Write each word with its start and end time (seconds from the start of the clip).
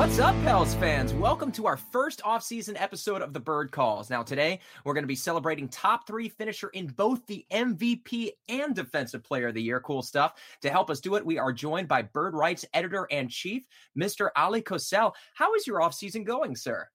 What's 0.00 0.18
up, 0.18 0.34
Pels 0.44 0.74
fans? 0.76 1.12
Welcome 1.12 1.52
to 1.52 1.66
our 1.66 1.76
first 1.76 2.22
off-season 2.24 2.74
episode 2.78 3.20
of 3.20 3.34
the 3.34 3.38
Bird 3.38 3.70
Calls. 3.70 4.08
Now, 4.08 4.22
today 4.22 4.60
we're 4.82 4.94
going 4.94 5.04
to 5.04 5.06
be 5.08 5.14
celebrating 5.14 5.68
top 5.68 6.06
three 6.06 6.30
finisher 6.30 6.68
in 6.68 6.86
both 6.86 7.26
the 7.26 7.44
MVP 7.50 8.30
and 8.48 8.74
Defensive 8.74 9.22
Player 9.22 9.48
of 9.48 9.54
the 9.54 9.62
Year. 9.62 9.78
Cool 9.78 10.00
stuff. 10.00 10.40
To 10.62 10.70
help 10.70 10.88
us 10.88 11.00
do 11.00 11.16
it, 11.16 11.26
we 11.26 11.36
are 11.36 11.52
joined 11.52 11.86
by 11.86 12.00
Bird 12.00 12.32
Writes 12.32 12.64
editor 12.72 13.08
and 13.10 13.28
chief, 13.28 13.66
Mr. 13.94 14.30
Oleh 14.38 14.62
Kosel. 14.62 15.12
How 15.34 15.54
is 15.54 15.66
your 15.66 15.82
off-season 15.82 16.24
going, 16.24 16.56
sir? 16.56 16.88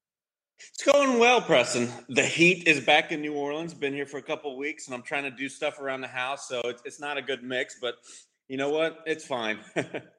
It's 0.58 0.84
going 0.84 1.20
well, 1.20 1.42
Preston. 1.42 1.90
The 2.10 2.26
heat 2.26 2.68
is 2.68 2.80
back 2.80 3.12
in 3.12 3.22
New 3.22 3.36
Orleans. 3.36 3.76
Been 3.76 3.94
here 3.94 4.08
for 4.08 4.18
a 4.18 4.24
couple 4.24 4.58
weeks, 4.58 4.88
and 4.88 4.96
I'm 4.96 5.04
trying 5.04 5.26
to 5.26 5.32
do 5.32 5.48
stuff 5.48 5.80
around 5.80 6.02
the 6.02 6.08
house, 6.08 6.48
so 6.48 6.60
it's, 6.62 6.82
it's 6.86 7.00
not 7.00 7.20
a 7.20 7.22
good 7.22 7.44
mix. 7.44 7.78
But 7.80 7.98
you 8.48 8.58
know 8.58 8.72
what? 8.72 9.04
It's 9.06 9.28
fine. 9.28 9.60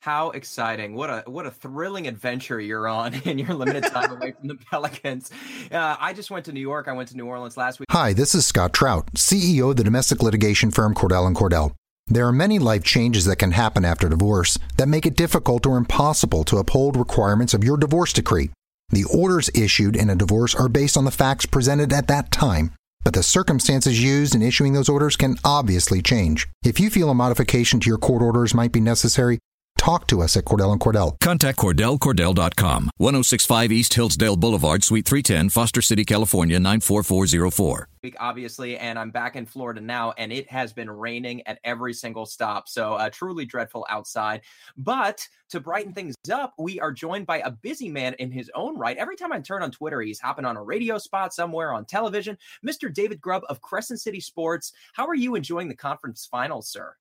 How 0.00 0.30
exciting! 0.30 0.94
What 0.94 1.10
a 1.10 1.24
what 1.26 1.44
a 1.46 1.50
thrilling 1.50 2.06
adventure 2.06 2.60
you're 2.60 2.86
on 2.86 3.14
in 3.24 3.36
your 3.36 3.54
limited 3.54 3.84
time 3.84 4.12
away 4.12 4.32
from 4.32 4.46
the 4.46 4.54
Pelicans. 4.70 5.30
Uh, 5.72 5.96
I 5.98 6.12
just 6.12 6.30
went 6.30 6.44
to 6.44 6.52
New 6.52 6.60
York. 6.60 6.86
I 6.86 6.92
went 6.92 7.08
to 7.08 7.16
New 7.16 7.26
Orleans 7.26 7.56
last 7.56 7.80
week. 7.80 7.88
Hi, 7.90 8.12
this 8.12 8.32
is 8.32 8.46
Scott 8.46 8.72
Trout, 8.72 9.12
CEO 9.14 9.70
of 9.70 9.76
the 9.76 9.82
domestic 9.82 10.22
litigation 10.22 10.70
firm 10.70 10.94
Cordell 10.94 11.26
and 11.26 11.34
Cordell. 11.34 11.72
There 12.06 12.26
are 12.26 12.32
many 12.32 12.60
life 12.60 12.84
changes 12.84 13.24
that 13.24 13.36
can 13.36 13.50
happen 13.50 13.84
after 13.84 14.08
divorce 14.08 14.56
that 14.76 14.88
make 14.88 15.04
it 15.04 15.16
difficult 15.16 15.66
or 15.66 15.76
impossible 15.76 16.44
to 16.44 16.58
uphold 16.58 16.96
requirements 16.96 17.52
of 17.52 17.64
your 17.64 17.76
divorce 17.76 18.12
decree. 18.12 18.50
The 18.90 19.04
orders 19.04 19.50
issued 19.52 19.96
in 19.96 20.08
a 20.08 20.16
divorce 20.16 20.54
are 20.54 20.68
based 20.68 20.96
on 20.96 21.04
the 21.04 21.10
facts 21.10 21.44
presented 21.44 21.92
at 21.92 22.06
that 22.06 22.30
time, 22.30 22.70
but 23.04 23.14
the 23.14 23.22
circumstances 23.22 24.02
used 24.02 24.34
in 24.34 24.42
issuing 24.42 24.72
those 24.72 24.88
orders 24.88 25.16
can 25.16 25.36
obviously 25.44 26.00
change. 26.00 26.48
If 26.64 26.78
you 26.78 26.88
feel 26.88 27.10
a 27.10 27.14
modification 27.14 27.80
to 27.80 27.88
your 27.88 27.98
court 27.98 28.22
orders 28.22 28.54
might 28.54 28.72
be 28.72 28.80
necessary, 28.80 29.38
talk 29.88 30.06
to 30.06 30.20
us 30.20 30.36
at 30.36 30.44
Cordell 30.44 30.72
and 30.72 30.80
Cordell. 30.80 31.18
Contact 31.18 31.58
CordellCordell.com, 31.58 32.90
1065 32.98 33.72
East 33.72 33.94
Hillsdale 33.94 34.36
Boulevard, 34.36 34.84
Suite 34.84 35.06
310, 35.06 35.48
Foster 35.48 35.80
City, 35.80 36.04
California, 36.04 36.60
94404. 36.60 37.88
Week, 38.02 38.14
obviously, 38.20 38.76
and 38.76 38.98
I'm 38.98 39.10
back 39.10 39.34
in 39.34 39.46
Florida 39.46 39.80
now, 39.80 40.12
and 40.18 40.30
it 40.30 40.46
has 40.50 40.74
been 40.74 40.90
raining 40.90 41.40
at 41.46 41.58
every 41.64 41.94
single 41.94 42.26
stop. 42.26 42.68
So, 42.68 42.92
uh, 42.94 43.08
truly 43.08 43.46
dreadful 43.46 43.86
outside. 43.88 44.42
But 44.76 45.26
to 45.48 45.58
brighten 45.58 45.94
things 45.94 46.14
up, 46.30 46.52
we 46.58 46.78
are 46.80 46.92
joined 46.92 47.26
by 47.26 47.38
a 47.38 47.50
busy 47.50 47.88
man 47.88 48.12
in 48.18 48.30
his 48.30 48.50
own 48.54 48.76
right. 48.76 48.98
Every 48.98 49.16
time 49.16 49.32
I 49.32 49.40
turn 49.40 49.62
on 49.62 49.70
Twitter, 49.70 50.02
he's 50.02 50.20
hopping 50.20 50.44
on 50.44 50.58
a 50.58 50.62
radio 50.62 50.98
spot 50.98 51.32
somewhere 51.32 51.72
on 51.72 51.86
television. 51.86 52.36
Mr. 52.64 52.92
David 52.92 53.22
Grubb 53.22 53.44
of 53.48 53.62
Crescent 53.62 54.02
City 54.02 54.20
Sports. 54.20 54.74
How 54.92 55.06
are 55.06 55.14
you 55.14 55.34
enjoying 55.34 55.68
the 55.68 55.74
conference 55.74 56.28
finals, 56.30 56.68
sir? 56.68 56.94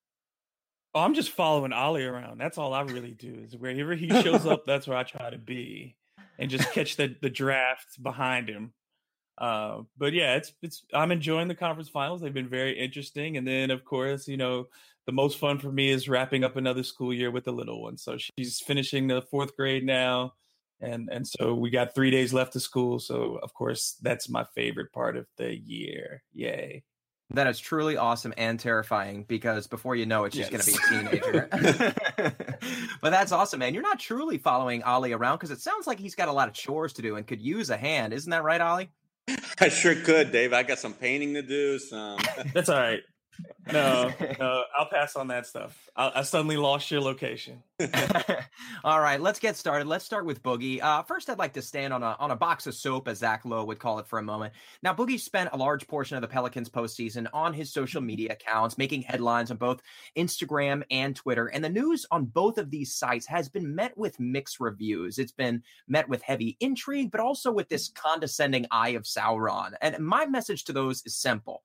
Oh, 0.95 1.01
I'm 1.01 1.13
just 1.13 1.31
following 1.31 1.73
Ollie 1.73 2.05
around. 2.05 2.39
That's 2.39 2.57
all 2.57 2.73
I 2.73 2.81
really 2.81 3.11
do. 3.11 3.43
Is 3.45 3.55
wherever 3.55 3.93
he 3.93 4.09
shows 4.09 4.45
up, 4.45 4.65
that's 4.65 4.87
where 4.87 4.97
I 4.97 5.03
try 5.03 5.29
to 5.29 5.37
be, 5.37 5.95
and 6.39 6.49
just 6.49 6.71
catch 6.71 6.95
the 6.95 7.15
the 7.21 7.29
drafts 7.29 7.97
behind 7.97 8.49
him. 8.49 8.73
Uh, 9.37 9.81
but 9.97 10.13
yeah, 10.13 10.35
it's 10.35 10.53
it's 10.61 10.83
I'm 10.93 11.11
enjoying 11.11 11.47
the 11.47 11.55
conference 11.55 11.89
finals. 11.89 12.21
They've 12.21 12.33
been 12.33 12.49
very 12.49 12.77
interesting, 12.77 13.37
and 13.37 13.47
then 13.47 13.69
of 13.69 13.85
course, 13.85 14.27
you 14.27 14.37
know, 14.37 14.67
the 15.05 15.11
most 15.11 15.37
fun 15.37 15.59
for 15.59 15.71
me 15.71 15.89
is 15.89 16.09
wrapping 16.09 16.43
up 16.43 16.55
another 16.55 16.83
school 16.83 17.13
year 17.13 17.29
with 17.29 17.45
the 17.45 17.51
little 17.51 17.81
one. 17.81 17.97
So 17.97 18.17
she's 18.17 18.59
finishing 18.59 19.07
the 19.07 19.21
fourth 19.21 19.55
grade 19.55 19.85
now, 19.85 20.33
and 20.81 21.09
and 21.11 21.27
so 21.27 21.53
we 21.53 21.69
got 21.69 21.93
three 21.93 22.09
days 22.09 22.33
left 22.33 22.55
of 22.55 22.63
school. 22.63 22.99
So 22.99 23.39
of 23.43 23.53
course, 23.53 23.97
that's 24.01 24.29
my 24.29 24.45
favorite 24.55 24.91
part 24.91 25.15
of 25.15 25.27
the 25.37 25.55
year. 25.55 26.23
Yay! 26.33 26.83
That 27.31 27.47
is 27.47 27.59
truly 27.59 27.97
awesome 27.97 28.33
and 28.38 28.57
terrifying 28.57 29.25
because 29.27 29.67
before 29.67 29.97
you 29.97 30.05
know 30.05 30.23
it, 30.23 30.33
she's 30.33 30.49
yes. 30.49 30.65
going 30.65 30.77
to 30.77 31.11
be 31.11 31.17
a 31.17 31.19
teenager. 31.19 31.49
but 33.01 33.09
that's 33.09 33.33
awesome, 33.33 33.59
man. 33.59 33.73
You're 33.73 33.83
not 33.83 33.99
truly 33.99 34.38
following 34.38 34.81
Ollie 34.83 35.11
around 35.11 35.35
because 35.35 35.51
it 35.51 35.59
sounds 35.59 35.88
like 35.88 35.99
he's 35.99 36.15
got 36.15 36.29
a 36.29 36.31
lot 36.31 36.47
of 36.47 36.53
chores 36.53 36.93
to 36.93 37.01
do 37.01 37.17
and 37.17 37.27
could 37.27 37.41
use 37.41 37.69
a 37.69 37.75
hand. 37.75 38.13
Isn't 38.13 38.29
that 38.29 38.43
right, 38.43 38.61
Ollie? 38.61 38.89
I 39.59 39.67
sure 39.67 39.95
could, 39.95 40.31
Dave. 40.31 40.53
I 40.53 40.63
got 40.63 40.79
some 40.79 40.93
painting 40.93 41.33
to 41.33 41.41
do. 41.41 41.79
Some. 41.79 42.19
that's 42.53 42.69
all 42.69 42.79
right. 42.79 43.01
No, 43.71 44.11
no, 44.39 44.63
I'll 44.77 44.89
pass 44.89 45.15
on 45.15 45.27
that 45.27 45.45
stuff. 45.45 45.89
I, 45.95 46.11
I 46.15 46.21
suddenly 46.23 46.57
lost 46.57 46.89
your 46.89 47.01
location. 47.01 47.63
All 48.83 48.99
right, 48.99 49.19
let's 49.19 49.39
get 49.39 49.55
started. 49.55 49.87
Let's 49.87 50.05
start 50.05 50.25
with 50.25 50.41
Boogie. 50.41 50.81
Uh, 50.81 51.03
first, 51.03 51.29
I'd 51.29 51.37
like 51.37 51.53
to 51.53 51.61
stand 51.61 51.93
on 51.93 52.03
a 52.03 52.15
on 52.19 52.31
a 52.31 52.35
box 52.35 52.67
of 52.67 52.75
soap, 52.75 53.07
as 53.07 53.19
Zach 53.19 53.45
Lowe 53.45 53.65
would 53.65 53.79
call 53.79 53.99
it, 53.99 54.07
for 54.07 54.19
a 54.19 54.23
moment. 54.23 54.53
Now, 54.83 54.93
Boogie 54.93 55.19
spent 55.19 55.49
a 55.53 55.57
large 55.57 55.87
portion 55.87 56.15
of 56.15 56.21
the 56.21 56.27
Pelicans 56.27 56.69
postseason 56.69 57.27
on 57.33 57.53
his 57.53 57.71
social 57.71 58.01
media 58.01 58.33
accounts, 58.33 58.77
making 58.77 59.01
headlines 59.03 59.51
on 59.51 59.57
both 59.57 59.81
Instagram 60.15 60.83
and 60.89 61.15
Twitter. 61.15 61.47
And 61.47 61.63
the 61.63 61.69
news 61.69 62.05
on 62.11 62.25
both 62.25 62.57
of 62.57 62.69
these 62.69 62.93
sites 62.93 63.25
has 63.27 63.49
been 63.49 63.75
met 63.75 63.97
with 63.97 64.19
mixed 64.19 64.59
reviews. 64.59 65.19
It's 65.19 65.31
been 65.31 65.63
met 65.87 66.07
with 66.09 66.21
heavy 66.21 66.57
intrigue, 66.59 67.11
but 67.11 67.21
also 67.21 67.51
with 67.51 67.69
this 67.69 67.89
condescending 67.89 68.65
eye 68.71 68.89
of 68.89 69.03
Sauron. 69.03 69.73
And 69.81 69.97
my 69.99 70.25
message 70.25 70.63
to 70.65 70.73
those 70.73 71.03
is 71.05 71.15
simple. 71.15 71.63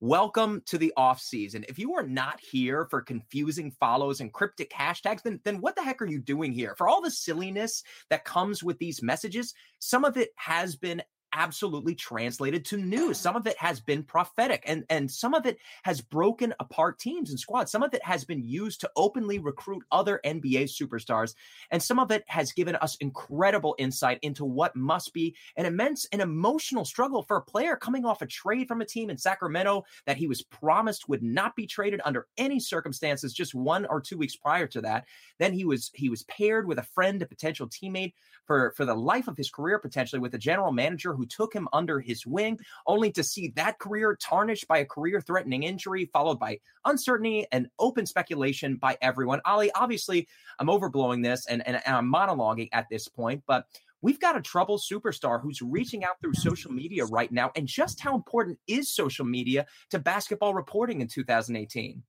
Welcome 0.00 0.60
to 0.66 0.76
the 0.76 0.92
off 0.98 1.22
season. 1.22 1.64
If 1.70 1.78
you 1.78 1.94
are 1.94 2.02
not 2.02 2.38
here 2.38 2.86
for 2.90 3.00
confusing 3.00 3.70
follows 3.70 4.20
and 4.20 4.30
cryptic 4.30 4.70
hashtags, 4.70 5.22
then 5.22 5.40
then 5.42 5.62
what 5.62 5.74
the 5.74 5.82
heck 5.82 6.02
are 6.02 6.06
you 6.06 6.18
doing 6.18 6.52
here? 6.52 6.74
For 6.76 6.86
all 6.86 7.00
the 7.00 7.10
silliness 7.10 7.82
that 8.10 8.26
comes 8.26 8.62
with 8.62 8.76
these 8.78 9.02
messages, 9.02 9.54
some 9.78 10.04
of 10.04 10.18
it 10.18 10.32
has 10.36 10.76
been 10.76 11.02
absolutely 11.36 11.94
translated 11.94 12.64
to 12.64 12.78
news. 12.78 13.18
Some 13.18 13.36
of 13.36 13.46
it 13.46 13.56
has 13.58 13.78
been 13.78 14.02
prophetic 14.02 14.64
and, 14.66 14.84
and 14.88 15.10
some 15.10 15.34
of 15.34 15.44
it 15.44 15.58
has 15.82 16.00
broken 16.00 16.54
apart 16.58 16.98
teams 16.98 17.28
and 17.28 17.38
squads. 17.38 17.70
Some 17.70 17.82
of 17.82 17.92
it 17.92 18.02
has 18.02 18.24
been 18.24 18.42
used 18.42 18.80
to 18.80 18.90
openly 18.96 19.38
recruit 19.38 19.84
other 19.92 20.18
NBA 20.24 20.64
superstars. 20.64 21.34
And 21.70 21.82
some 21.82 21.98
of 21.98 22.10
it 22.10 22.24
has 22.26 22.52
given 22.52 22.74
us 22.76 22.96
incredible 22.96 23.76
insight 23.78 24.18
into 24.22 24.46
what 24.46 24.74
must 24.74 25.12
be 25.12 25.36
an 25.56 25.66
immense 25.66 26.06
and 26.10 26.22
emotional 26.22 26.86
struggle 26.86 27.22
for 27.22 27.36
a 27.36 27.42
player 27.42 27.76
coming 27.76 28.06
off 28.06 28.22
a 28.22 28.26
trade 28.26 28.66
from 28.66 28.80
a 28.80 28.86
team 28.86 29.10
in 29.10 29.18
Sacramento 29.18 29.84
that 30.06 30.16
he 30.16 30.26
was 30.26 30.42
promised 30.42 31.08
would 31.08 31.22
not 31.22 31.54
be 31.54 31.66
traded 31.66 32.00
under 32.06 32.26
any 32.38 32.58
circumstances 32.58 33.34
just 33.34 33.54
one 33.54 33.84
or 33.86 34.00
two 34.00 34.16
weeks 34.16 34.36
prior 34.36 34.66
to 34.68 34.80
that. 34.80 35.04
Then 35.38 35.52
he 35.52 35.66
was 35.66 35.90
he 35.94 36.08
was 36.08 36.22
paired 36.24 36.66
with 36.66 36.78
a 36.78 36.82
friend, 36.82 37.20
a 37.20 37.26
potential 37.26 37.68
teammate 37.68 38.14
for, 38.46 38.72
for 38.76 38.84
the 38.84 38.94
life 38.94 39.28
of 39.28 39.36
his 39.36 39.50
career, 39.50 39.78
potentially 39.78 40.20
with 40.20 40.34
a 40.34 40.38
general 40.38 40.72
manager 40.72 41.14
who 41.14 41.25
took 41.28 41.52
him 41.52 41.68
under 41.72 42.00
his 42.00 42.26
wing, 42.26 42.58
only 42.86 43.10
to 43.12 43.22
see 43.22 43.52
that 43.56 43.78
career 43.78 44.16
tarnished 44.20 44.68
by 44.68 44.78
a 44.78 44.84
career 44.84 45.20
threatening 45.20 45.62
injury, 45.62 46.10
followed 46.12 46.38
by 46.38 46.58
uncertainty 46.84 47.46
and 47.52 47.68
open 47.78 48.06
speculation 48.06 48.76
by 48.76 48.96
everyone. 49.00 49.40
Ali, 49.44 49.70
obviously, 49.72 50.28
I'm 50.58 50.68
overblowing 50.68 51.22
this 51.22 51.46
and, 51.46 51.66
and, 51.66 51.80
and 51.84 51.96
I'm 51.96 52.12
monologuing 52.12 52.68
at 52.72 52.86
this 52.90 53.08
point, 53.08 53.42
but 53.46 53.66
we've 54.02 54.20
got 54.20 54.36
a 54.36 54.40
troubled 54.40 54.80
superstar 54.80 55.40
who's 55.40 55.62
reaching 55.62 56.04
out 56.04 56.20
through 56.20 56.34
social 56.34 56.72
media 56.72 57.04
right 57.06 57.32
now. 57.32 57.50
And 57.56 57.66
just 57.66 58.00
how 58.00 58.14
important 58.14 58.58
is 58.66 58.94
social 58.94 59.24
media 59.24 59.66
to 59.90 59.98
basketball 59.98 60.54
reporting 60.54 61.00
in 61.00 61.08
2018? 61.08 62.02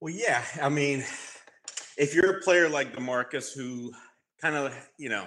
Well, 0.00 0.14
yeah. 0.14 0.42
I 0.62 0.68
mean, 0.70 1.04
if 1.98 2.14
you're 2.14 2.38
a 2.38 2.40
player 2.40 2.68
like 2.68 2.96
DeMarcus 2.96 3.52
who 3.54 3.92
kind 4.40 4.56
of, 4.56 4.74
you 4.96 5.10
know, 5.10 5.26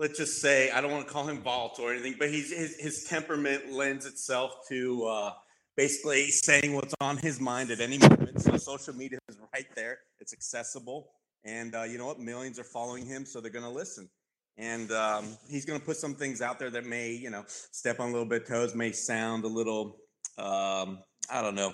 let's 0.00 0.16
just 0.16 0.40
say 0.40 0.70
I 0.70 0.80
don't 0.80 0.90
want 0.90 1.06
to 1.06 1.12
call 1.12 1.28
him 1.28 1.42
volatile 1.42 1.84
or 1.84 1.92
anything, 1.92 2.16
but 2.18 2.30
he's 2.30 2.50
his, 2.52 2.76
his 2.80 3.04
temperament 3.04 3.70
lends 3.70 4.06
itself 4.06 4.66
to 4.68 5.04
uh, 5.04 5.32
basically 5.76 6.30
saying 6.30 6.74
what's 6.74 6.94
on 7.00 7.18
his 7.18 7.38
mind 7.38 7.70
at 7.70 7.80
any 7.80 7.98
moment. 7.98 8.40
So 8.40 8.56
social 8.56 8.94
media 8.94 9.18
is 9.28 9.38
right 9.52 9.66
there; 9.76 9.98
it's 10.18 10.32
accessible, 10.32 11.10
and 11.44 11.74
uh, 11.74 11.82
you 11.82 11.98
know 11.98 12.06
what? 12.06 12.18
Millions 12.18 12.58
are 12.58 12.64
following 12.64 13.06
him, 13.06 13.24
so 13.26 13.40
they're 13.40 13.52
going 13.52 13.64
to 13.64 13.70
listen. 13.70 14.08
And 14.56 14.90
um, 14.90 15.36
he's 15.48 15.64
going 15.64 15.78
to 15.78 15.84
put 15.84 15.96
some 15.96 16.14
things 16.14 16.42
out 16.42 16.58
there 16.58 16.70
that 16.70 16.84
may, 16.84 17.12
you 17.12 17.30
know, 17.30 17.44
step 17.46 18.00
on 18.00 18.08
a 18.08 18.12
little 18.12 18.28
bit 18.28 18.46
toes, 18.46 18.74
may 18.74 18.92
sound 18.92 19.44
a 19.44 19.48
little, 19.48 19.96
um, 20.36 20.98
I 21.30 21.40
don't 21.40 21.54
know. 21.54 21.72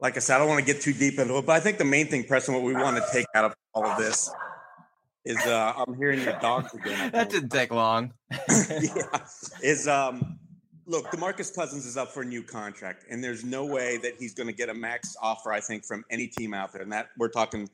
Like 0.00 0.16
I 0.16 0.20
said, 0.20 0.36
I 0.36 0.38
don't 0.38 0.48
want 0.48 0.66
to 0.66 0.72
get 0.72 0.82
too 0.82 0.92
deep 0.92 1.18
into 1.20 1.36
it, 1.38 1.46
but 1.46 1.52
I 1.52 1.60
think 1.60 1.78
the 1.78 1.84
main 1.84 2.08
thing, 2.08 2.24
Preston, 2.24 2.54
what 2.54 2.64
we 2.64 2.74
want 2.74 2.96
to 2.96 3.04
take 3.12 3.26
out 3.36 3.44
of 3.44 3.54
all 3.72 3.86
of 3.86 3.98
this 3.98 4.32
is 5.28 5.36
uh, 5.46 5.74
I'm 5.76 5.94
hearing 5.94 6.22
your 6.22 6.38
dogs 6.40 6.72
again. 6.72 7.10
that 7.12 7.28
didn't 7.28 7.50
take 7.50 7.70
long. 7.70 8.14
yeah, 8.48 9.26
is 9.62 9.86
um, 9.86 10.38
look, 10.86 11.10
Demarcus 11.10 11.54
Cousins 11.54 11.84
is 11.84 11.98
up 11.98 12.12
for 12.12 12.22
a 12.22 12.24
new 12.24 12.42
contract, 12.42 13.04
and 13.10 13.22
there's 13.22 13.44
no 13.44 13.66
way 13.66 13.98
that 13.98 14.14
he's 14.18 14.32
going 14.32 14.46
to 14.46 14.54
get 14.54 14.70
a 14.70 14.74
max 14.74 15.16
offer. 15.20 15.52
I 15.52 15.60
think 15.60 15.84
from 15.84 16.04
any 16.10 16.28
team 16.28 16.54
out 16.54 16.72
there, 16.72 16.80
and 16.80 16.92
that 16.92 17.10
we're 17.18 17.28
talking, 17.28 17.68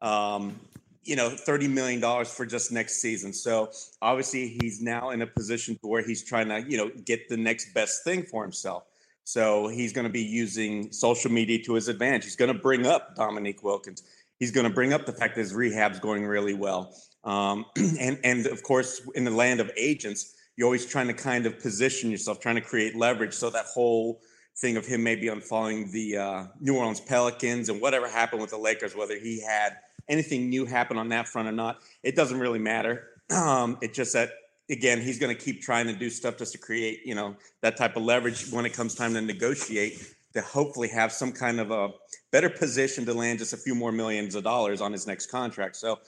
um, 0.00 0.58
you 1.02 1.14
know, 1.14 1.28
thirty 1.28 1.68
million 1.68 2.00
dollars 2.00 2.32
for 2.32 2.46
just 2.46 2.72
next 2.72 3.02
season. 3.02 3.34
So 3.34 3.70
obviously, 4.00 4.56
he's 4.60 4.80
now 4.80 5.10
in 5.10 5.20
a 5.20 5.26
position 5.26 5.76
to 5.82 5.86
where 5.86 6.02
he's 6.02 6.24
trying 6.24 6.48
to, 6.48 6.64
you 6.66 6.78
know, 6.78 6.90
get 7.04 7.28
the 7.28 7.36
next 7.36 7.74
best 7.74 8.02
thing 8.02 8.22
for 8.22 8.42
himself. 8.42 8.84
So 9.24 9.68
he's 9.68 9.92
going 9.92 10.06
to 10.06 10.12
be 10.12 10.22
using 10.22 10.90
social 10.90 11.30
media 11.30 11.62
to 11.64 11.74
his 11.74 11.88
advantage. 11.88 12.24
He's 12.24 12.36
going 12.36 12.52
to 12.52 12.58
bring 12.58 12.86
up 12.86 13.14
Dominique 13.14 13.62
Wilkins 13.62 14.02
he's 14.38 14.50
going 14.50 14.66
to 14.66 14.72
bring 14.72 14.92
up 14.92 15.06
the 15.06 15.12
fact 15.12 15.34
that 15.34 15.40
his 15.40 15.54
rehab's 15.54 16.00
going 16.00 16.24
really 16.26 16.54
well. 16.54 16.94
Um, 17.24 17.66
and 17.76 18.18
and 18.24 18.46
of 18.46 18.62
course, 18.62 19.02
in 19.14 19.24
the 19.24 19.30
land 19.30 19.60
of 19.60 19.70
agents, 19.76 20.34
you're 20.56 20.66
always 20.66 20.86
trying 20.86 21.08
to 21.08 21.14
kind 21.14 21.46
of 21.46 21.58
position 21.58 22.10
yourself, 22.10 22.40
trying 22.40 22.56
to 22.56 22.60
create 22.60 22.94
leverage. 22.94 23.34
So 23.34 23.50
that 23.50 23.66
whole 23.66 24.20
thing 24.56 24.76
of 24.76 24.86
him 24.86 25.02
maybe 25.02 25.26
unfollowing 25.26 25.90
the 25.90 26.16
uh, 26.16 26.46
New 26.60 26.76
Orleans 26.76 27.00
Pelicans 27.00 27.68
and 27.68 27.80
whatever 27.80 28.08
happened 28.08 28.40
with 28.40 28.50
the 28.50 28.58
Lakers, 28.58 28.94
whether 28.94 29.18
he 29.18 29.40
had 29.40 29.78
anything 30.08 30.48
new 30.48 30.64
happen 30.64 30.96
on 30.96 31.08
that 31.08 31.26
front 31.26 31.48
or 31.48 31.52
not, 31.52 31.78
it 32.02 32.14
doesn't 32.14 32.38
really 32.38 32.60
matter. 32.60 33.08
Um, 33.30 33.78
it's 33.80 33.96
just 33.96 34.12
that 34.12 34.32
again, 34.70 35.00
he's 35.00 35.18
going 35.18 35.34
to 35.34 35.42
keep 35.42 35.62
trying 35.62 35.86
to 35.86 35.94
do 35.94 36.10
stuff 36.10 36.36
just 36.36 36.52
to 36.52 36.58
create, 36.58 37.00
you 37.06 37.14
know, 37.14 37.36
that 37.62 37.76
type 37.76 37.96
of 37.96 38.02
leverage 38.02 38.50
when 38.50 38.66
it 38.66 38.74
comes 38.74 38.94
time 38.94 39.14
to 39.14 39.20
negotiate 39.22 40.14
to 40.34 40.42
hopefully 40.42 40.88
have 40.88 41.12
some 41.12 41.32
kind 41.32 41.60
of 41.60 41.70
a 41.70 41.88
better 42.34 42.50
position 42.50 43.06
to 43.06 43.14
land 43.14 43.38
just 43.38 43.52
a 43.52 43.56
few 43.56 43.76
more 43.76 43.92
millions 43.92 44.34
of 44.34 44.42
dollars 44.42 44.80
on 44.80 44.90
his 44.90 45.06
next 45.06 45.26
contract. 45.26 45.76
So, 45.76 46.00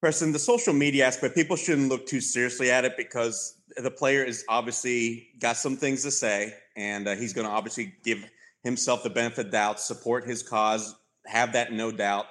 Preston, 0.00 0.32
the 0.32 0.38
social 0.38 0.72
media 0.72 1.04
aspect, 1.06 1.34
people 1.34 1.56
shouldn't 1.56 1.90
look 1.90 2.06
too 2.06 2.22
seriously 2.22 2.70
at 2.70 2.86
it 2.86 2.96
because 2.96 3.60
the 3.76 3.90
player 3.90 4.24
is 4.24 4.46
obviously 4.48 5.28
got 5.38 5.58
some 5.58 5.76
things 5.76 6.02
to 6.04 6.10
say, 6.10 6.54
and 6.74 7.06
uh, 7.06 7.16
he's 7.16 7.34
going 7.34 7.46
to 7.46 7.52
obviously 7.52 7.92
give 8.02 8.24
himself 8.62 9.02
the 9.02 9.10
benefit 9.10 9.46
of 9.46 9.52
doubt, 9.52 9.78
support 9.78 10.26
his 10.26 10.42
cause, 10.42 10.96
have 11.26 11.52
that 11.52 11.70
no 11.70 11.92
doubt 11.92 12.24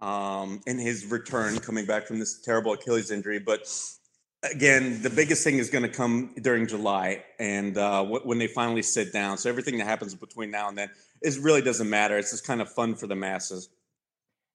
um, 0.00 0.60
in 0.66 0.76
his 0.76 1.06
return 1.06 1.60
coming 1.60 1.86
back 1.86 2.08
from 2.08 2.18
this 2.18 2.40
terrible 2.40 2.72
Achilles 2.72 3.12
injury. 3.12 3.38
But 3.38 3.72
again, 4.42 5.00
the 5.00 5.10
biggest 5.10 5.44
thing 5.44 5.58
is 5.58 5.70
going 5.70 5.84
to 5.84 5.88
come 5.88 6.34
during 6.42 6.66
July 6.66 7.22
and 7.38 7.78
uh, 7.78 8.04
when 8.04 8.38
they 8.38 8.48
finally 8.48 8.82
sit 8.82 9.12
down. 9.12 9.38
So 9.38 9.48
everything 9.48 9.78
that 9.78 9.86
happens 9.86 10.12
between 10.12 10.50
now 10.50 10.68
and 10.68 10.76
then 10.76 10.90
is 11.22 11.38
really 11.38 11.62
doesn't 11.62 11.88
matter. 11.88 12.18
It's 12.18 12.30
just 12.30 12.46
kind 12.46 12.60
of 12.60 12.72
fun 12.72 12.94
for 12.94 13.06
the 13.06 13.16
masses. 13.16 13.68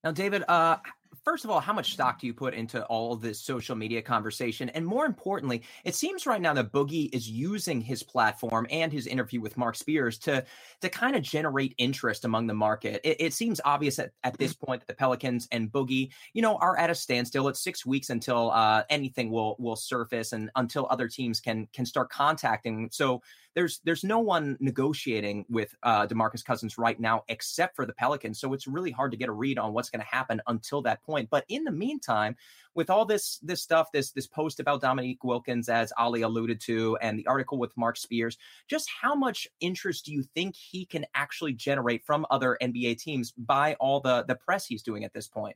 Now, 0.03 0.12
David, 0.12 0.44
uh, 0.47 0.77
first 1.23 1.44
of 1.44 1.50
all, 1.50 1.59
how 1.59 1.73
much 1.73 1.94
stock 1.94 2.19
do 2.19 2.27
you 2.27 2.33
put 2.33 2.53
into 2.53 2.85
all 2.85 3.15
this 3.15 3.39
social 3.39 3.75
media 3.75 4.01
conversation? 4.01 4.69
And 4.69 4.85
more 4.85 5.06
importantly, 5.06 5.63
it 5.83 5.95
seems 5.95 6.27
right 6.27 6.39
now 6.39 6.53
that 6.53 6.71
Boogie 6.71 7.13
is 7.13 7.27
using 7.27 7.81
his 7.81 8.03
platform 8.03 8.67
and 8.69 8.94
his 8.94 9.07
interview 9.07 9.41
with 9.41 9.57
Mark 9.57 9.75
Spears 9.75 10.19
to 10.19 10.45
to 10.81 10.89
kind 10.89 11.15
of 11.15 11.23
generate 11.23 11.73
interest 11.79 12.23
among 12.23 12.45
the 12.45 12.53
market. 12.53 13.01
It, 13.03 13.17
it 13.19 13.33
seems 13.33 13.59
obvious 13.65 13.97
at, 13.97 14.12
at 14.23 14.38
this 14.38 14.53
point 14.53 14.81
that 14.81 14.88
the 14.88 14.94
Pelicans 14.94 15.47
and 15.51 15.71
Boogie, 15.71 16.12
you 16.33 16.44
know, 16.44 16.57
are 16.57 16.77
at 16.77 16.91
a 16.91 16.95
standstill. 16.95 17.47
It's 17.47 17.63
six 17.63 17.85
weeks 17.85 18.12
until 18.12 18.51
uh, 18.51 18.83
anything 18.89 19.31
will 19.31 19.56
will 19.57 19.75
surface 19.75 20.33
and 20.33 20.51
until 20.56 20.88
other 20.91 21.07
teams 21.07 21.39
can 21.39 21.67
can 21.73 21.85
start 21.88 22.09
contacting. 22.09 22.89
So 22.91 23.23
there's 23.56 23.80
there's 23.86 24.04
no 24.04 24.19
one 24.19 24.57
negotiating 24.60 25.46
with 25.50 25.74
uh, 25.81 26.06
Demarcus 26.06 26.44
Cousins 26.44 26.78
right 26.78 27.00
now 27.00 27.24
except 27.30 27.75
for 27.75 27.86
the 27.86 27.94
Pelicans. 27.94 28.40
So 28.40 28.54
it's 28.54 28.68
really 28.68 28.92
hard 28.92 29.12
to 29.12 29.18
get 29.18 29.30
a 29.30 29.31
read 29.34 29.57
on 29.57 29.74
what's 29.74 29.90
going 29.90 30.02
to 30.02 30.16
happen 30.16 30.42
until 30.48 30.81
that 30.84 31.02
point. 31.04 31.30
But 31.30 31.46
in 31.48 31.63
the 31.63 31.72
meantime, 31.72 32.36
with 32.75 32.90
all 32.90 33.06
this 33.06 33.40
this 33.42 33.63
stuff, 33.63 33.92
this 33.94 34.12
this 34.12 34.28
post 34.28 34.60
about 34.60 34.81
Dominique 34.81 35.24
Wilkins, 35.24 35.69
as 35.69 35.94
Ali 35.98 36.22
alluded 36.22 36.60
to, 36.62 36.98
and 37.02 37.18
the 37.18 37.28
article 37.28 37.57
with 37.57 37.75
Mark 37.78 37.96
Spears, 37.96 38.38
just 38.69 38.90
how 39.02 39.16
much 39.16 39.48
interest 39.62 40.06
do 40.06 40.12
you 40.12 40.24
think 40.36 40.56
he 40.56 40.86
can 40.86 41.06
actually 41.16 41.54
generate 41.54 42.04
from 42.04 42.25
other 42.30 42.58
NBA 42.62 42.98
teams 43.00 43.31
by 43.31 43.75
all 43.75 44.01
the 44.01 44.25
the 44.28 44.36
press 44.36 44.66
he's 44.66 44.84
doing 44.84 45.06
at 45.06 45.13
this 45.13 45.28
point? 45.30 45.56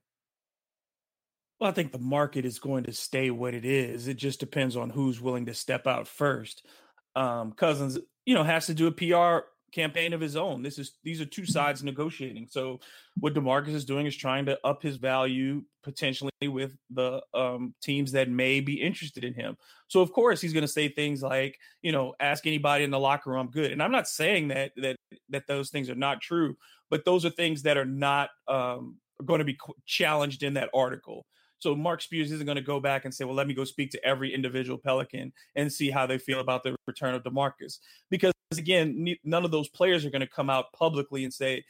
Well, 1.59 1.69
I 1.69 1.73
think 1.73 1.91
the 1.91 1.99
market 1.99 2.45
is 2.45 2.57
going 2.57 2.85
to 2.85 2.93
stay 2.93 3.29
what 3.29 3.53
it 3.53 3.65
is. 3.65 4.07
It 4.07 4.15
just 4.15 4.39
depends 4.39 4.77
on 4.77 4.91
who's 4.91 5.19
willing 5.19 5.45
to 5.47 5.53
step 5.53 5.85
out 5.85 6.07
first 6.07 6.65
um, 7.15 7.51
Cousins, 7.53 7.97
you 8.25 8.33
know, 8.33 8.43
has 8.43 8.65
to 8.67 8.73
do 8.73 8.87
a 8.87 8.91
PR 8.91 9.45
campaign 9.71 10.13
of 10.13 10.21
his 10.21 10.35
own. 10.35 10.61
This 10.61 10.79
is 10.79 10.93
these 11.03 11.21
are 11.21 11.25
two 11.25 11.43
mm-hmm. 11.43 11.51
sides 11.51 11.83
negotiating. 11.83 12.47
So 12.49 12.79
what 13.19 13.33
DeMarcus 13.33 13.69
is 13.69 13.85
doing 13.85 14.05
is 14.05 14.15
trying 14.15 14.45
to 14.47 14.59
up 14.65 14.81
his 14.81 14.97
value 14.97 15.63
potentially 15.83 16.31
with 16.43 16.75
the 16.89 17.21
um, 17.33 17.73
teams 17.81 18.11
that 18.11 18.29
may 18.29 18.59
be 18.59 18.81
interested 18.81 19.23
in 19.23 19.33
him. 19.33 19.57
So 19.87 20.01
of 20.01 20.11
course 20.11 20.41
he's 20.41 20.53
going 20.53 20.61
to 20.61 20.67
say 20.67 20.89
things 20.89 21.21
like, 21.21 21.57
you 21.81 21.91
know, 21.91 22.13
ask 22.19 22.45
anybody 22.45 22.83
in 22.83 22.91
the 22.91 22.99
locker 22.99 23.31
room, 23.31 23.39
I'm 23.39 23.51
good. 23.51 23.71
And 23.71 23.81
I'm 23.81 23.91
not 23.91 24.07
saying 24.07 24.49
that 24.49 24.71
that 24.77 24.97
that 25.29 25.47
those 25.47 25.69
things 25.69 25.89
are 25.89 25.95
not 25.95 26.21
true, 26.21 26.55
but 26.89 27.05
those 27.05 27.25
are 27.25 27.31
things 27.31 27.63
that 27.63 27.77
are 27.77 27.85
not 27.85 28.29
um, 28.47 28.97
going 29.25 29.39
to 29.39 29.45
be 29.45 29.57
challenged 29.85 30.43
in 30.43 30.55
that 30.55 30.69
article. 30.73 31.25
So 31.59 31.75
Mark 31.75 32.01
Spears 32.01 32.31
isn't 32.31 32.45
going 32.45 32.55
to 32.55 32.61
go 32.61 32.79
back 32.79 33.05
and 33.05 33.13
say, 33.13 33.25
well, 33.25 33.35
let 33.35 33.47
me 33.47 33.53
go 33.53 33.63
speak 33.63 33.91
to 33.91 34.05
every 34.05 34.33
individual 34.33 34.77
Pelican 34.77 35.31
and 35.55 35.71
see 35.71 35.91
how 35.91 36.07
they 36.07 36.17
feel 36.17 36.39
about 36.39 36.63
the 36.63 36.75
return 36.87 37.13
of 37.15 37.23
DeMarcus. 37.23 37.79
Because 38.09 38.33
again, 38.57 39.15
none 39.23 39.45
of 39.45 39.51
those 39.51 39.69
players 39.69 40.05
are 40.05 40.09
going 40.09 40.21
to 40.21 40.27
come 40.27 40.49
out 40.49 40.71
publicly 40.73 41.23
and 41.23 41.33
say 41.33 41.63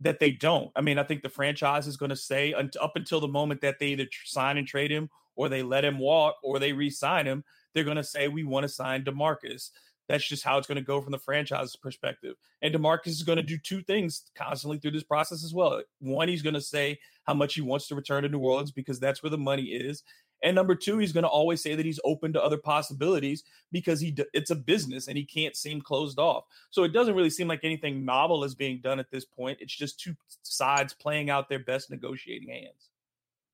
that 0.00 0.20
they 0.20 0.30
don't. 0.30 0.70
I 0.76 0.80
mean, 0.80 0.98
I 0.98 1.02
think 1.02 1.22
the 1.22 1.28
franchise 1.28 1.86
is 1.86 1.96
going 1.96 2.10
to 2.10 2.16
say 2.16 2.54
up 2.54 2.96
until 2.96 3.20
the 3.20 3.28
moment 3.28 3.60
that 3.62 3.78
they 3.78 3.88
either 3.88 4.06
sign 4.24 4.56
and 4.56 4.66
trade 4.66 4.90
him 4.90 5.10
or 5.36 5.48
they 5.48 5.62
let 5.62 5.84
him 5.84 5.98
walk 5.98 6.36
or 6.42 6.58
they 6.58 6.72
re-sign 6.72 7.26
him, 7.26 7.44
they're 7.74 7.84
going 7.84 7.96
to 7.96 8.04
say 8.04 8.28
we 8.28 8.44
want 8.44 8.64
to 8.64 8.68
sign 8.68 9.04
DeMarcus. 9.04 9.70
That's 10.10 10.26
just 10.26 10.42
how 10.42 10.58
it's 10.58 10.66
going 10.66 10.74
to 10.74 10.82
go 10.82 11.00
from 11.00 11.12
the 11.12 11.18
franchise's 11.18 11.76
perspective. 11.76 12.34
And 12.62 12.74
DeMarcus 12.74 13.06
is 13.06 13.22
going 13.22 13.36
to 13.36 13.44
do 13.44 13.56
two 13.56 13.80
things 13.80 14.24
constantly 14.36 14.78
through 14.78 14.90
this 14.90 15.04
process 15.04 15.44
as 15.44 15.54
well. 15.54 15.80
One, 16.00 16.26
he's 16.26 16.42
going 16.42 16.54
to 16.54 16.60
say 16.60 16.98
how 17.28 17.34
much 17.34 17.54
he 17.54 17.60
wants 17.60 17.86
to 17.86 17.94
return 17.94 18.24
to 18.24 18.28
New 18.28 18.40
Orleans 18.40 18.72
because 18.72 18.98
that's 18.98 19.22
where 19.22 19.30
the 19.30 19.38
money 19.38 19.66
is. 19.66 20.02
And 20.42 20.56
number 20.56 20.74
two, 20.74 20.98
he's 20.98 21.12
going 21.12 21.22
to 21.22 21.28
always 21.28 21.62
say 21.62 21.76
that 21.76 21.86
he's 21.86 22.00
open 22.04 22.32
to 22.32 22.42
other 22.42 22.56
possibilities 22.56 23.44
because 23.70 24.00
he 24.00 24.16
it's 24.34 24.50
a 24.50 24.56
business 24.56 25.06
and 25.06 25.16
he 25.16 25.24
can't 25.24 25.54
seem 25.54 25.80
closed 25.80 26.18
off. 26.18 26.42
So 26.70 26.82
it 26.82 26.92
doesn't 26.92 27.14
really 27.14 27.30
seem 27.30 27.46
like 27.46 27.60
anything 27.62 28.04
novel 28.04 28.42
is 28.42 28.56
being 28.56 28.80
done 28.80 28.98
at 28.98 29.12
this 29.12 29.24
point. 29.24 29.58
It's 29.60 29.76
just 29.76 30.00
two 30.00 30.16
sides 30.42 30.92
playing 30.92 31.30
out 31.30 31.48
their 31.48 31.60
best 31.60 31.88
negotiating 31.88 32.48
hands. 32.48 32.89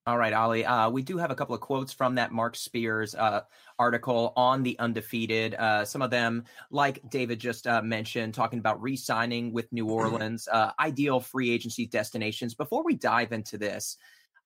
All 0.07 0.17
right, 0.17 0.33
Ali. 0.33 0.65
Uh, 0.65 0.89
we 0.89 1.03
do 1.03 1.19
have 1.19 1.33
a 1.33 1.35
couple 1.35 1.57
of 1.57 1.61
quotes 1.61 1.93
from 1.93 2.15
that 2.15 2.31
Mark 2.31 2.55
Spears 2.55 3.17
uh, 3.17 3.41
article 3.77 4.33
on 4.37 4.63
the 4.63 4.79
undefeated. 4.79 5.55
Uh, 5.55 5.85
some 5.85 6.01
of 6.01 6.13
them, 6.13 6.45
like 6.71 7.01
David 7.11 7.41
just 7.41 7.67
uh, 7.67 7.83
mentioned, 7.83 8.33
talking 8.33 8.61
about 8.61 8.81
re 8.81 8.95
signing 8.95 9.53
with 9.53 9.73
New 9.73 9.87
mm-hmm. 9.87 9.95
Orleans, 9.95 10.47
uh, 10.47 10.71
ideal 10.79 11.19
free 11.19 11.51
agency 11.51 11.87
destinations. 11.87 12.55
Before 12.55 12.85
we 12.85 12.95
dive 12.95 13.33
into 13.33 13.59
this, 13.59 13.97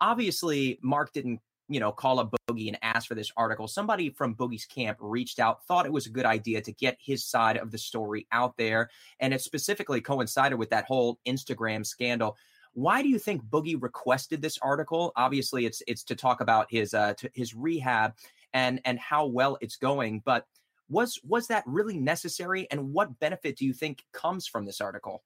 obviously, 0.00 0.78
Mark 0.82 1.12
didn't 1.12 1.40
you 1.68 1.78
know, 1.78 1.92
call 1.92 2.18
up 2.18 2.34
Boogie 2.48 2.66
and 2.66 2.78
ask 2.82 3.06
for 3.06 3.14
this 3.14 3.30
article. 3.36 3.68
Somebody 3.68 4.10
from 4.10 4.34
Boogie's 4.34 4.64
camp 4.64 4.98
reached 5.00 5.38
out, 5.38 5.64
thought 5.66 5.86
it 5.86 5.92
was 5.92 6.06
a 6.06 6.10
good 6.10 6.26
idea 6.26 6.60
to 6.62 6.72
get 6.72 6.98
his 7.00 7.24
side 7.24 7.56
of 7.56 7.70
the 7.70 7.78
story 7.78 8.26
out 8.32 8.56
there. 8.56 8.90
And 9.20 9.32
it 9.32 9.40
specifically 9.40 10.00
coincided 10.00 10.58
with 10.58 10.70
that 10.70 10.86
whole 10.86 11.20
Instagram 11.28 11.86
scandal. 11.86 12.36
Why 12.74 13.02
do 13.02 13.08
you 13.08 13.18
think 13.18 13.44
Boogie 13.44 13.80
requested 13.80 14.42
this 14.42 14.58
article? 14.62 15.12
Obviously, 15.16 15.66
it's 15.66 15.82
it's 15.86 16.04
to 16.04 16.14
talk 16.14 16.40
about 16.40 16.66
his 16.70 16.94
uh, 16.94 17.14
his 17.32 17.54
rehab 17.54 18.14
and 18.52 18.80
and 18.84 18.98
how 18.98 19.26
well 19.26 19.58
it's 19.60 19.76
going. 19.76 20.22
But 20.24 20.46
was 20.88 21.18
was 21.24 21.46
that 21.48 21.64
really 21.66 21.98
necessary? 21.98 22.68
And 22.70 22.92
what 22.92 23.18
benefit 23.18 23.56
do 23.56 23.64
you 23.64 23.72
think 23.72 24.04
comes 24.12 24.46
from 24.46 24.66
this 24.66 24.80
article? 24.80 25.22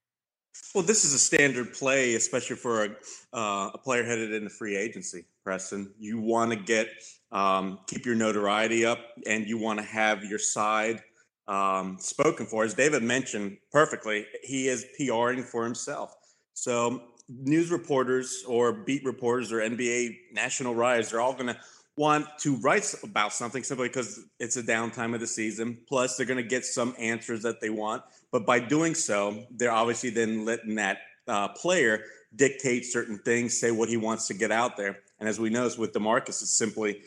Well, 0.75 0.85
this 0.85 1.05
is 1.05 1.13
a 1.13 1.19
standard 1.19 1.73
play, 1.73 2.15
especially 2.15 2.57
for 2.57 2.85
a, 2.85 2.89
uh, 3.33 3.71
a 3.75 3.79
player 3.79 4.05
headed 4.05 4.33
into 4.33 4.51
free 4.51 4.77
agency. 4.77 5.25
Preston, 5.43 5.93
you 5.99 6.21
want 6.21 6.53
to 6.53 6.57
get 6.57 6.89
um, 7.33 7.81
keep 7.89 8.07
your 8.07 8.15
notoriety 8.15 8.87
up, 8.87 9.01
and 9.27 9.47
you 9.47 9.59
want 9.59 9.81
to 9.81 9.85
have 9.85 10.25
your 10.25 10.39
side 10.39 11.03
um, 11.49 11.97
spoken 11.99 12.47
for. 12.47 12.65
As 12.65 12.75
David 12.75 13.03
mentioned 13.03 13.59
perfectly, 13.73 14.27
he 14.43 14.69
is 14.69 14.87
PRing 14.97 15.43
for 15.43 15.65
himself. 15.65 16.15
So 16.55 17.03
news 17.29 17.71
reporters 17.71 18.45
or 18.47 18.73
beat 18.73 19.05
reporters 19.05 19.53
or 19.53 19.59
NBA 19.59 20.17
national 20.33 20.75
writers 20.75 21.13
are 21.13 21.21
all 21.21 21.33
going 21.33 21.47
to 21.47 21.57
want 21.97 22.27
to 22.41 22.57
write 22.57 22.93
about 23.03 23.33
something 23.33 23.63
simply 23.63 23.89
because 23.89 24.21
it's 24.41 24.57
a 24.57 24.63
downtime 24.63 25.15
of 25.15 25.21
the 25.21 25.27
season. 25.27 25.79
Plus, 25.89 26.17
they're 26.17 26.27
going 26.27 26.43
to 26.43 26.49
get 26.49 26.65
some 26.65 26.95
answers 26.99 27.43
that 27.43 27.61
they 27.61 27.71
want. 27.71 28.03
But 28.33 28.45
by 28.45 28.59
doing 28.59 28.95
so, 28.95 29.45
they're 29.51 29.71
obviously 29.71 30.11
then 30.11 30.45
letting 30.45 30.75
that 30.75 30.99
uh, 31.29 31.49
player 31.49 32.05
dictate 32.35 32.85
certain 32.85 33.19
things, 33.19 33.59
say 33.59 33.71
what 33.71 33.89
he 33.89 33.97
wants 33.97 34.27
to 34.27 34.35
get 34.35 34.51
out 34.51 34.77
there. 34.77 34.99
And 35.21 35.29
as 35.29 35.39
we 35.39 35.51
know, 35.51 35.71
with 35.79 35.93
Demarcus, 35.93 36.43
it's 36.43 36.51
simply 36.51 37.01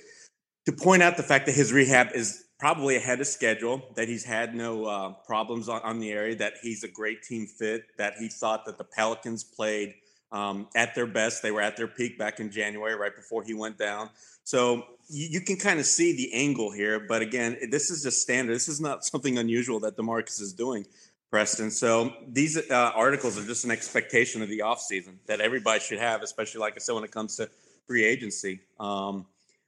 to 0.65 0.71
point 0.71 1.03
out 1.03 1.17
the 1.17 1.24
fact 1.24 1.45
that 1.47 1.55
his 1.55 1.74
rehab 1.74 2.07
is 2.13 2.45
probably 2.59 2.95
ahead 2.95 3.19
of 3.19 3.27
schedule, 3.27 3.81
that 3.95 4.07
he's 4.07 4.24
had 4.24 4.55
no 4.55 4.86
uh, 4.86 5.13
problems 5.25 5.69
on, 5.69 5.81
on, 5.83 6.00
the 6.00 6.12
area, 6.12 6.36
that 6.36 6.53
he's 6.62 6.83
a 6.83 6.88
great 6.88 7.21
team 7.21 7.45
fit, 7.45 7.83
that 7.97 8.15
he 8.19 8.29
thought 8.29 8.65
that 8.65 8.77
the 8.77 8.83
Pelicans 8.83 9.43
played 9.43 9.93
um, 10.31 10.67
at 10.75 10.96
their 10.96 11.07
best. 11.07 11.41
They 11.41 11.51
were 11.51 11.62
at 11.62 11.77
their 11.77 11.88
peak 11.88 12.17
back 12.17 12.39
in 12.39 12.51
January, 12.51 12.96
right 12.96 13.15
before 13.15 13.43
he 13.43 13.53
went 13.53 13.77
down. 13.77 14.10
So 14.43 14.86
you, 15.10 15.27
you 15.31 15.41
can 15.41 15.57
kind 15.57 15.79
of 15.79 15.86
see 15.86 16.15
the 16.15 16.34
angle 16.34 16.72
here. 16.72 17.00
But 17.00 17.22
again, 17.22 17.57
this 17.69 17.89
is 17.89 18.03
just 18.03 18.22
standard. 18.22 18.53
This 18.53 18.67
is 18.67 18.81
not 18.81 19.05
something 19.12 19.38
unusual 19.38 19.79
that 19.81 19.98
DeMarcus 19.98 20.41
is 20.41 20.53
doing. 20.53 20.86
Preston. 21.29 21.72
So 21.72 22.13
these 22.27 22.57
uh, 22.57 22.91
articles 22.96 23.38
are 23.38 23.46
just 23.46 23.65
an 23.65 23.72
expectation 23.72 24.41
of 24.41 24.50
the 24.50 24.60
offseason 24.60 25.15
that 25.25 25.41
everybody 25.41 25.81
should 25.81 26.00
have, 26.00 26.22
especially 26.22 26.62
like 26.62 26.75
I 26.75 26.79
said, 26.79 26.93
when 26.93 27.03
it 27.03 27.12
comes 27.12 27.36
to 27.36 27.50
free 27.86 28.05
agency. 28.05 28.62
Um, 28.79 29.25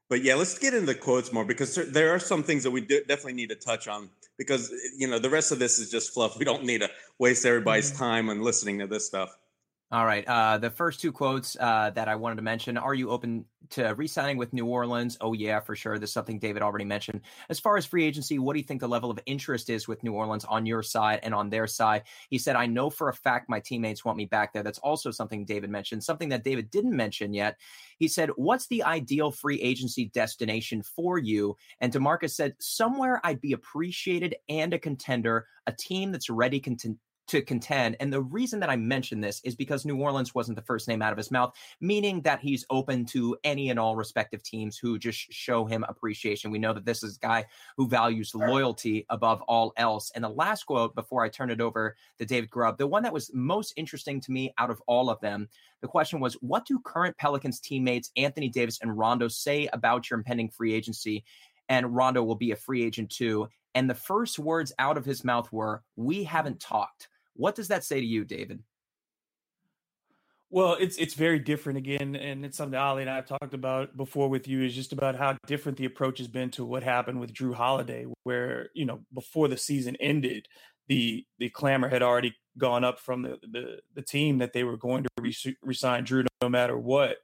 but 0.09 0.23
yeah, 0.23 0.35
let's 0.35 0.57
get 0.57 0.73
into 0.73 0.87
the 0.87 0.95
quotes 0.95 1.31
more 1.31 1.45
because 1.45 1.75
there 1.75 2.11
are 2.11 2.19
some 2.19 2.43
things 2.43 2.63
that 2.63 2.71
we 2.71 2.81
definitely 2.81 3.33
need 3.33 3.49
to 3.49 3.55
touch 3.55 3.87
on 3.87 4.09
because 4.37 4.71
you 4.97 5.07
know 5.07 5.19
the 5.19 5.29
rest 5.29 5.51
of 5.51 5.59
this 5.59 5.77
is 5.77 5.91
just 5.91 6.13
fluff. 6.13 6.37
We 6.39 6.45
don't 6.45 6.63
need 6.63 6.79
to 6.81 6.89
waste 7.19 7.45
everybody's 7.45 7.91
mm-hmm. 7.91 8.03
time 8.03 8.29
on 8.29 8.41
listening 8.41 8.79
to 8.79 8.87
this 8.87 9.05
stuff. 9.05 9.37
All 9.91 10.05
right. 10.05 10.23
Uh, 10.27 10.59
the 10.59 10.69
first 10.69 10.99
two 10.99 11.11
quotes 11.11 11.57
uh, 11.59 11.89
that 11.95 12.07
I 12.07 12.15
wanted 12.15 12.35
to 12.35 12.43
mention 12.43 12.77
Are 12.77 12.93
you 12.93 13.09
open 13.09 13.45
to 13.71 13.95
re 13.95 14.05
signing 14.05 14.37
with 14.37 14.53
New 14.53 14.67
Orleans? 14.67 15.17
Oh, 15.19 15.33
yeah, 15.33 15.59
for 15.59 15.75
sure. 15.75 15.97
This 15.97 16.11
is 16.11 16.13
something 16.13 16.37
David 16.37 16.61
already 16.61 16.85
mentioned. 16.85 17.21
As 17.49 17.59
far 17.59 17.75
as 17.75 17.87
free 17.87 18.05
agency, 18.05 18.37
what 18.37 18.53
do 18.53 18.59
you 18.59 18.65
think 18.65 18.81
the 18.81 18.87
level 18.87 19.09
of 19.09 19.19
interest 19.25 19.67
is 19.67 19.87
with 19.87 20.03
New 20.03 20.13
Orleans 20.13 20.45
on 20.45 20.67
your 20.67 20.83
side 20.83 21.21
and 21.23 21.33
on 21.33 21.49
their 21.49 21.65
side? 21.65 22.03
He 22.29 22.37
said, 22.37 22.55
I 22.55 22.67
know 22.67 22.91
for 22.91 23.09
a 23.09 23.13
fact 23.15 23.49
my 23.49 23.59
teammates 23.59 24.05
want 24.05 24.15
me 24.15 24.25
back 24.25 24.53
there. 24.53 24.61
That's 24.61 24.77
also 24.77 25.09
something 25.09 25.43
David 25.43 25.71
mentioned, 25.71 26.03
something 26.03 26.29
that 26.29 26.43
David 26.43 26.69
didn't 26.69 26.95
mention 26.95 27.33
yet. 27.33 27.57
He 27.97 28.07
said, 28.07 28.29
What's 28.35 28.67
the 28.67 28.83
ideal 28.83 29.31
free 29.31 29.59
agency 29.59 30.05
destination 30.13 30.83
for 30.83 31.17
you? 31.17 31.57
And 31.79 31.91
Demarcus 31.91 32.35
said, 32.35 32.53
Somewhere 32.59 33.21
I'd 33.23 33.41
be 33.41 33.53
appreciated 33.53 34.35
and 34.49 34.71
a 34.71 34.77
contender, 34.77 35.47
a 35.65 35.71
team 35.71 36.11
that's 36.11 36.29
ready 36.29 36.59
to 36.59 36.95
to 37.29 37.41
contend. 37.41 37.95
And 37.99 38.11
the 38.11 38.21
reason 38.21 38.59
that 38.59 38.69
I 38.69 38.75
mention 38.75 39.21
this 39.21 39.41
is 39.43 39.55
because 39.55 39.85
New 39.85 39.97
Orleans 39.97 40.33
wasn't 40.33 40.55
the 40.55 40.63
first 40.63 40.87
name 40.87 41.01
out 41.01 41.11
of 41.11 41.17
his 41.17 41.31
mouth, 41.31 41.53
meaning 41.79 42.21
that 42.21 42.39
he's 42.39 42.65
open 42.69 43.05
to 43.07 43.37
any 43.43 43.69
and 43.69 43.79
all 43.79 43.95
respective 43.95 44.43
teams 44.43 44.77
who 44.77 44.97
just 44.97 45.31
show 45.31 45.65
him 45.65 45.85
appreciation. 45.87 46.51
We 46.51 46.59
know 46.59 46.73
that 46.73 46.85
this 46.85 47.03
is 47.03 47.17
a 47.17 47.19
guy 47.19 47.45
who 47.77 47.87
values 47.87 48.33
loyalty 48.33 49.05
above 49.09 49.41
all 49.43 49.73
else. 49.77 50.11
And 50.15 50.23
the 50.23 50.29
last 50.29 50.63
quote 50.63 50.95
before 50.95 51.23
I 51.23 51.29
turn 51.29 51.51
it 51.51 51.61
over 51.61 51.95
to 52.17 52.25
David 52.25 52.49
Grubb, 52.49 52.77
the 52.77 52.87
one 52.87 53.03
that 53.03 53.13
was 53.13 53.31
most 53.33 53.73
interesting 53.77 54.19
to 54.21 54.31
me 54.31 54.53
out 54.57 54.71
of 54.71 54.81
all 54.87 55.09
of 55.09 55.21
them, 55.21 55.47
the 55.81 55.87
question 55.87 56.19
was, 56.19 56.33
what 56.41 56.65
do 56.65 56.79
current 56.79 57.17
Pelicans 57.17 57.59
teammates 57.59 58.11
Anthony 58.17 58.49
Davis 58.49 58.79
and 58.81 58.97
Rondo 58.97 59.27
say 59.27 59.69
about 59.71 60.09
your 60.09 60.17
impending 60.17 60.49
free 60.49 60.73
agency? 60.73 61.23
And 61.69 61.95
Rondo 61.95 62.23
will 62.23 62.35
be 62.35 62.51
a 62.51 62.55
free 62.55 62.83
agent 62.83 63.11
too. 63.11 63.47
And 63.75 63.89
the 63.89 63.95
first 63.95 64.39
words 64.39 64.73
out 64.79 64.97
of 64.97 65.05
his 65.05 65.23
mouth 65.23 65.51
were, 65.51 65.83
We 65.95 66.23
haven't 66.23 66.59
talked. 66.59 67.07
What 67.39 67.55
does 67.55 67.69
that 67.69 67.85
say 67.85 68.01
to 68.01 68.05
you, 68.05 68.25
David? 68.25 68.61
Well, 70.49 70.75
it's 70.77 70.97
it's 70.97 71.13
very 71.13 71.39
different 71.39 71.77
again, 71.77 72.17
and 72.17 72.43
it's 72.43 72.57
something 72.57 72.77
Ali 72.77 73.03
and 73.03 73.09
I 73.09 73.15
have 73.15 73.27
talked 73.27 73.53
about 73.53 73.95
before 73.95 74.27
with 74.27 74.45
you. 74.45 74.63
Is 74.63 74.75
just 74.75 74.91
about 74.91 75.15
how 75.15 75.37
different 75.47 75.77
the 75.77 75.85
approach 75.85 76.17
has 76.17 76.27
been 76.27 76.49
to 76.51 76.65
what 76.65 76.83
happened 76.83 77.21
with 77.21 77.33
Jrue 77.33 77.53
Holiday, 77.53 78.07
where 78.23 78.69
you 78.73 78.85
know 78.85 78.99
before 79.13 79.47
the 79.47 79.55
season 79.55 79.95
ended, 80.01 80.47
the 80.89 81.25
the 81.37 81.49
clamor 81.49 81.87
had 81.87 82.01
already 82.01 82.35
gone 82.57 82.83
up 82.83 82.99
from 82.99 83.21
the 83.21 83.37
the, 83.43 83.79
the 83.93 84.01
team 84.01 84.39
that 84.39 84.51
they 84.51 84.65
were 84.65 84.75
going 84.75 85.03
to 85.03 85.09
re- 85.21 85.57
resign 85.61 86.03
Jrue 86.03 86.25
no 86.41 86.49
matter 86.49 86.77
what. 86.77 87.19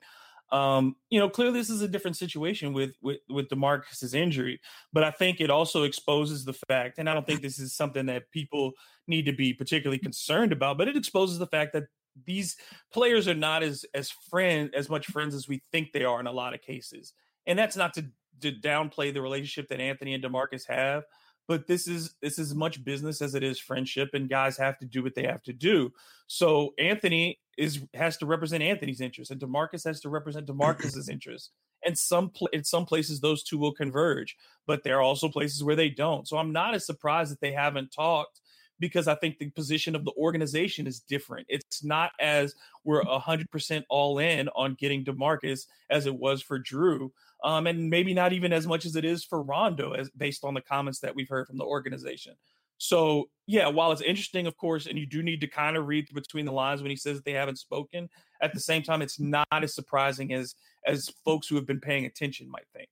Um, 0.52 0.96
you 1.10 1.20
know, 1.20 1.30
clearly 1.30 1.60
this 1.60 1.70
is 1.70 1.82
a 1.82 1.88
different 1.88 2.18
situation 2.18 2.72
with 2.74 2.96
with 3.02 3.18
with 3.30 3.50
Demarcus's 3.50 4.14
injury, 4.14 4.60
but 4.94 5.04
I 5.04 5.12
think 5.12 5.42
it 5.42 5.50
also 5.50 5.84
exposes 5.84 6.46
the 6.46 6.54
fact, 6.68 7.00
and 7.00 7.10
I 7.10 7.14
don't 7.14 7.26
think 7.26 7.42
this 7.42 7.60
is 7.60 7.76
something 7.76 8.06
that 8.06 8.30
people 8.32 8.74
need 9.08 9.26
to 9.26 9.34
be 9.34 9.54
particularly 9.54 10.00
concerned 10.00 10.52
about, 10.52 10.78
but 10.78 10.88
it 10.88 10.96
exposes 10.96 11.40
the 11.40 11.48
fact 11.48 11.74
that 11.74 11.86
these 12.26 12.56
players 12.94 13.28
are 13.28 13.34
not 13.36 13.64
as 13.64 13.86
as 13.94 14.12
friend 14.30 14.70
as 14.76 14.90
much 14.90 15.08
friends 15.08 15.36
as 15.36 15.48
we 15.48 15.62
think 15.72 15.92
they 15.92 16.06
are 16.06 16.20
in 16.20 16.28
a 16.28 16.32
lot 16.32 16.54
of 16.54 16.62
cases, 16.62 17.14
and 17.48 17.58
that's 17.58 17.76
not 17.76 17.94
to 17.96 18.06
to 18.42 18.52
downplay 18.52 19.14
the 19.14 19.22
relationship 19.22 19.70
that 19.70 19.80
Anthony 19.80 20.14
and 20.14 20.24
Demarcus 20.24 20.68
have, 20.68 21.04
but 21.48 21.68
this 21.68 21.88
is 21.88 22.16
this 22.22 22.40
is 22.40 22.56
much 22.56 22.84
business 22.84 23.22
as 23.22 23.36
it 23.36 23.44
is 23.44 23.60
friendship 23.60 24.10
and 24.14 24.30
guys 24.30 24.58
have 24.58 24.78
to 24.80 24.86
do 24.86 25.04
what 25.04 25.16
they 25.16 25.26
have 25.26 25.44
to 25.44 25.54
do. 25.54 25.92
So 26.28 26.74
anthony 26.80 27.40
is 27.58 27.82
has 27.94 28.18
to 28.18 28.26
represent 28.26 28.64
anthony's 28.64 29.02
interest 29.02 29.32
and 29.32 29.40
demarcus 29.40 29.86
has 29.86 30.00
to 30.02 30.10
represent 30.10 30.48
demarcus's 30.50 31.10
interest 31.10 31.52
and 31.86 31.98
some 31.98 32.30
pl- 32.30 32.50
in 32.52 32.64
some 32.64 32.86
places 32.86 33.20
those 33.20 33.44
two 33.44 33.58
will 33.58 33.74
converge 33.74 34.36
but 34.68 34.84
there 34.84 34.98
are 34.98 35.02
also 35.02 35.30
places 35.30 35.64
where 35.64 35.76
they 35.76 35.90
don't. 35.90 36.28
So 36.28 36.38
i'm 36.38 36.52
not 36.52 36.76
as 36.76 36.86
surprised 36.86 37.32
that 37.32 37.42
they 37.42 37.52
haven't 37.52 37.92
talked 37.92 38.42
because 38.80 39.08
I 39.08 39.16
think 39.16 39.38
the 39.38 39.50
position 39.52 39.96
of 39.96 40.06
the 40.06 40.12
organization 40.18 40.88
is 40.88 41.00
different. 41.00 41.48
It's 41.50 41.84
not 41.84 42.12
as 42.20 42.56
we're 42.84 43.04
100% 43.04 43.84
all 43.90 44.20
in 44.20 44.50
on 44.50 44.76
getting 44.76 45.04
DeMarcus 45.04 45.66
as 45.90 46.06
it 46.06 46.16
was 46.16 46.42
for 46.42 46.60
Jrue 46.60 47.10
um, 47.46 47.68
and 47.68 47.92
maybe 47.92 48.14
not 48.14 48.34
even 48.34 48.52
as 48.52 48.66
much 48.66 48.86
as 48.86 48.96
it 48.96 49.06
is 49.06 49.24
for 49.24 49.42
Rondo, 49.42 49.92
as 49.92 50.10
based 50.10 50.44
on 50.44 50.56
the 50.56 50.62
comments 50.62 51.00
that 51.00 51.16
we've 51.16 51.30
heard 51.30 51.46
from 51.46 51.60
the 51.60 51.64
organization. 51.64 52.34
So 52.80 53.30
yeah, 53.46 53.68
while 53.68 53.92
it's 53.92 54.02
interesting, 54.02 54.48
of 54.48 54.58
course, 54.58 54.88
and 54.88 54.98
you 54.98 55.06
do 55.06 55.22
need 55.22 55.42
to 55.42 55.48
kind 55.48 55.78
of 55.78 55.88
read 55.88 56.08
between 56.14 56.46
the 56.46 56.52
lines 56.52 56.82
when 56.82 56.90
he 56.90 56.98
says 56.98 57.18
that 57.18 57.24
they 57.24 57.34
haven't 57.34 57.60
spoken. 57.60 58.10
At 58.42 58.54
the 58.54 58.60
same 58.60 58.82
time, 58.82 59.04
it's 59.04 59.20
not 59.20 59.48
as 59.52 59.76
surprising 59.76 60.34
as 60.34 60.56
as 60.88 61.10
folks 61.24 61.48
who 61.48 61.56
have 61.56 61.68
been 61.68 61.80
paying 61.80 62.06
attention 62.06 62.50
might 62.50 62.68
think. 62.74 62.90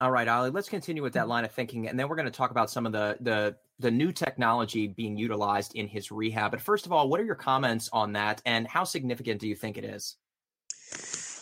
All 0.00 0.10
right, 0.10 0.28
Ali, 0.28 0.50
let's 0.50 0.68
continue 0.68 1.02
with 1.02 1.14
that 1.14 1.28
line 1.28 1.44
of 1.44 1.52
thinking, 1.52 1.88
and 1.88 1.98
then 1.98 2.08
we're 2.08 2.16
going 2.16 2.26
to 2.26 2.32
talk 2.32 2.50
about 2.50 2.70
some 2.70 2.84
of 2.84 2.92
the 2.92 3.16
the 3.20 3.56
the 3.78 3.90
new 3.92 4.10
technology 4.10 4.88
being 4.88 5.16
utilized 5.16 5.76
in 5.76 5.86
his 5.86 6.10
rehab. 6.10 6.50
But 6.50 6.60
first 6.60 6.84
of 6.84 6.92
all, 6.92 7.08
what 7.08 7.20
are 7.20 7.24
your 7.24 7.36
comments 7.36 7.88
on 7.92 8.12
that, 8.14 8.42
and 8.44 8.66
how 8.66 8.82
significant 8.82 9.40
do 9.40 9.46
you 9.46 9.54
think 9.54 9.78
it 9.78 9.84
is? 9.84 10.16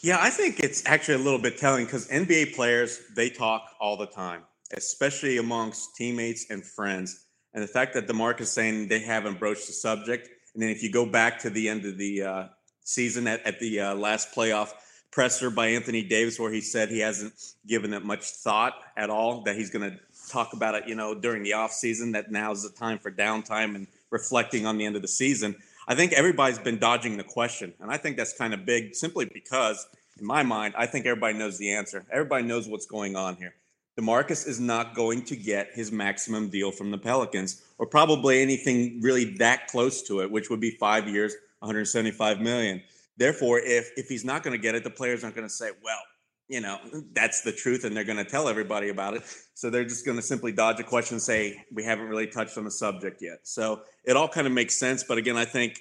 Yeah, 0.03 0.19
I 0.21 0.31
think 0.31 0.61
it's 0.61 0.85
actually 0.87 1.15
a 1.15 1.25
little 1.25 1.39
bit 1.39 1.59
telling 1.59 1.85
because 1.85 2.09
NBA 2.09 2.55
players, 2.55 3.01
they 3.15 3.31
talk 3.31 3.71
all 3.81 3.97
the 3.97 4.07
time, 4.07 4.43
especially 4.73 5.39
amongst 5.39 5.97
teammates 5.97 6.47
and 6.51 6.65
friends. 6.65 7.25
And 7.55 7.63
the 7.63 7.69
fact 7.69 7.95
that 7.95 8.07
DeMarcus 8.07 8.43
is 8.43 8.53
saying 8.53 8.89
they 8.89 9.01
haven't 9.01 9.39
broached 9.39 9.67
the 9.67 9.73
subject. 9.73 10.29
And 10.55 10.63
then 10.63 10.71
if 10.71 10.83
you 10.83 10.91
go 10.91 11.07
back 11.07 11.39
to 11.41 11.51
the 11.51 11.69
end 11.69 11.87
of 11.87 11.97
the 11.99 12.23
uh, 12.23 12.45
season 12.85 13.27
at, 13.27 13.45
at 13.47 13.59
the 13.61 13.81
uh, 13.81 13.95
last 13.95 14.35
playoff 14.35 14.73
presser 15.11 15.49
by 15.49 15.69
Anthony 15.69 16.03
Davis, 16.03 16.39
where 16.39 16.53
he 16.53 16.61
said 16.61 16.91
he 16.91 17.01
hasn't 17.01 17.33
given 17.67 17.95
it 17.95 18.05
much 18.05 18.25
thought 18.25 18.75
at 18.97 19.09
all, 19.09 19.43
that 19.45 19.57
he's 19.57 19.71
going 19.71 19.91
to 19.91 19.99
talk 20.31 20.53
about 20.53 20.75
it, 20.75 20.87
you 20.87 20.95
know, 20.95 21.15
during 21.15 21.43
the 21.43 21.55
off 21.55 21.73
season, 21.73 22.13
that 22.13 22.31
now 22.31 22.53
is 22.53 22.63
the 22.63 22.71
time 22.71 22.99
for 22.99 23.11
downtime 23.11 23.75
and 23.75 23.87
reflecting 24.11 24.67
on 24.67 24.77
the 24.77 24.85
end 24.85 24.97
of 24.97 25.03
the 25.03 25.09
season. 25.09 25.57
I 25.89 25.95
think 25.95 26.13
everybody's 26.13 26.59
been 26.59 26.79
dodging 26.79 27.17
the 27.17 27.25
question. 27.25 27.73
And 27.81 27.91
I 27.91 27.97
think 27.97 28.17
that's 28.17 28.37
kind 28.37 28.53
of 28.53 28.67
big 28.67 28.95
simply 28.95 29.25
because, 29.25 29.87
in 30.19 30.27
my 30.27 30.43
mind, 30.43 30.75
I 30.77 30.87
think 30.87 31.07
everybody 31.07 31.39
knows 31.39 31.59
the 31.59 31.73
answer. 31.73 32.05
Everybody 32.11 32.45
knows 32.45 32.67
what's 32.69 32.87
going 32.87 33.15
on 33.15 33.37
here. 33.37 33.55
DeMarcus 33.99 34.47
is 34.47 34.61
not 34.61 34.95
going 34.95 35.25
to 35.25 35.37
get 35.37 35.71
his 35.73 35.91
maximum 35.91 36.51
deal 36.51 36.71
from 36.71 36.91
the 36.91 36.99
Pelicans 36.99 37.63
or 37.79 37.87
probably 37.87 38.43
anything 38.43 39.01
really 39.01 39.37
that 39.37 39.69
close 39.69 40.03
to 40.03 40.21
it, 40.21 40.31
which 40.31 40.51
would 40.51 40.61
be 40.61 40.71
five 40.73 41.09
years, 41.09 41.35
175 41.61 42.41
million. 42.41 42.83
Therefore, 43.17 43.61
if 43.61 43.91
if 43.97 44.09
he's 44.09 44.25
not 44.25 44.43
going 44.43 44.53
to 44.53 44.61
get 44.61 44.75
it, 44.75 44.85
the 44.85 44.91
players 44.91 45.25
aren't 45.25 45.35
going 45.35 45.49
to 45.49 45.55
say, 45.55 45.71
well, 45.83 46.01
you 46.49 46.61
know, 46.61 46.79
that's 47.13 47.43
the 47.43 47.53
truth, 47.53 47.85
and 47.85 47.97
they're 47.97 48.05
going 48.05 48.25
to 48.25 48.25
tell 48.25 48.49
everybody 48.49 48.89
about 48.89 49.15
it. 49.15 49.23
So 49.55 49.69
they're 49.69 49.85
just 49.85 50.07
going 50.07 50.17
to 50.17 50.23
simply 50.23 50.53
dodge 50.53 50.79
a 50.79 50.85
question 50.85 51.17
and 51.17 51.23
say, 51.23 51.65
we 51.73 51.83
haven't 51.83 52.07
really 52.07 52.29
touched 52.29 52.57
on 52.57 52.65
the 52.65 52.71
subject 52.71 53.21
yet. 53.21 53.39
So 53.43 53.83
it 54.05 54.17
all 54.17 54.29
kind 54.29 54.47
of 54.47 54.53
makes 54.53 54.79
sense. 54.79 55.03
But 55.03 55.19
again, 55.19 55.37
I 55.37 55.45
think, 55.45 55.81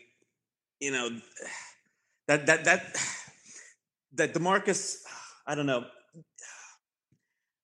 you 0.79 0.91
know, 0.91 1.09
that, 2.27 2.47
that, 2.47 2.65
that, 2.65 2.95
that 4.13 4.33
Demarcus, 4.33 4.97
I 5.47 5.53
don't 5.55 5.67
know. 5.67 5.85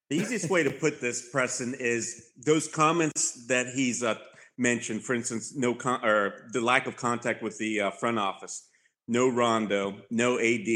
The 0.09 0.17
easiest 0.17 0.49
way 0.49 0.61
to 0.61 0.71
put 0.71 0.99
this, 0.99 1.29
Preston, 1.31 1.73
is 1.73 2.31
those 2.45 2.67
comments 2.67 3.47
that 3.47 3.67
he's 3.67 4.03
uh, 4.03 4.15
mentioned. 4.57 5.03
For 5.03 5.15
instance, 5.15 5.55
no 5.55 5.73
con- 5.73 6.03
or 6.03 6.49
the 6.51 6.59
lack 6.59 6.85
of 6.85 6.97
contact 6.97 7.41
with 7.41 7.57
the 7.57 7.79
uh, 7.79 7.91
front 7.91 8.19
office, 8.19 8.67
no 9.07 9.29
Rondo, 9.29 9.95
no 10.11 10.37
AD 10.37 10.67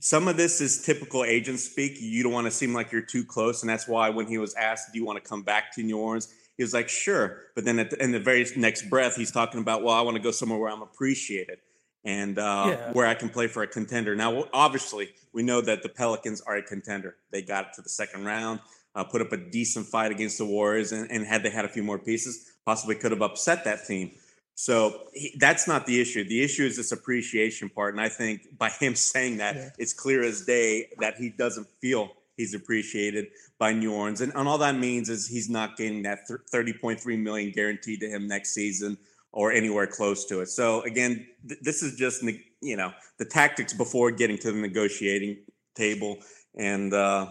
some 0.00 0.28
of 0.28 0.36
this 0.36 0.60
is 0.60 0.82
typical 0.82 1.24
agent 1.24 1.58
speak. 1.60 1.98
You 2.00 2.22
don't 2.22 2.32
want 2.32 2.46
to 2.46 2.50
seem 2.50 2.72
like 2.74 2.90
you're 2.92 3.02
too 3.02 3.24
close. 3.24 3.62
And 3.62 3.70
that's 3.70 3.86
why 3.86 4.08
when 4.10 4.26
he 4.26 4.38
was 4.38 4.54
asked, 4.54 4.92
Do 4.92 4.98
you 4.98 5.04
want 5.04 5.22
to 5.22 5.28
come 5.28 5.42
back 5.42 5.72
to 5.74 5.82
New 5.82 5.98
Orleans? 5.98 6.32
He 6.56 6.62
was 6.62 6.74
like, 6.74 6.88
Sure. 6.88 7.38
But 7.54 7.64
then 7.64 7.76
the, 7.76 8.02
in 8.02 8.12
the 8.12 8.20
very 8.20 8.46
next 8.56 8.88
breath, 8.90 9.16
he's 9.16 9.30
talking 9.30 9.60
about, 9.60 9.82
Well, 9.82 9.94
I 9.94 10.00
want 10.00 10.16
to 10.16 10.22
go 10.22 10.30
somewhere 10.30 10.58
where 10.58 10.70
I'm 10.70 10.82
appreciated. 10.82 11.58
and 12.04 12.38
uh, 12.38 12.64
Yeah. 12.68 12.92
where 12.92 13.06
I 13.06 13.14
can 13.14 13.28
play 13.28 13.46
for 13.46 13.62
a 13.62 13.66
contender. 13.66 14.16
Now, 14.16 14.46
obviously, 14.54 15.10
we 15.34 15.42
know 15.42 15.60
that 15.60 15.82
the 15.82 15.90
Pelicans 15.90 16.40
are 16.40 16.56
a 16.56 16.62
contender. 16.62 17.16
They 17.30 17.42
got 17.42 17.74
to 17.74 17.82
the 17.82 17.90
second 17.90 18.24
round, 18.24 18.60
uh, 18.94 19.04
put 19.04 19.20
up 19.20 19.32
a 19.32 19.36
decent 19.36 19.86
fight 19.86 20.10
against 20.10 20.38
the 20.38 20.46
Warriors, 20.46 20.92
and, 20.92 21.10
and 21.10 21.26
had 21.26 21.42
they 21.42 21.50
had 21.50 21.66
a 21.66 21.68
few 21.68 21.82
more 21.82 21.98
pieces, 21.98 22.52
possibly 22.64 22.94
could 22.94 23.10
have 23.12 23.20
upset 23.20 23.64
that 23.64 23.86
team. 23.86 24.12
So 24.60 25.04
he, 25.14 25.34
that's 25.38 25.66
not 25.66 25.86
the 25.86 25.98
issue. 26.02 26.22
The 26.22 26.42
issue 26.44 26.66
is 26.66 26.76
this 26.76 26.92
appreciation 26.92 27.70
part, 27.70 27.94
and 27.94 28.00
I 28.00 28.10
think 28.10 28.58
by 28.58 28.68
him 28.84 28.94
saying 28.94 29.38
that, 29.38 29.56
Yeah. 29.56 29.70
it's 29.78 29.94
clear 29.94 30.22
as 30.22 30.42
day 30.44 30.88
that 30.98 31.14
he 31.16 31.30
doesn't 31.30 31.66
feel 31.80 32.10
he's 32.36 32.52
appreciated 32.52 33.28
by 33.58 33.72
New 33.72 33.90
Orleans, 33.94 34.20
and, 34.20 34.32
and 34.34 34.46
all 34.46 34.58
that 34.58 34.76
means 34.76 35.08
is 35.08 35.26
he's 35.26 35.48
not 35.48 35.78
getting 35.78 36.02
that 36.02 36.26
th- 36.28 36.40
thirty 36.52 36.74
point 36.74 37.00
three 37.00 37.16
million 37.16 37.52
guaranteed 37.52 38.00
to 38.00 38.08
him 38.10 38.28
next 38.28 38.52
season 38.52 38.98
or 39.32 39.50
anywhere 39.50 39.86
close 39.86 40.26
to 40.26 40.40
it. 40.42 40.48
So 40.48 40.82
again, 40.82 41.26
th- 41.48 41.60
this 41.62 41.82
is 41.82 41.96
just 41.96 42.22
ne- 42.22 42.44
you 42.60 42.76
know 42.76 42.92
the 43.18 43.24
tactics 43.24 43.72
before 43.72 44.10
getting 44.10 44.36
to 44.44 44.52
the 44.52 44.58
negotiating 44.60 45.38
table, 45.74 46.18
and 46.54 46.92
uh, 46.92 47.28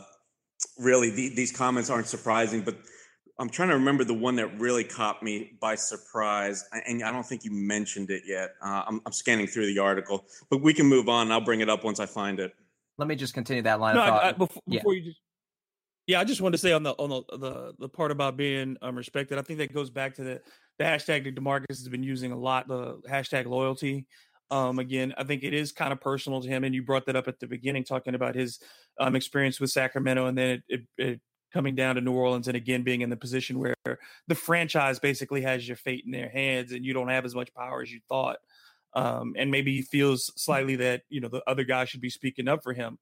really 0.80 1.12
the, 1.12 1.30
these 1.36 1.52
comments 1.52 1.92
aren't 1.92 2.08
surprising, 2.08 2.62
but. 2.64 2.76
I'm 3.40 3.50
trying 3.50 3.70
to 3.70 3.76
remember 3.76 4.04
the 4.04 4.14
one 4.14 4.36
that 4.36 4.60
really 4.60 4.84
caught 4.84 5.24
me 5.24 5.54
by 5.62 5.76
surprise, 5.76 6.66
and 6.86 7.02
I 7.02 7.12
don't 7.12 7.26
think 7.26 7.46
you 7.46 7.52
mentioned 7.52 8.10
it 8.10 8.24
yet. 8.26 8.56
Uh, 8.62 8.84
I'm, 8.86 9.02
I'm 9.06 9.14
scanning 9.14 9.48
through 9.48 9.68
the 9.68 9.80
article, 9.80 10.26
but 10.50 10.62
we 10.62 10.74
can 10.74 10.86
move 10.86 11.08
on. 11.08 11.32
I'll 11.32 11.40
bring 11.40 11.62
it 11.62 11.70
up 11.70 11.86
once 11.86 12.02
I 12.02 12.06
find 12.06 12.40
it. 12.40 12.52
Let 12.98 13.08
me 13.08 13.16
just 13.16 13.34
continue 13.34 13.64
that 13.64 13.80
line 13.80 13.96
No, 13.96 14.02
of 14.02 14.08
thought. 14.10 14.24
I, 14.24 14.30
I, 14.30 14.32
before, 14.34 14.62
yeah. 14.68 14.80
before 14.80 14.94
you 14.94 15.04
just. 15.04 15.20
Yeah, 16.06 16.20
I 16.20 16.24
just 16.24 16.42
wanted 16.42 16.54
to 16.54 16.58
say 16.58 16.74
on 16.74 16.84
the 16.84 16.92
on 16.94 17.10
the 17.10 17.38
the, 17.38 17.74
the 17.80 17.90
part 17.90 18.12
about 18.12 18.36
being 18.36 18.76
um, 18.82 18.98
respected. 18.98 19.38
I 19.38 19.42
think 19.42 19.60
that 19.60 19.74
goes 19.74 19.90
back 19.90 20.16
to 20.16 20.24
the 20.24 20.42
the 20.78 20.84
hashtag 20.84 21.24
that 21.24 21.36
Demarcus 21.36 21.66
has 21.70 21.88
been 21.88 22.04
using 22.04 22.32
a 22.32 22.38
lot. 22.38 22.68
The 22.68 23.00
hashtag 23.10 23.46
loyalty. 23.46 24.06
Um, 24.52 24.80
again, 24.80 25.14
I 25.18 25.24
think 25.24 25.44
it 25.44 25.54
is 25.54 25.72
kind 25.72 25.94
of 25.94 26.02
personal 26.02 26.42
to 26.42 26.48
him, 26.48 26.64
and 26.64 26.74
you 26.74 26.82
brought 26.84 27.06
that 27.06 27.16
up 27.16 27.28
at 27.28 27.40
the 27.40 27.46
beginning, 27.48 27.84
talking 27.84 28.16
about 28.16 28.34
his 28.34 28.60
um, 29.00 29.16
experience 29.16 29.60
with 29.60 29.70
Sacramento, 29.70 30.26
and 30.26 30.36
then 30.36 30.50
it, 30.50 30.64
it, 30.68 30.82
it 30.98 31.22
coming 31.52 31.76
down 31.76 31.96
to 31.96 32.02
New 32.02 32.14
Orleans, 32.14 32.48
and 32.48 32.58
again 32.58 32.84
being 32.84 33.02
in 33.02 33.10
the 33.10 33.18
position 33.18 33.60
where 33.60 33.76
the 34.28 34.36
franchise 34.36 35.00
basically 35.00 35.42
has 35.42 35.68
your 35.68 35.78
fate 35.78 36.04
in 36.06 36.12
their 36.12 36.30
hands, 36.30 36.72
and 36.72 36.86
you 36.86 36.94
don't 36.94 37.10
have 37.10 37.26
as 37.26 37.36
much 37.36 37.54
power 37.54 37.82
as 37.82 37.92
you 37.92 38.00
thought. 38.08 38.38
Um, 38.94 39.34
and 39.38 39.52
maybe 39.52 39.76
he 39.76 39.82
feels 39.82 40.32
slightly 40.36 40.76
that 40.78 41.02
you 41.10 41.22
know 41.22 41.28
the 41.28 41.44
other 41.48 41.64
guy 41.64 41.86
should 41.86 42.02
be 42.02 42.10
speaking 42.10 42.48
up 42.48 42.64
for 42.64 42.74
him. 42.74 42.98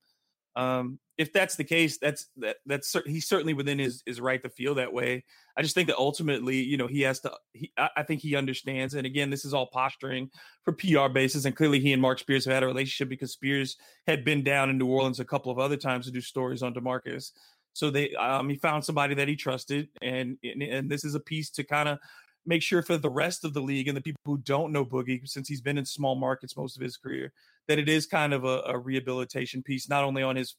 Um, 0.58 0.98
if 1.20 1.32
that's 1.32 1.56
the 1.56 1.64
case, 1.64 2.00
that's 2.00 2.28
that 2.38 2.58
that's 2.66 2.96
he's 3.06 3.28
certainly 3.28 3.54
within 3.54 3.78
his 3.78 4.02
his 4.06 4.20
right 4.20 4.42
to 4.42 4.50
feel 4.50 4.76
that 4.76 4.92
way. 4.92 5.24
I 5.56 5.62
just 5.62 5.76
think 5.76 5.88
that 5.88 5.98
ultimately, 5.98 6.58
you 6.58 6.78
know, 6.78 6.88
he 6.88 7.02
has 7.02 7.20
to. 7.22 7.32
He, 7.54 7.72
I, 7.78 7.90
I 7.98 8.04
think 8.04 8.22
he 8.22 8.36
understands. 8.36 8.96
And 8.96 9.06
again, 9.06 9.30
this 9.30 9.46
is 9.46 9.54
all 9.54 9.68
posturing 9.68 10.32
for 10.64 10.74
PR 10.74 11.10
basis. 11.14 11.46
And 11.46 11.56
clearly, 11.56 11.80
he 11.80 11.94
and 11.94 12.02
Mark 12.02 12.18
Spears 12.20 12.46
have 12.46 12.56
had 12.56 12.64
a 12.64 12.68
relationship 12.68 13.08
because 13.08 13.32
Spears 13.32 13.78
had 14.08 14.26
been 14.26 14.44
down 14.44 14.72
in 14.72 14.80
New 14.80 14.88
Orleans 14.88 15.20
a 15.20 15.26
couple 15.26 15.52
of 15.52 15.60
other 15.60 15.78
times 15.78 16.06
to 16.06 16.12
do 16.12 16.22
stories 16.22 16.64
on 16.64 16.74
Demarcus. 16.74 17.32
So 17.78 17.92
they, 17.92 18.16
um, 18.16 18.50
he 18.50 18.56
found 18.56 18.84
somebody 18.84 19.14
that 19.14 19.28
he 19.28 19.36
trusted, 19.36 19.90
and 20.02 20.40
and, 20.44 20.90
this 20.90 21.06
is 21.06 21.14
a 21.14 21.20
piece 21.20 21.52
to 21.52 21.64
kind 21.64 21.88
of 21.88 22.00
make 22.44 22.64
sure 22.64 22.82
for 22.82 22.98
the 22.98 23.10
rest 23.10 23.46
of 23.46 23.54
the 23.54 23.62
league 23.62 23.88
and 23.88 23.96
the 23.96 24.02
people 24.02 24.20
who 24.26 24.40
don't 24.40 24.72
know 24.72 24.84
Boogie, 24.84 25.28
since 25.28 25.48
he's 25.48 25.62
been 25.62 25.78
in 25.78 25.86
small 25.86 26.16
markets 26.16 26.58
most 26.58 26.76
of 26.76 26.82
his 26.82 26.98
career, 26.98 27.32
that 27.68 27.78
it 27.78 27.88
is 27.88 28.08
kind 28.08 28.34
of 28.34 28.46
a, 28.46 28.64
a 28.66 28.80
rehabilitation 28.80 29.62
piece, 29.62 29.88
not 29.88 30.04
only 30.04 30.24
on 30.24 30.36
his 30.36 30.56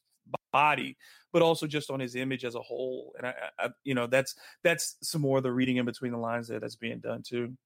body, 0.53 0.95
but 1.33 1.41
also 1.41 1.67
just 1.67 1.91
on 1.91 1.99
his 1.99 2.15
image 2.15 2.45
as 2.45 2.55
a 2.55 2.61
whole. 2.61 3.13
And 3.17 3.27
I, 3.27 3.33
I, 3.59 3.69
you 3.83 3.95
know, 3.95 4.07
that's 4.07 4.35
that's 4.63 4.95
some 5.03 5.19
more 5.19 5.39
of 5.39 5.43
the 5.43 5.51
reading 5.51 5.75
in 5.75 5.85
between 5.85 6.13
the 6.13 6.17
lines 6.17 6.47
there 6.47 6.61
that's 6.61 6.77
being 6.77 6.99
done 6.99 7.21
too. 7.21 7.57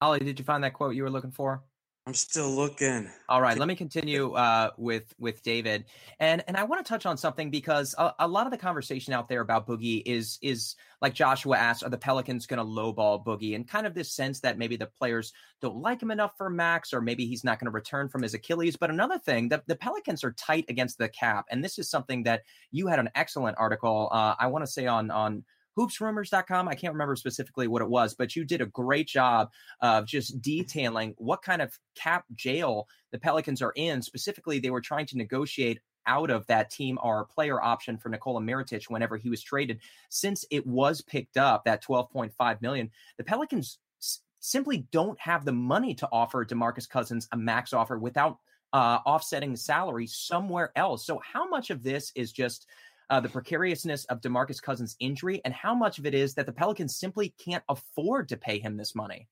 Ollie, 0.00 0.18
did 0.18 0.40
you 0.40 0.44
find 0.44 0.64
that 0.64 0.74
quote 0.74 0.96
you 0.96 1.04
were 1.04 1.10
looking 1.10 1.30
for? 1.30 1.62
I'm 2.06 2.14
still 2.14 2.50
looking. 2.50 3.10
All 3.28 3.42
right, 3.42 3.58
let 3.58 3.68
me 3.68 3.76
continue 3.76 4.32
uh, 4.34 4.70
with 4.78 5.14
with 5.18 5.42
David, 5.42 5.84
and 6.18 6.42
and 6.48 6.56
I 6.56 6.64
want 6.64 6.84
to 6.84 6.88
touch 6.88 7.04
on 7.04 7.18
something 7.18 7.50
because 7.50 7.94
a, 7.98 8.14
a 8.20 8.28
lot 8.28 8.46
of 8.46 8.52
the 8.52 8.58
conversation 8.58 9.12
out 9.12 9.28
there 9.28 9.42
about 9.42 9.66
Boogie 9.66 10.02
is 10.06 10.38
is 10.40 10.76
like 11.02 11.12
Joshua 11.14 11.58
asked, 11.58 11.84
are 11.84 11.90
the 11.90 11.98
Pelicans 11.98 12.46
going 12.46 12.58
to 12.58 12.64
lowball 12.64 13.24
Boogie, 13.24 13.54
and 13.54 13.68
kind 13.68 13.86
of 13.86 13.94
this 13.94 14.12
sense 14.12 14.40
that 14.40 14.56
maybe 14.56 14.76
the 14.76 14.86
players 14.86 15.32
don't 15.60 15.76
like 15.76 16.02
him 16.02 16.10
enough 16.10 16.36
for 16.38 16.48
max, 16.48 16.94
or 16.94 17.02
maybe 17.02 17.26
he's 17.26 17.44
not 17.44 17.58
going 17.58 17.66
to 17.66 17.70
return 17.70 18.08
from 18.08 18.22
his 18.22 18.32
Achilles. 18.32 18.76
But 18.76 18.90
another 18.90 19.18
thing, 19.18 19.50
that 19.50 19.66
the 19.66 19.76
Pelicans 19.76 20.24
are 20.24 20.32
tight 20.32 20.64
against 20.68 20.96
the 20.96 21.08
cap, 21.08 21.44
and 21.50 21.62
this 21.62 21.78
is 21.78 21.90
something 21.90 22.22
that 22.22 22.42
you 22.70 22.86
had 22.86 22.98
an 22.98 23.10
excellent 23.14 23.58
article. 23.58 24.08
Uh, 24.10 24.34
I 24.38 24.46
want 24.46 24.64
to 24.64 24.70
say 24.70 24.86
on 24.86 25.10
on 25.10 25.44
hoopsrumors.com. 25.80 26.68
I 26.68 26.74
can't 26.74 26.92
remember 26.92 27.16
specifically 27.16 27.68
what 27.68 27.82
it 27.82 27.88
was, 27.88 28.14
but 28.14 28.36
you 28.36 28.44
did 28.44 28.60
a 28.60 28.66
great 28.66 29.06
job 29.06 29.50
of 29.80 30.06
just 30.06 30.40
detailing 30.42 31.14
what 31.16 31.42
kind 31.42 31.62
of 31.62 31.78
cap 31.94 32.24
jail 32.34 32.86
the 33.12 33.18
Pelicans 33.18 33.62
are 33.62 33.72
in. 33.76 34.02
Specifically, 34.02 34.58
they 34.58 34.70
were 34.70 34.80
trying 34.80 35.06
to 35.06 35.16
negotiate 35.16 35.80
out 36.06 36.30
of 36.30 36.46
that 36.46 36.70
team 36.70 36.98
or 37.02 37.26
player 37.26 37.62
option 37.62 37.96
for 37.96 38.08
Nikola 38.08 38.40
Mirotic 38.40 38.84
whenever 38.88 39.16
he 39.16 39.30
was 39.30 39.42
traded. 39.42 39.80
Since 40.08 40.44
it 40.50 40.66
was 40.66 41.00
picked 41.00 41.36
up, 41.36 41.64
that 41.64 41.84
12.5 41.84 42.62
million, 42.62 42.90
the 43.16 43.24
Pelicans 43.24 43.78
s- 44.00 44.20
simply 44.40 44.86
don't 44.90 45.18
have 45.20 45.44
the 45.44 45.52
money 45.52 45.94
to 45.94 46.08
offer 46.10 46.44
DeMarcus 46.44 46.88
Cousins 46.88 47.28
a 47.32 47.36
max 47.36 47.72
offer 47.72 47.98
without 47.98 48.38
uh, 48.72 48.98
offsetting 49.04 49.52
the 49.52 49.58
salary 49.58 50.06
somewhere 50.06 50.72
else. 50.76 51.04
So, 51.04 51.20
how 51.24 51.48
much 51.48 51.70
of 51.70 51.82
this 51.82 52.12
is 52.14 52.32
just 52.32 52.66
uh, 53.10 53.20
the 53.20 53.28
precariousness 53.28 54.04
of 54.06 54.20
DeMarcus 54.20 54.62
Cousins' 54.62 54.96
injury, 55.00 55.42
and 55.44 55.52
how 55.52 55.74
much 55.74 55.98
of 55.98 56.06
it 56.06 56.14
is 56.14 56.34
that 56.34 56.46
the 56.46 56.52
Pelicans 56.52 56.96
simply 56.96 57.34
can't 57.44 57.64
afford 57.68 58.28
to 58.28 58.36
pay 58.36 58.58
him 58.58 58.76
this 58.76 58.94
money? 58.94 59.28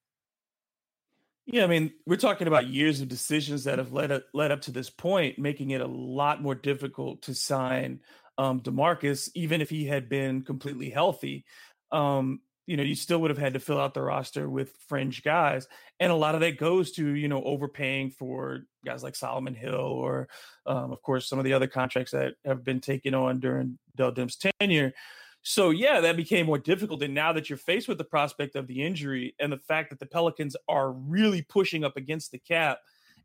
Yeah, 1.47 1.65
I 1.65 1.67
mean, 1.67 1.93
we're 2.05 2.17
talking 2.17 2.47
about 2.47 2.67
years 2.67 3.01
of 3.01 3.09
decisions 3.09 3.65
that 3.65 3.79
have 3.79 3.93
led 3.93 4.13
up, 4.13 4.25
led 4.35 4.53
up 4.53 4.61
to 4.63 4.71
this 4.71 4.91
point, 4.91 5.39
making 5.39 5.71
it 5.71 5.81
a 5.81 5.87
lot 5.87 6.43
more 6.43 6.55
difficult 6.55 7.23
to 7.23 7.35
sign 7.35 8.01
um, 8.37 8.61
Demarcus, 8.61 9.31
even 9.35 9.63
if 9.63 9.71
he 9.71 9.87
had 9.87 10.11
been 10.11 10.43
completely 10.43 10.91
healthy. 10.91 11.47
Um, 11.91 12.41
you 12.69 12.77
know, 12.77 12.83
you 12.83 12.95
still 12.95 13.19
would 13.23 13.31
have 13.31 13.39
had 13.39 13.55
to 13.55 13.61
fill 13.61 13.81
out 13.81 13.95
the 13.95 14.03
roster 14.03 14.47
with 14.47 14.75
fringe 14.89 15.23
guys, 15.23 15.67
and 15.99 16.13
a 16.13 16.15
lot 16.15 16.35
of 16.35 16.43
that 16.43 16.59
goes 16.59 16.93
to 16.93 17.09
you 17.09 17.27
know 17.27 17.43
overpaying 17.43 18.11
for 18.11 18.65
guys 18.85 19.03
like 19.03 19.17
Solomon 19.17 19.55
Hill, 19.55 19.75
or 19.75 20.29
um, 20.67 20.93
of 20.93 21.01
course 21.01 21.27
some 21.27 21.39
of 21.39 21.47
the 21.47 21.55
other 21.55 21.67
contracts 21.67 22.13
that 22.13 22.35
have 22.45 22.63
been 22.65 22.81
taken 22.81 23.15
on 23.15 23.41
during 23.41 23.79
Dell 23.97 24.13
Demps' 24.13 24.53
tenure. 24.61 24.93
So 25.41 25.71
yeah, 25.71 26.01
that 26.03 26.19
became 26.19 26.45
more 26.45 26.59
difficult. 26.59 27.03
And 27.03 27.15
now 27.15 27.33
that 27.33 27.49
you're 27.49 27.57
faced 27.57 27.89
with 27.89 27.97
the 27.97 28.05
prospect 28.05 28.55
of 28.55 28.67
the 28.67 28.85
injury 28.85 29.35
and 29.41 29.51
the 29.51 29.59
fact 29.59 29.89
that 29.89 29.99
the 29.99 30.05
Pelicans 30.05 30.55
are 30.69 30.93
really 30.93 31.41
pushing 31.41 31.85
up 31.85 31.97
against 31.97 32.33
the 32.33 32.39
cap 32.39 32.81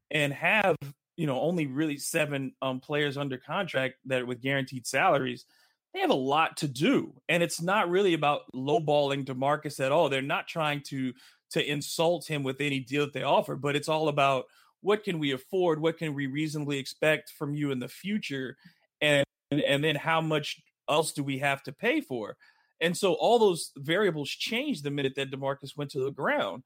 and 0.09 0.31
have, 0.31 0.77
you 1.17 1.27
know, 1.27 1.41
only 1.41 1.67
really 1.67 1.97
seven 1.97 2.53
um, 2.61 2.79
players 2.79 3.17
under 3.17 3.37
contract 3.37 3.95
that 4.05 4.25
with 4.25 4.41
guaranteed 4.41 4.87
salaries, 4.87 5.43
they 5.93 5.99
have 5.99 6.09
a 6.09 6.15
lot 6.15 6.57
to 6.57 6.67
do. 6.67 7.13
And 7.29 7.43
it's 7.43 7.61
not 7.61 7.89
really 7.89 8.13
about 8.13 8.41
lowballing 8.53 9.25
Demarcus 9.25 9.79
at 9.79 9.91
all. 9.91 10.09
They're 10.09 10.21
not 10.21 10.47
trying 10.47 10.81
to 10.87 11.13
to 11.51 11.71
insult 11.71 12.25
him 12.25 12.41
with 12.41 12.59
any 12.59 12.79
deal 12.79 13.05
that 13.05 13.13
they 13.13 13.21
offer, 13.21 13.55
but 13.55 13.75
it's 13.75 13.87
all 13.87 14.07
about 14.07 14.45
what 14.81 15.03
can 15.03 15.19
we 15.19 15.31
afford, 15.31 15.79
what 15.79 15.99
can 15.99 16.15
we 16.15 16.25
reasonably 16.25 16.79
expect 16.79 17.31
from 17.37 17.53
you 17.53 17.69
in 17.71 17.79
the 17.79 17.87
future, 17.87 18.57
and 19.01 19.23
and 19.51 19.83
then 19.83 19.95
how 19.95 20.19
much 20.19 20.61
else 20.89 21.13
do 21.13 21.23
we 21.23 21.37
have 21.39 21.61
to 21.63 21.71
pay 21.71 22.01
for? 22.01 22.37
And 22.81 22.97
so 22.97 23.13
all 23.13 23.39
those 23.39 23.71
variables 23.77 24.29
changed 24.29 24.83
the 24.83 24.91
minute 24.91 25.13
that 25.15 25.31
Demarcus 25.31 25.77
went 25.77 25.91
to 25.91 26.03
the 26.03 26.11
ground. 26.11 26.63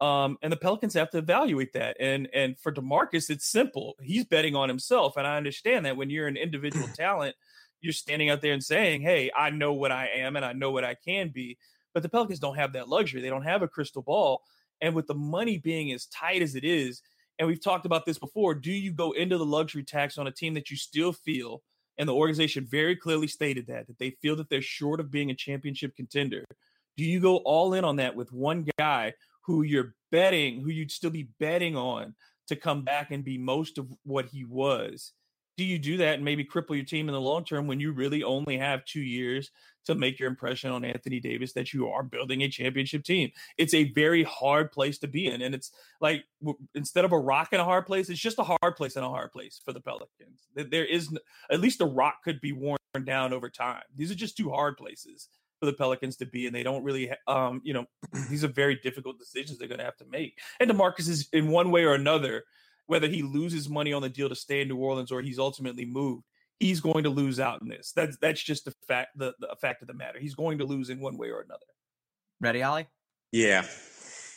Um, 0.00 0.38
and 0.42 0.50
the 0.50 0.56
Pelicans 0.56 0.94
have 0.94 1.10
to 1.10 1.18
evaluate 1.18 1.74
that. 1.74 1.96
And 2.00 2.28
and 2.32 2.58
for 2.58 2.72
Demarcus, 2.72 3.28
it's 3.28 3.46
simple. 3.46 3.94
He's 4.00 4.24
betting 4.24 4.56
on 4.56 4.68
himself, 4.70 5.16
and 5.18 5.26
I 5.26 5.36
understand 5.36 5.84
that 5.84 5.96
when 5.98 6.08
you're 6.08 6.26
an 6.28 6.38
individual 6.38 6.88
talent, 6.96 7.36
you're 7.80 7.92
standing 7.92 8.30
out 8.30 8.40
there 8.40 8.52
and 8.52 8.62
saying, 8.62 9.02
"Hey, 9.02 9.30
I 9.36 9.50
know 9.50 9.72
what 9.72 9.92
I 9.92 10.08
am, 10.08 10.36
and 10.36 10.44
I 10.44 10.52
know 10.52 10.70
what 10.70 10.84
I 10.84 10.94
can 10.94 11.30
be." 11.30 11.58
But 11.92 12.02
the 12.02 12.08
Pelicans 12.08 12.38
don't 12.38 12.56
have 12.56 12.72
that 12.74 12.88
luxury. 12.88 13.20
They 13.20 13.30
don't 13.30 13.42
have 13.42 13.62
a 13.62 13.68
crystal 13.68 14.02
ball. 14.02 14.42
And 14.80 14.94
with 14.94 15.06
the 15.06 15.14
money 15.14 15.58
being 15.58 15.92
as 15.92 16.06
tight 16.06 16.42
as 16.42 16.54
it 16.54 16.64
is, 16.64 17.02
and 17.38 17.48
we've 17.48 17.62
talked 17.62 17.86
about 17.86 18.06
this 18.06 18.18
before, 18.18 18.54
do 18.54 18.70
you 18.70 18.92
go 18.92 19.12
into 19.12 19.38
the 19.38 19.46
luxury 19.46 19.82
tax 19.82 20.18
on 20.18 20.26
a 20.26 20.32
team 20.32 20.54
that 20.54 20.70
you 20.70 20.76
still 20.76 21.12
feel 21.12 21.62
and 22.00 22.08
the 22.08 22.14
organization 22.14 22.66
very 22.68 22.96
clearly 22.96 23.28
stated 23.28 23.66
that 23.66 23.86
that 23.86 23.98
they 23.98 24.10
feel 24.22 24.34
that 24.34 24.48
they're 24.48 24.62
short 24.62 24.98
of 24.98 25.10
being 25.10 25.30
a 25.30 25.34
championship 25.34 25.94
contender 25.94 26.44
do 26.96 27.04
you 27.04 27.20
go 27.20 27.36
all 27.38 27.74
in 27.74 27.84
on 27.84 27.96
that 27.96 28.16
with 28.16 28.32
one 28.32 28.66
guy 28.78 29.12
who 29.42 29.62
you're 29.62 29.94
betting 30.10 30.60
who 30.60 30.70
you'd 30.70 30.90
still 30.90 31.10
be 31.10 31.28
betting 31.38 31.76
on 31.76 32.14
to 32.48 32.56
come 32.56 32.82
back 32.82 33.10
and 33.10 33.22
be 33.22 33.38
most 33.38 33.78
of 33.78 33.86
what 34.02 34.24
he 34.26 34.44
was 34.44 35.12
do 35.60 35.66
you 35.66 35.78
do 35.78 35.98
that 35.98 36.14
and 36.14 36.24
maybe 36.24 36.42
cripple 36.42 36.74
your 36.74 36.86
team 36.86 37.06
in 37.06 37.12
the 37.12 37.20
long 37.20 37.44
term 37.44 37.66
when 37.66 37.80
you 37.80 37.92
really 37.92 38.22
only 38.22 38.56
have 38.56 38.82
two 38.86 39.02
years 39.02 39.50
to 39.84 39.94
make 39.94 40.18
your 40.18 40.26
impression 40.26 40.70
on 40.70 40.86
Anthony 40.86 41.20
Davis 41.20 41.52
that 41.52 41.74
you 41.74 41.86
are 41.86 42.02
building 42.02 42.42
a 42.42 42.48
championship 42.48 43.04
team? 43.04 43.30
It's 43.58 43.74
a 43.74 43.92
very 43.92 44.22
hard 44.22 44.72
place 44.72 44.96
to 45.00 45.06
be 45.06 45.26
in. 45.26 45.42
And 45.42 45.54
it's 45.54 45.70
like 46.00 46.24
instead 46.74 47.04
of 47.04 47.12
a 47.12 47.18
rock 47.18 47.52
in 47.52 47.60
a 47.60 47.64
hard 47.64 47.84
place, 47.84 48.08
it's 48.08 48.18
just 48.18 48.38
a 48.38 48.42
hard 48.62 48.74
place 48.74 48.96
in 48.96 49.02
a 49.02 49.08
hard 49.10 49.32
place 49.32 49.60
for 49.62 49.74
the 49.74 49.82
Pelicans. 49.82 50.46
Th- 50.56 50.70
There 50.70 50.86
is 50.86 51.14
at 51.50 51.60
least 51.60 51.78
the 51.78 51.84
rock 51.84 52.24
could 52.24 52.40
be 52.40 52.52
worn 52.52 52.78
down 53.04 53.34
over 53.34 53.50
time. 53.50 53.82
These 53.94 54.10
are 54.10 54.14
just 54.14 54.38
two 54.38 54.48
hard 54.48 54.78
places 54.78 55.28
for 55.58 55.66
the 55.66 55.74
Pelicans 55.74 56.16
to 56.16 56.24
be, 56.24 56.46
and 56.46 56.56
they 56.56 56.62
don't 56.62 56.84
really, 56.84 57.12
um, 57.26 57.60
you 57.62 57.74
know, 57.74 57.84
these 58.30 58.44
are 58.44 58.48
very 58.48 58.76
difficult 58.76 59.18
decisions 59.18 59.58
they're 59.58 59.68
going 59.68 59.78
to 59.78 59.84
have 59.84 59.98
to 59.98 60.06
make. 60.06 60.38
And 60.58 60.70
Demarcus 60.70 61.06
is 61.10 61.28
in 61.34 61.48
one 61.48 61.70
way 61.70 61.84
or 61.84 61.92
another 61.92 62.44
whether 62.90 63.06
he 63.06 63.22
loses 63.22 63.68
money 63.68 63.92
on 63.92 64.02
the 64.02 64.08
deal 64.08 64.28
to 64.28 64.34
stay 64.34 64.62
in 64.62 64.68
New 64.68 64.76
Orleans 64.76 65.12
or 65.12 65.22
he's 65.22 65.38
ultimately 65.38 65.84
moved, 65.84 66.24
he's 66.58 66.80
going 66.80 67.04
to 67.04 67.08
lose 67.08 67.38
out 67.38 67.62
in 67.62 67.68
this. 67.68 67.92
That's 67.94 68.16
that's 68.16 68.42
just 68.42 68.64
the 68.64 68.74
fact 68.88 69.16
the, 69.16 69.32
the 69.38 69.54
fact 69.60 69.80
of 69.80 69.86
the 69.86 69.94
matter. 69.94 70.18
He's 70.18 70.34
going 70.34 70.58
to 70.58 70.64
lose 70.64 70.90
in 70.90 70.98
one 70.98 71.16
way 71.16 71.30
or 71.30 71.40
another. 71.40 71.66
Ready, 72.40 72.64
Ollie? 72.64 72.88
Yeah. 73.30 73.64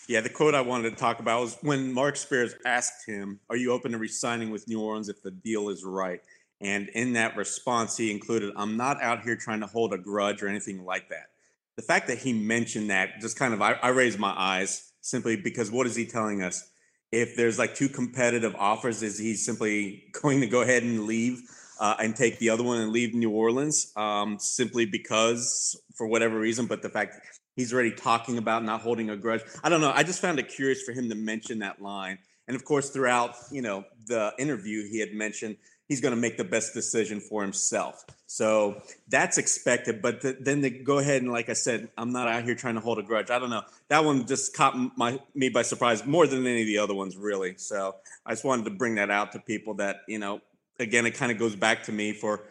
Yeah, 0.07 0.21
the 0.21 0.29
quote 0.29 0.53
I 0.53 0.61
wanted 0.61 0.91
to 0.91 0.95
talk 0.95 1.19
about 1.19 1.41
was 1.41 1.57
when 1.61 1.91
Mark 1.91 2.15
Spears 2.15 2.53
asked 2.63 3.07
him, 3.07 3.39
Are 3.49 3.55
you 3.55 3.71
open 3.71 3.93
to 3.93 3.97
resigning 3.97 4.51
with 4.51 4.67
New 4.67 4.81
Orleans 4.81 5.09
if 5.09 5.23
the 5.23 5.31
deal 5.31 5.69
is 5.69 5.83
right? 5.83 6.21
And 6.61 6.89
in 6.89 7.13
that 7.13 7.35
response, 7.35 7.97
he 7.97 8.11
included, 8.11 8.53
I'm 8.55 8.77
not 8.77 9.01
out 9.01 9.23
here 9.23 9.35
trying 9.35 9.61
to 9.61 9.67
hold 9.67 9.93
a 9.93 9.97
grudge 9.97 10.43
or 10.43 10.47
anything 10.47 10.85
like 10.85 11.09
that. 11.09 11.29
The 11.75 11.81
fact 11.81 12.07
that 12.07 12.19
he 12.19 12.33
mentioned 12.33 12.91
that 12.91 13.19
just 13.19 13.35
kind 13.35 13.53
of, 13.53 13.63
I, 13.63 13.73
I 13.81 13.87
raised 13.89 14.19
my 14.19 14.33
eyes 14.37 14.91
simply 15.01 15.37
because 15.37 15.71
what 15.71 15.87
is 15.87 15.95
he 15.95 16.05
telling 16.05 16.43
us? 16.43 16.69
If 17.13 17.35
there's 17.35 17.59
like 17.59 17.75
two 17.75 17.89
competitive 17.89 18.55
offers, 18.55 19.03
is 19.03 19.19
he 19.19 19.35
simply 19.35 20.05
going 20.21 20.41
to 20.41 20.47
go 20.47 20.61
ahead 20.61 20.81
and 20.81 21.05
leave 21.05 21.43
uh, 21.79 21.95
and 21.99 22.15
take 22.15 22.39
the 22.39 22.49
other 22.49 22.63
one 22.63 22.79
and 22.79 22.91
leave 22.91 23.13
New 23.13 23.29
Orleans 23.29 23.93
um, 23.95 24.39
simply 24.39 24.87
because, 24.87 25.79
for 25.93 26.07
whatever 26.07 26.39
reason? 26.39 26.65
But 26.65 26.81
the 26.81 26.89
fact 26.89 27.21
he's 27.55 27.71
already 27.71 27.91
talking 27.91 28.39
about 28.39 28.63
not 28.63 28.81
holding 28.81 29.11
a 29.11 29.15
grudge. 29.15 29.41
I 29.63 29.69
don't 29.69 29.79
know. 29.79 29.91
I 29.93 30.01
just 30.01 30.21
found 30.21 30.39
it 30.39 30.49
curious 30.49 30.81
for 30.81 30.91
him 30.91 31.07
to 31.09 31.15
mention 31.15 31.59
that 31.59 31.79
line. 31.79 32.17
And 32.47 32.55
of 32.55 32.65
course, 32.65 32.89
throughout 32.89 33.35
you 33.51 33.61
know 33.61 33.85
the 34.07 34.33
interview, 34.39 34.89
he 34.89 34.99
had 34.99 35.13
mentioned 35.13 35.57
he's 35.93 36.01
going 36.01 36.15
to 36.15 36.19
make 36.19 36.37
the 36.37 36.43
best 36.43 36.73
decision 36.73 37.19
for 37.19 37.43
himself. 37.43 38.03
So 38.25 38.81
that's 39.09 39.37
expected. 39.37 40.01
But 40.01 40.21
th- 40.21 40.37
then 40.41 40.61
they 40.61 40.71
go 40.71 40.97
ahead 40.97 41.21
and, 41.21 41.31
like 41.31 41.49
I 41.49 41.53
said, 41.53 41.87
I'm 41.99 42.11
not 42.11 42.27
out 42.27 42.43
here 42.43 42.55
trying 42.55 42.73
to 42.73 42.81
hold 42.81 42.97
a 42.97 43.03
grudge. 43.03 43.29
I 43.29 43.37
don't 43.37 43.51
know. 43.51 43.61
That 43.89 44.03
one 44.03 44.25
just 44.25 44.55
caught 44.55 44.75
my 44.97 45.19
me 45.35 45.49
by 45.49 45.61
surprise 45.61 46.03
more 46.03 46.25
than 46.25 46.47
any 46.47 46.61
of 46.61 46.67
the 46.67 46.79
other 46.79 46.95
ones, 46.95 47.15
really. 47.15 47.53
So 47.57 47.95
I 48.25 48.31
just 48.31 48.43
wanted 48.43 48.65
to 48.65 48.71
bring 48.71 48.95
that 48.95 49.11
out 49.11 49.33
to 49.33 49.39
people 49.39 49.75
that 49.75 49.97
you 50.07 50.17
know. 50.17 50.41
Again, 50.79 51.05
it 51.05 51.11
kind 51.11 51.31
of 51.31 51.37
goes 51.37 51.55
back 51.55 51.83
to 51.83 51.91
me 51.91 52.13
for 52.13 52.45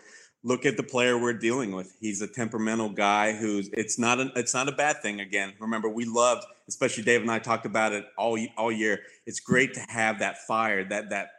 look 0.44 0.64
at 0.64 0.76
the 0.76 0.85
player 0.85 1.18
we're 1.18 1.33
dealing 1.33 1.72
with. 1.72 1.96
He's 2.00 2.22
a 2.22 2.28
temperamental 2.28 2.90
guy 2.90 3.33
who's 3.33 3.68
it's 3.72 3.98
not 3.98 4.20
an, 4.20 4.31
it's 4.37 4.55
not 4.55 4.68
a 4.68 4.72
bad 4.72 5.02
thing. 5.02 5.20
Again, 5.20 5.55
remember 5.59 5.88
we 5.88 6.05
loved, 6.05 6.44
especially 6.68 7.02
Dave 7.02 7.22
and 7.22 7.31
I 7.31 7.40
talked 7.40 7.66
about 7.66 7.92
it 7.92 8.05
all 8.16 8.38
all 8.57 8.70
year. 8.70 9.00
It's 9.26 9.40
great 9.40 9.74
to 9.74 9.81
have 9.81 10.20
that 10.20 10.38
fire, 10.46 10.85
that 10.90 11.11
that 11.11 11.31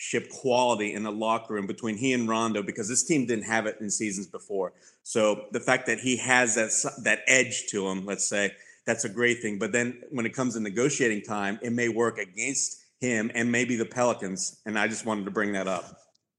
leadership 0.00 0.30
quality 0.30 0.94
in 0.94 1.02
the 1.02 1.12
locker 1.12 1.54
room 1.54 1.66
between 1.66 1.96
he 1.96 2.12
and 2.12 2.28
Rondo 2.28 2.62
because 2.62 2.88
this 2.88 3.04
team 3.04 3.26
didn't 3.26 3.44
have 3.44 3.66
it 3.66 3.76
in 3.80 3.90
seasons 3.90 4.26
before. 4.26 4.72
So 5.02 5.46
the 5.52 5.60
fact 5.60 5.86
that 5.86 5.98
he 5.98 6.16
has 6.16 6.54
that 6.54 6.70
that 7.04 7.20
edge 7.26 7.66
to 7.68 7.88
him, 7.88 8.06
let's 8.06 8.26
say, 8.26 8.52
that's 8.86 9.04
a 9.04 9.08
great 9.08 9.42
thing. 9.42 9.58
But 9.58 9.72
then 9.72 10.02
when 10.10 10.24
it 10.24 10.34
comes 10.34 10.54
to 10.54 10.60
negotiating 10.60 11.22
time, 11.22 11.58
it 11.62 11.72
may 11.72 11.88
work 11.88 12.18
against 12.18 12.82
him 13.00 13.30
and 13.34 13.52
maybe 13.52 13.76
the 13.76 13.84
Pelicans. 13.84 14.60
And 14.64 14.78
I 14.78 14.88
just 14.88 15.04
wanted 15.04 15.26
to 15.26 15.30
bring 15.30 15.52
that 15.52 15.68
up. 15.68 15.84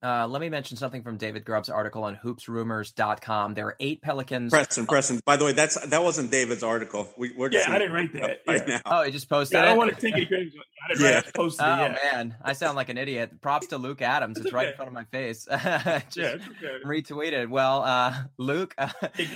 Uh, 0.04 0.28
let 0.28 0.42
me 0.42 0.50
mention 0.50 0.78
something 0.78 1.04
from 1.04 1.18
David 1.18 1.46
Grubb's 1.46 1.70
article 1.70 2.04
on 2.04 2.16
hoopsrumors.com. 2.16 3.54
There 3.54 3.68
are 3.68 3.76
eight 3.80 4.02
Pelicans. 4.02 4.50
Preston, 4.50 4.88
Preston. 4.88 5.22
By 5.26 5.38
the 5.38 5.46
way, 5.46 5.52
that's 5.52 5.80
that 5.90 6.04
wasn't 6.04 6.32
David's 6.32 6.64
article. 6.64 7.08
We, 7.18 7.36
are 7.40 7.52
yeah, 7.52 7.66
I 7.68 7.78
didn't 7.78 7.94
write 7.94 8.14
that 8.14 8.42
right 8.48 8.68
yeah. 8.68 8.76
now. 8.78 8.82
Oh, 8.86 9.04
he 9.04 9.12
just 9.12 9.30
posted 9.30 9.58
yeah, 9.58 9.60
it. 9.60 9.64
I 9.64 9.68
don't 9.68 9.78
want 9.78 9.96
to 9.96 10.02
take 10.02 10.18
it. 10.18 10.28
I 10.34 10.94
didn't 10.94 11.04
yeah. 11.04 11.22
Posted 11.36 11.68
oh 11.68 11.86
it 11.86 11.98
man, 12.04 12.36
I 12.42 12.54
sound 12.54 12.76
like 12.76 12.90
an 12.90 12.98
idiot. 12.98 13.42
Props 13.42 13.68
to 13.68 13.78
Luke 13.78 14.02
Adams. 14.02 14.38
It's, 14.38 14.48
it's 14.48 14.54
right 14.54 14.70
in 14.70 14.76
front 14.76 14.88
of 14.88 14.94
my 14.94 15.04
face. 15.06 15.46
just 15.52 16.18
yeah, 16.18 16.38
okay. 16.64 16.84
retweeted. 16.84 17.50
Well, 17.50 17.84
uh, 17.84 18.24
Luke, 18.40 18.74
uh, 18.80 18.90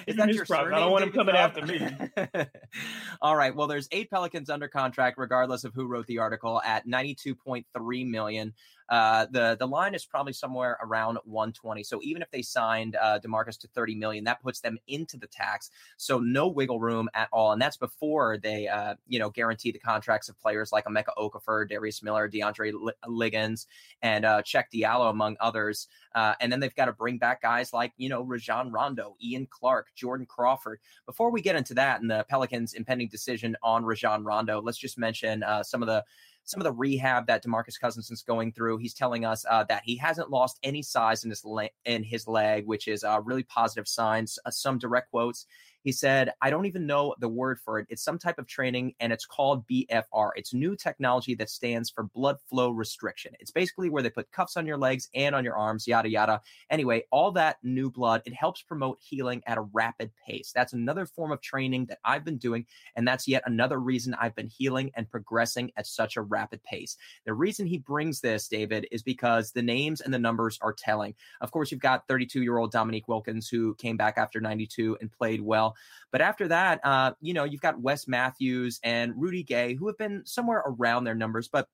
is 0.08 0.16
that 0.16 0.34
your 0.34 0.46
surname? 0.46 0.74
I 0.74 0.80
don't 0.80 0.92
want 0.92 1.04
him 1.04 1.12
coming 1.12 1.36
after 1.36 1.64
me. 1.64 1.88
All 3.22 3.36
right. 3.36 3.56
Well, 3.56 3.68
there's 3.68 3.88
eight 3.92 4.10
Pelicans 4.10 4.50
under 4.50 4.68
contract, 4.68 5.20
regardless 5.20 5.64
of 5.64 5.76
who 5.76 5.86
wrote 5.86 6.08
the 6.08 6.20
article, 6.20 6.60
at 6.66 6.88
92.3 6.88 8.10
million. 8.10 8.54
Uh, 8.90 9.26
the 9.32 9.56
the 9.60 9.68
line 9.68 9.96
is 9.96 10.06
probably 10.06 10.34
somewhere 10.34 10.78
around 10.82 11.18
120. 11.26 11.84
So 11.84 12.00
even 12.04 12.22
if 12.22 12.30
they 12.32 12.42
signed 12.42 12.96
uh, 12.96 13.20
Demarcus 13.20 13.58
to 13.60 13.68
30 13.68 13.96
million, 13.96 14.24
that 14.26 14.42
puts 14.42 14.60
them 14.60 14.78
into 14.88 15.18
the 15.18 15.28
tax. 15.28 15.72
So 15.98 16.20
no 16.20 16.48
wiggle 16.48 16.80
room 16.80 17.10
at 17.14 17.30
all, 17.32 17.52
and 17.52 17.62
that's 17.62 17.78
before 17.78 18.38
they 18.38 18.68
uh, 18.68 18.96
you 19.08 19.20
know 19.20 19.30
guarantee 19.30 19.72
the 19.72 19.80
contracts 19.80 20.30
of 20.30 20.40
players 20.40 20.72
like 20.72 20.86
Emeka 20.86 21.16
Okafor, 21.18 21.68
Darius 21.68 22.04
Miller, 22.04 22.30
DeAndre 22.30 22.74
Liggins, 23.08 23.68
and 24.02 24.26
uh, 24.26 24.42
Cheick 24.44 24.66
Diallo, 24.74 25.10
among 25.10 25.38
others. 25.40 25.88
Uh, 26.14 26.34
and 26.40 26.52
then 26.52 26.60
they've 26.60 26.76
got 26.76 26.86
to 26.86 26.94
bring 26.94 27.18
back 27.18 27.42
guys 27.42 27.74
like 27.74 27.92
you 27.98 28.10
know 28.10 28.22
Rajon 28.22 28.72
Rondo, 28.72 29.16
Ian 29.24 29.48
Clark, 29.50 29.88
Jordan 29.96 30.26
Crawford. 30.26 30.80
Before 31.06 31.32
we 31.32 31.42
get 31.42 31.56
into 31.56 31.74
that 31.74 32.02
and 32.02 32.10
the 32.10 32.26
Pelicans' 32.30 32.74
impending 32.74 33.08
decision 33.08 33.56
on 33.64 33.84
Rajon 33.84 34.24
Rondo, 34.24 34.62
let's 34.62 34.78
just 34.78 34.98
mention 34.98 35.44
uh, 35.44 35.64
some 35.64 35.82
of 35.82 35.88
the 35.88 36.04
some 36.46 36.62
of 36.62 36.64
the 36.64 36.72
rehab 36.72 37.28
that 37.28 37.44
Demarcus 37.44 37.80
Cousins 37.80 38.10
is 38.12 38.22
going 38.22 38.52
through. 38.52 38.78
He's 38.78 38.94
telling 38.94 39.26
us 39.26 39.46
uh, 39.50 39.64
that 39.66 39.82
he 39.84 39.98
hasn't 39.98 40.30
lost 40.30 40.60
any 40.64 40.82
size 40.82 41.24
in 41.24 41.32
his 41.32 41.44
le- 41.44 41.70
in 41.86 42.04
his 42.04 42.28
leg, 42.28 42.66
which 42.66 42.88
is 42.88 43.04
a 43.04 43.20
really 43.20 43.44
positive 43.44 43.88
signs. 43.88 44.40
Uh, 44.46 44.52
some 44.52 44.78
direct 44.78 45.12
quotes. 45.12 45.48
He 45.86 45.92
said, 45.92 46.34
I 46.42 46.50
don't 46.50 46.66
even 46.66 46.88
know 46.88 47.14
the 47.20 47.30
word 47.30 47.60
for 47.64 47.78
it. 47.78 47.86
It's 47.90 48.04
some 48.04 48.18
type 48.18 48.40
of 48.40 48.48
training 48.48 48.96
and 49.00 49.14
it's 49.14 49.28
called 49.28 49.68
BFR. 49.68 50.32
It's 50.36 50.52
new 50.52 50.76
technology 50.76 51.36
that 51.36 51.52
stands 51.52 51.92
for 51.92 52.06
blood 52.06 52.38
flow 52.50 52.72
restriction. 52.72 53.34
It's 53.40 53.52
basically 53.52 53.92
where 53.92 54.02
they 54.02 54.10
put 54.10 54.32
cuffs 54.32 54.58
on 54.58 54.66
your 54.66 54.80
legs 54.80 55.10
and 55.14 55.36
on 55.36 55.44
your 55.44 55.56
arms, 55.56 55.88
yada, 55.88 56.10
yada. 56.10 56.42
Anyway, 56.72 57.04
all 57.12 57.32
that 57.34 57.58
new 57.62 57.92
blood, 57.92 58.24
it 58.26 58.34
helps 58.34 58.64
promote 58.64 58.98
healing 59.00 59.44
at 59.46 59.60
a 59.60 59.68
rapid 59.74 60.10
pace. 60.28 60.52
That's 60.56 60.74
another 60.74 61.06
form 61.06 61.32
of 61.32 61.40
training 61.40 61.86
that 61.86 62.00
I've 62.04 62.26
been 62.26 62.38
doing. 62.38 62.66
And 62.96 63.08
that's 63.08 63.28
yet 63.28 63.44
another 63.46 63.80
reason 63.80 64.16
I've 64.16 64.36
been 64.36 64.50
healing 64.50 64.90
and 64.96 65.08
progressing 65.08 65.72
at 65.78 65.86
such 65.86 66.18
a 66.18 66.24
rapid 66.24 66.64
pace. 66.64 66.98
The 67.28 67.34
reason 67.36 67.68
he 67.68 67.78
brings 67.78 68.22
this, 68.22 68.48
David, 68.48 68.88
is 68.92 69.04
because 69.04 69.52
the 69.52 69.62
names 69.62 70.02
and 70.02 70.12
the 70.12 70.18
numbers 70.18 70.58
are 70.64 70.74
telling. 70.74 71.14
Of 71.42 71.52
course, 71.52 71.72
you've 71.72 71.80
got 71.80 72.08
32 72.08 72.42
year 72.42 72.58
old 72.58 72.72
Dominique 72.72 73.08
Wilkins, 73.08 73.48
who 73.48 73.76
came 73.76 73.98
back 73.98 74.18
after 74.18 74.42
92 74.42 74.98
and 75.00 75.12
played 75.12 75.42
well. 75.42 75.75
But 76.12 76.22
after 76.22 76.48
that, 76.48 76.80
uh, 76.84 77.12
you 77.22 77.34
know, 77.34 77.44
you've 77.44 77.62
got 77.62 77.80
Wes 77.80 78.08
Matthews 78.08 78.80
and 78.84 79.14
Rudy 79.16 79.44
Gay, 79.44 79.76
who 79.76 79.88
have 79.88 79.98
been 79.98 80.22
somewhere 80.26 80.64
around 80.66 81.04
their 81.04 81.16
numbers, 81.16 81.48
but 81.48 81.68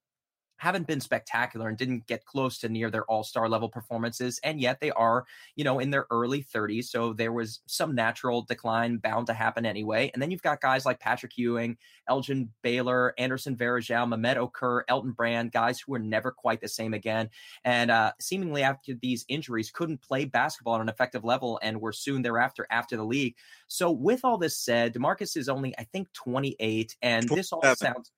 haven't 0.61 0.85
been 0.85 1.01
spectacular 1.01 1.67
and 1.67 1.77
didn't 1.77 2.05
get 2.05 2.23
close 2.25 2.59
to 2.59 2.69
near 2.69 2.91
their 2.91 3.05
all-star 3.05 3.49
level 3.49 3.67
performances 3.67 4.39
and 4.43 4.61
yet 4.61 4.79
they 4.79 4.91
are 4.91 5.25
you 5.55 5.63
know 5.63 5.79
in 5.79 5.89
their 5.89 6.05
early 6.11 6.43
30s 6.43 6.85
so 6.85 7.13
there 7.13 7.33
was 7.33 7.61
some 7.65 7.95
natural 7.95 8.43
decline 8.43 8.97
bound 8.97 9.25
to 9.27 9.33
happen 9.33 9.65
anyway. 9.65 10.11
And 10.13 10.21
then 10.21 10.29
you've 10.29 10.43
got 10.43 10.61
guys 10.61 10.85
like 10.85 10.99
patrick 10.99 11.37
ewing 11.37 11.77
elgin 12.07 12.49
baylor 12.61 13.13
anderson 13.17 13.55
varejao 13.55 14.07
mehmet 14.07 14.37
okur 14.37 14.81
elton 14.87 15.13
brand 15.13 15.51
guys 15.51 15.79
who 15.79 15.93
were 15.93 15.99
never 15.99 16.31
quite 16.31 16.61
the 16.61 16.67
same 16.67 16.93
again. 16.93 17.29
And 17.63 17.89
uh, 17.89 18.11
seemingly 18.19 18.61
after 18.61 18.93
these 18.93 19.25
injuries 19.27 19.71
couldn't 19.71 20.01
play 20.01 20.25
basketball 20.25 20.75
on 20.75 20.81
an 20.81 20.89
effective 20.89 21.23
level 21.23 21.59
and 21.63 21.81
were 21.81 21.93
soon 21.93 22.21
thereafter 22.21 22.67
after 22.69 22.95
the 22.95 23.05
league. 23.05 23.35
So 23.67 23.89
with 23.89 24.23
all 24.23 24.37
this 24.37 24.57
said 24.57 24.93
demarcus 24.93 25.35
is 25.37 25.49
only 25.49 25.73
i 25.77 25.83
think 25.83 26.11
28 26.13 26.95
and 27.01 27.27
this 27.29 27.51
all 27.51 27.61
sounds 27.75 28.11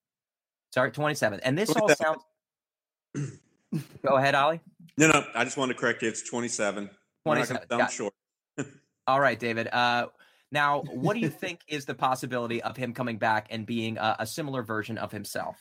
sorry 0.73 0.91
27 0.91 1.39
and 1.41 1.57
this 1.57 1.69
all 1.75 1.89
sounds 1.89 2.23
Go 4.05 4.17
ahead, 4.17 4.35
Ollie. 4.35 4.61
No, 4.97 5.07
no, 5.07 5.25
I 5.33 5.43
just 5.43 5.57
wanted 5.57 5.73
to 5.73 5.79
correct 5.79 6.01
you. 6.01 6.09
It's 6.09 6.21
27. 6.21 6.89
27. 7.25 7.61
I'm 7.71 7.89
short. 7.89 8.13
All 9.07 9.19
right, 9.19 9.39
David. 9.39 9.67
Uh, 9.67 10.07
now, 10.51 10.83
what 10.91 11.15
do 11.15 11.19
you 11.19 11.29
think 11.29 11.61
is 11.67 11.85
the 11.85 11.95
possibility 11.95 12.61
of 12.61 12.77
him 12.77 12.93
coming 12.93 13.17
back 13.17 13.47
and 13.49 13.65
being 13.65 13.97
a, 13.97 14.17
a 14.19 14.27
similar 14.27 14.61
version 14.61 14.97
of 14.97 15.11
himself? 15.11 15.57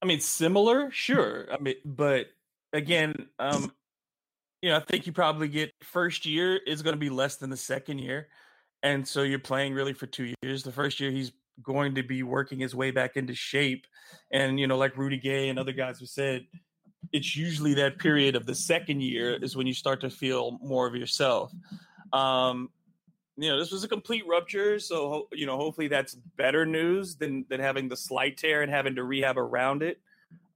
I 0.00 0.06
mean, 0.06 0.20
similar, 0.20 0.90
sure. 0.90 1.46
I 1.52 1.58
mean, 1.58 1.74
but 1.84 2.26
again, 2.72 3.28
um, 3.38 3.72
you 4.62 4.70
know, 4.70 4.76
I 4.76 4.80
think 4.80 5.06
you 5.06 5.12
probably 5.12 5.48
get 5.48 5.72
first 5.82 6.24
year 6.24 6.56
is 6.56 6.82
going 6.82 6.94
to 6.94 7.00
be 7.00 7.10
less 7.10 7.36
than 7.36 7.50
the 7.50 7.56
second 7.56 7.98
year, 7.98 8.28
and 8.82 9.06
so 9.06 9.22
you're 9.22 9.38
playing 9.40 9.74
really 9.74 9.92
for 9.92 10.06
two 10.06 10.32
years. 10.42 10.62
The 10.62 10.72
first 10.72 11.00
year 11.00 11.10
he's 11.10 11.32
going 11.62 11.94
to 11.96 12.02
be 12.02 12.22
working 12.22 12.58
his 12.58 12.74
way 12.74 12.90
back 12.90 13.16
into 13.16 13.34
shape. 13.34 13.86
And, 14.30 14.58
you 14.58 14.66
know, 14.66 14.76
like 14.76 14.96
Rudy 14.96 15.18
Gay 15.18 15.48
and 15.48 15.58
other 15.58 15.72
guys 15.72 15.98
have 16.00 16.08
said, 16.08 16.46
it's 17.12 17.36
usually 17.36 17.74
that 17.74 17.98
period 17.98 18.36
of 18.36 18.46
the 18.46 18.54
second 18.54 19.02
year 19.02 19.38
is 19.42 19.56
when 19.56 19.66
you 19.66 19.74
start 19.74 20.00
to 20.00 20.10
feel 20.10 20.58
more 20.62 20.86
of 20.86 20.94
yourself. 20.94 21.52
Um, 22.12 22.70
you 23.36 23.48
know, 23.48 23.58
this 23.58 23.70
was 23.70 23.84
a 23.84 23.88
complete 23.88 24.24
rupture, 24.26 24.80
so 24.80 25.28
you 25.32 25.46
know, 25.46 25.56
hopefully 25.56 25.86
that's 25.86 26.14
better 26.36 26.66
news 26.66 27.14
than 27.14 27.46
than 27.48 27.60
having 27.60 27.88
the 27.88 27.96
slight 27.96 28.36
tear 28.36 28.62
and 28.62 28.70
having 28.70 28.96
to 28.96 29.04
rehab 29.04 29.38
around 29.38 29.84
it. 29.84 30.00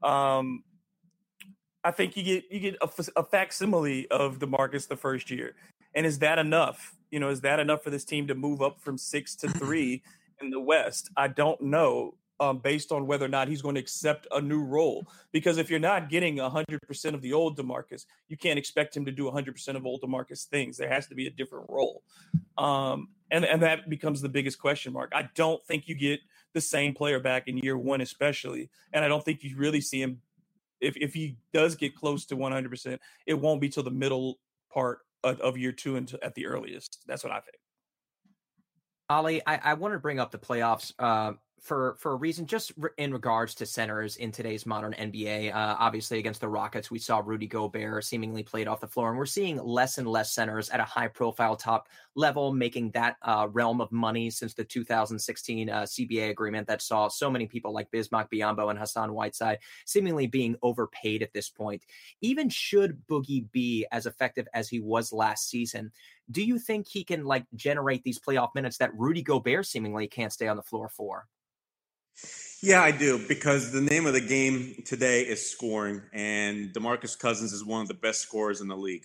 Um, 0.02 0.64
I 1.84 1.92
think 1.92 2.16
you 2.16 2.24
get 2.24 2.44
you 2.50 2.58
get 2.58 2.76
a, 2.82 2.88
a 3.16 3.22
facsimile 3.22 4.10
of 4.10 4.40
Demarcus 4.40 4.88
the 4.88 4.96
first 4.96 5.30
year, 5.30 5.54
and 5.94 6.04
is 6.04 6.18
that 6.18 6.40
enough? 6.40 6.96
You 7.12 7.20
know, 7.20 7.28
is 7.28 7.42
that 7.42 7.60
enough 7.60 7.84
for 7.84 7.90
this 7.90 8.04
team 8.04 8.26
to 8.26 8.34
move 8.34 8.60
up 8.60 8.80
from 8.80 8.98
six 8.98 9.36
to 9.36 9.48
three 9.60 10.02
in 10.42 10.50
the 10.50 10.60
West, 10.60 11.10
I 11.16 11.28
don't 11.28 11.60
know 11.60 12.14
um, 12.42 12.58
based 12.58 12.90
on 12.90 13.06
whether 13.06 13.24
or 13.24 13.28
not 13.28 13.46
he's 13.46 13.62
going 13.62 13.76
to 13.76 13.80
accept 13.80 14.26
a 14.32 14.40
new 14.40 14.62
role. 14.64 15.06
Because 15.30 15.58
if 15.58 15.70
you're 15.70 15.78
not 15.78 16.10
getting 16.10 16.36
100% 16.36 17.14
of 17.14 17.22
the 17.22 17.32
old 17.32 17.56
DeMarcus, 17.56 18.04
you 18.28 18.36
can't 18.36 18.58
expect 18.58 18.96
him 18.96 19.04
to 19.04 19.12
do 19.12 19.30
100% 19.30 19.76
of 19.76 19.86
old 19.86 20.02
DeMarcus 20.02 20.44
things. 20.46 20.76
There 20.76 20.88
has 20.88 21.06
to 21.06 21.14
be 21.14 21.28
a 21.28 21.30
different 21.30 21.66
role. 21.68 22.02
Um, 22.58 23.08
and, 23.30 23.44
and 23.44 23.62
that 23.62 23.88
becomes 23.88 24.20
the 24.20 24.28
biggest 24.28 24.58
question 24.58 24.92
mark. 24.92 25.12
I 25.14 25.28
don't 25.36 25.64
think 25.64 25.88
you 25.88 25.94
get 25.94 26.20
the 26.52 26.60
same 26.60 26.94
player 26.94 27.20
back 27.20 27.46
in 27.46 27.58
year 27.58 27.78
one, 27.78 28.00
especially. 28.00 28.70
And 28.92 29.04
I 29.04 29.08
don't 29.08 29.24
think 29.24 29.44
you 29.44 29.56
really 29.56 29.80
see 29.80 30.02
him 30.02 30.20
if 30.80 30.96
if 30.96 31.14
he 31.14 31.36
does 31.52 31.76
get 31.76 31.94
close 31.94 32.26
to 32.26 32.36
100, 32.36 32.68
percent 32.68 33.00
it 33.24 33.34
won't 33.34 33.60
be 33.60 33.68
till 33.68 33.84
the 33.84 33.90
middle 33.90 34.40
part 34.68 34.98
of, 35.22 35.40
of 35.40 35.56
year 35.56 35.70
two 35.70 35.94
and 35.94 36.12
at 36.22 36.34
the 36.34 36.46
earliest. 36.46 37.04
That's 37.06 37.22
what 37.22 37.32
I 37.32 37.38
think. 37.38 37.61
Ollie, 39.12 39.42
I, 39.46 39.60
I 39.62 39.74
want 39.74 39.92
to 39.92 39.98
bring 39.98 40.18
up 40.18 40.30
the 40.30 40.38
playoffs 40.38 40.94
uh, 40.98 41.34
for 41.60 41.96
for 41.98 42.12
a 42.12 42.16
reason, 42.16 42.46
just 42.46 42.72
in 42.96 43.12
regards 43.12 43.54
to 43.56 43.66
centers 43.66 44.16
in 44.16 44.32
today's 44.32 44.64
modern 44.64 44.94
NBA. 44.94 45.54
Uh, 45.54 45.76
obviously, 45.78 46.18
against 46.18 46.40
the 46.40 46.48
Rockets, 46.48 46.90
we 46.90 46.98
saw 46.98 47.20
Rudy 47.22 47.46
Gobert 47.46 48.04
seemingly 48.04 48.42
played 48.42 48.66
off 48.66 48.80
the 48.80 48.88
floor, 48.88 49.10
and 49.10 49.18
we're 49.18 49.26
seeing 49.26 49.58
less 49.62 49.98
and 49.98 50.08
less 50.08 50.32
centers 50.32 50.70
at 50.70 50.80
a 50.80 50.84
high 50.84 51.08
profile 51.08 51.56
top 51.56 51.90
level, 52.14 52.54
making 52.54 52.90
that 52.92 53.16
uh, 53.20 53.48
realm 53.52 53.82
of 53.82 53.92
money 53.92 54.30
since 54.30 54.54
the 54.54 54.64
2016 54.64 55.68
uh, 55.68 55.82
CBA 55.82 56.30
agreement 56.30 56.66
that 56.66 56.80
saw 56.80 57.06
so 57.08 57.30
many 57.30 57.46
people 57.46 57.72
like 57.72 57.90
Bismack 57.90 58.28
Biyombo 58.32 58.70
and 58.70 58.78
Hassan 58.78 59.12
Whiteside 59.12 59.58
seemingly 59.84 60.26
being 60.26 60.56
overpaid 60.62 61.22
at 61.22 61.34
this 61.34 61.50
point. 61.50 61.84
Even 62.22 62.48
should 62.48 63.06
Boogie 63.06 63.44
be 63.52 63.86
as 63.92 64.06
effective 64.06 64.48
as 64.54 64.70
he 64.70 64.80
was 64.80 65.12
last 65.12 65.50
season, 65.50 65.92
do 66.32 66.42
you 66.42 66.58
think 66.58 66.88
he 66.88 67.04
can 67.04 67.24
like 67.24 67.44
generate 67.54 68.02
these 68.02 68.18
playoff 68.18 68.54
minutes 68.54 68.78
that 68.78 68.90
Rudy 68.96 69.22
Gobert 69.22 69.66
seemingly 69.66 70.08
can't 70.08 70.32
stay 70.32 70.48
on 70.48 70.56
the 70.56 70.62
floor 70.62 70.88
for? 70.88 71.26
Yeah, 72.62 72.82
I 72.82 72.92
do 72.92 73.18
because 73.26 73.72
the 73.72 73.80
name 73.80 74.06
of 74.06 74.12
the 74.12 74.20
game 74.20 74.82
today 74.86 75.22
is 75.22 75.50
scoring, 75.50 76.00
and 76.12 76.72
Demarcus 76.72 77.18
Cousins 77.18 77.52
is 77.52 77.64
one 77.64 77.82
of 77.82 77.88
the 77.88 77.94
best 77.94 78.20
scorers 78.20 78.60
in 78.60 78.68
the 78.68 78.76
league. 78.76 79.04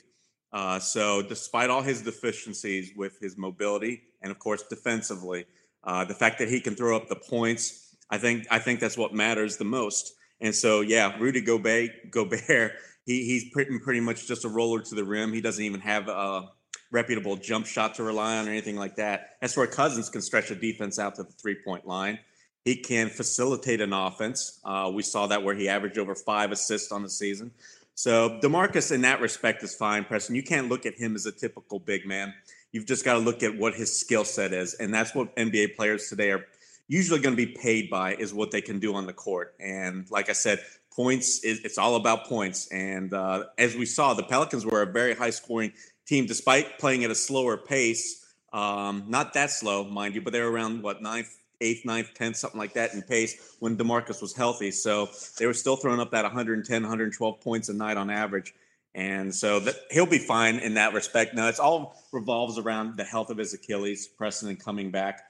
Uh, 0.54 0.80
so, 0.80 1.22
despite 1.24 1.70
all 1.70 1.82
his 1.82 2.02
deficiencies 2.02 2.92
with 2.96 3.20
his 3.20 3.38
mobility 3.38 4.04
and, 4.22 4.32
of 4.32 4.40
course, 4.40 4.64
defensively, 4.70 5.46
uh, 5.84 6.06
the 6.06 6.14
fact 6.14 6.40
that 6.40 6.50
he 6.50 6.62
can 6.62 6.76
throw 6.76 6.96
up 6.96 7.10
the 7.10 7.16
points, 7.16 7.96
I 8.10 8.18
think 8.18 8.46
I 8.52 8.60
think 8.60 8.80
that's 8.80 8.98
what 8.98 9.14
matters 9.14 9.58
the 9.58 9.66
most. 9.66 10.14
And 10.40 10.54
so, 10.54 10.82
yeah, 10.82 11.18
Rudy 11.18 11.42
Gobert, 11.42 12.12
Gobert, 12.12 12.74
he, 13.06 13.26
he's 13.26 13.50
pretty 13.52 13.80
pretty 13.80 14.02
much 14.02 14.28
just 14.28 14.46
a 14.46 14.50
roller 14.50 14.82
to 14.82 14.96
the 14.96 15.04
rim. 15.04 15.34
He 15.34 15.42
doesn't 15.42 15.64
even 15.64 15.82
have 15.82 16.08
a 16.10 16.52
reputable 16.92 17.36
jump 17.36 17.66
shot 17.66 17.96
to 17.96 18.04
rely 18.04 18.38
on 18.38 18.48
or 18.48 18.52
anything 18.52 18.76
like 18.76 18.96
that. 18.96 19.38
That's 19.42 19.56
where 19.58 19.68
Cousins 19.68 20.10
can 20.10 20.22
stretch 20.22 20.52
a 20.52 20.56
defense 20.56 21.00
out 21.00 21.16
to 21.16 21.24
the 21.24 21.32
three 21.32 21.58
point 21.64 21.86
line. 21.86 22.20
He 22.66 22.76
can 22.76 23.10
facilitate 23.10 23.80
an 23.80 23.94
offense. 23.94 24.60
Uh, 24.64 24.92
we 24.94 25.02
saw 25.02 25.28
that 25.28 25.44
where 25.44 25.56
he 25.56 25.70
averaged 25.70 25.98
over 25.98 26.16
five 26.16 26.52
assists 26.52 26.92
on 26.92 27.02
the 27.02 27.10
season. 27.10 27.52
So 27.96 28.40
Demarcus, 28.44 28.92
in 28.92 29.02
that 29.02 29.22
respect, 29.22 29.64
is 29.64 29.74
fine. 29.74 30.04
Preston, 30.04 30.36
you 30.36 30.44
can't 30.44 30.70
look 30.70 30.86
at 30.86 30.96
him 30.96 31.16
as 31.16 31.26
a 31.26 31.32
typical 31.32 31.80
big 31.80 32.06
man. 32.06 32.34
You've 32.72 32.86
just 32.86 33.06
got 33.06 33.14
to 33.14 33.20
look 33.20 33.42
at 33.42 33.58
what 33.58 33.74
his 33.74 33.98
skill 33.98 34.26
set 34.26 34.54
is, 34.54 34.76
and 34.76 34.94
that's 34.94 35.16
what 35.16 35.36
NBA 35.36 35.76
players 35.76 36.10
today 36.10 36.32
are 36.32 36.46
usually 36.88 37.20
going 37.20 37.36
to 37.36 37.46
be 37.46 37.54
paid 37.54 37.90
by 37.90 38.16
is 38.16 38.34
what 38.34 38.52
they 38.52 38.62
can 38.62 38.80
do 38.80 38.94
on 38.96 39.06
the 39.06 39.14
court. 39.14 39.56
And 39.60 40.10
like 40.12 40.30
I 40.30 40.34
said, 40.34 40.60
points 40.92 41.44
is 41.44 41.64
it's 41.64 41.78
all 41.78 41.96
about 41.96 42.26
points. 42.26 42.68
And 42.68 43.14
uh, 43.14 43.46
as 43.58 43.76
we 43.76 43.86
saw, 43.86 44.14
the 44.14 44.24
Pelicans 44.24 44.66
were 44.66 44.82
a 44.82 44.92
very 44.92 45.14
high 45.14 45.30
scoring 45.30 45.74
team, 46.08 46.26
despite 46.26 46.80
playing 46.80 47.04
at 47.04 47.12
a 47.12 47.16
slower 47.16 47.58
pace. 47.58 48.26
Um, 48.54 49.04
not 49.08 49.34
that 49.34 49.52
slow, 49.52 49.84
mind 49.84 50.16
you, 50.16 50.22
but 50.22 50.34
they 50.34 50.42
were 50.42 50.52
around 50.52 50.82
what 50.82 51.02
ninth, 51.02 51.38
eighth, 51.62 51.86
ninth, 51.86 52.14
tenth, 52.16 52.38
something 52.38 52.60
like 52.60 52.74
that 52.74 52.94
in 52.94 53.02
pace 53.02 53.56
when 53.60 53.78
Demarcus 53.78 54.22
was 54.22 54.34
healthy. 54.36 54.72
So 54.72 55.10
they 55.38 55.46
were 55.46 55.54
still 55.54 55.76
throwing 55.76 56.00
up 56.00 56.12
that 56.12 56.24
110, 56.24 56.82
112 56.82 57.42
points 57.42 57.70
a 57.70 57.74
night 57.74 57.98
on 57.98 58.10
average. 58.10 58.54
And 58.96 59.34
so 59.34 59.60
that, 59.60 59.76
he'll 59.92 60.08
be 60.08 60.18
fine 60.18 60.56
in 60.60 60.74
that 60.76 60.94
respect. 60.94 61.36
Now, 61.36 61.50
it's 61.50 61.60
all 61.60 62.02
revolves 62.12 62.58
around 62.58 62.98
the 62.98 63.04
health 63.04 63.30
of 63.30 63.38
his 63.38 63.54
Achilles, 63.54 64.08
Preston, 64.08 64.50
and 64.50 64.60
coming 64.60 64.90
back. 64.90 65.22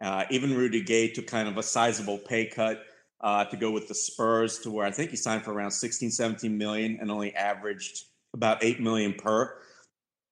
Uh, 0.00 0.24
even 0.30 0.56
Rudy 0.56 0.82
Gay 0.82 1.10
took 1.10 1.26
kind 1.26 1.48
of 1.48 1.58
a 1.58 1.62
sizable 1.62 2.16
pay 2.16 2.46
cut 2.46 2.82
uh, 3.20 3.44
to 3.44 3.56
go 3.56 3.70
with 3.70 3.88
the 3.88 3.94
Spurs 3.94 4.60
to 4.60 4.70
where 4.70 4.86
I 4.86 4.90
think 4.90 5.10
he 5.10 5.16
signed 5.16 5.42
for 5.42 5.52
around 5.52 5.72
16, 5.72 6.10
17 6.10 6.56
million 6.56 6.98
and 7.00 7.10
only 7.10 7.34
averaged 7.34 8.04
about 8.32 8.64
8 8.64 8.80
million 8.80 9.12
per 9.12 9.58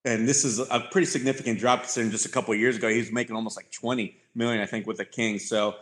and 0.08 0.26
this 0.26 0.44
is 0.44 0.58
a 0.58 0.80
pretty 0.90 1.06
significant 1.06 1.58
drop 1.58 1.82
considering 1.82 2.10
just 2.10 2.24
a 2.24 2.30
couple 2.30 2.54
of 2.54 2.58
years 2.58 2.76
ago 2.76 2.88
he 2.88 2.98
was 2.98 3.12
making 3.12 3.36
almost 3.36 3.56
like 3.56 3.70
20 3.70 4.16
million, 4.34 4.62
I 4.62 4.66
think, 4.66 4.86
with 4.86 4.96
the 4.96 5.04
Kings. 5.04 5.46
So 5.46 5.74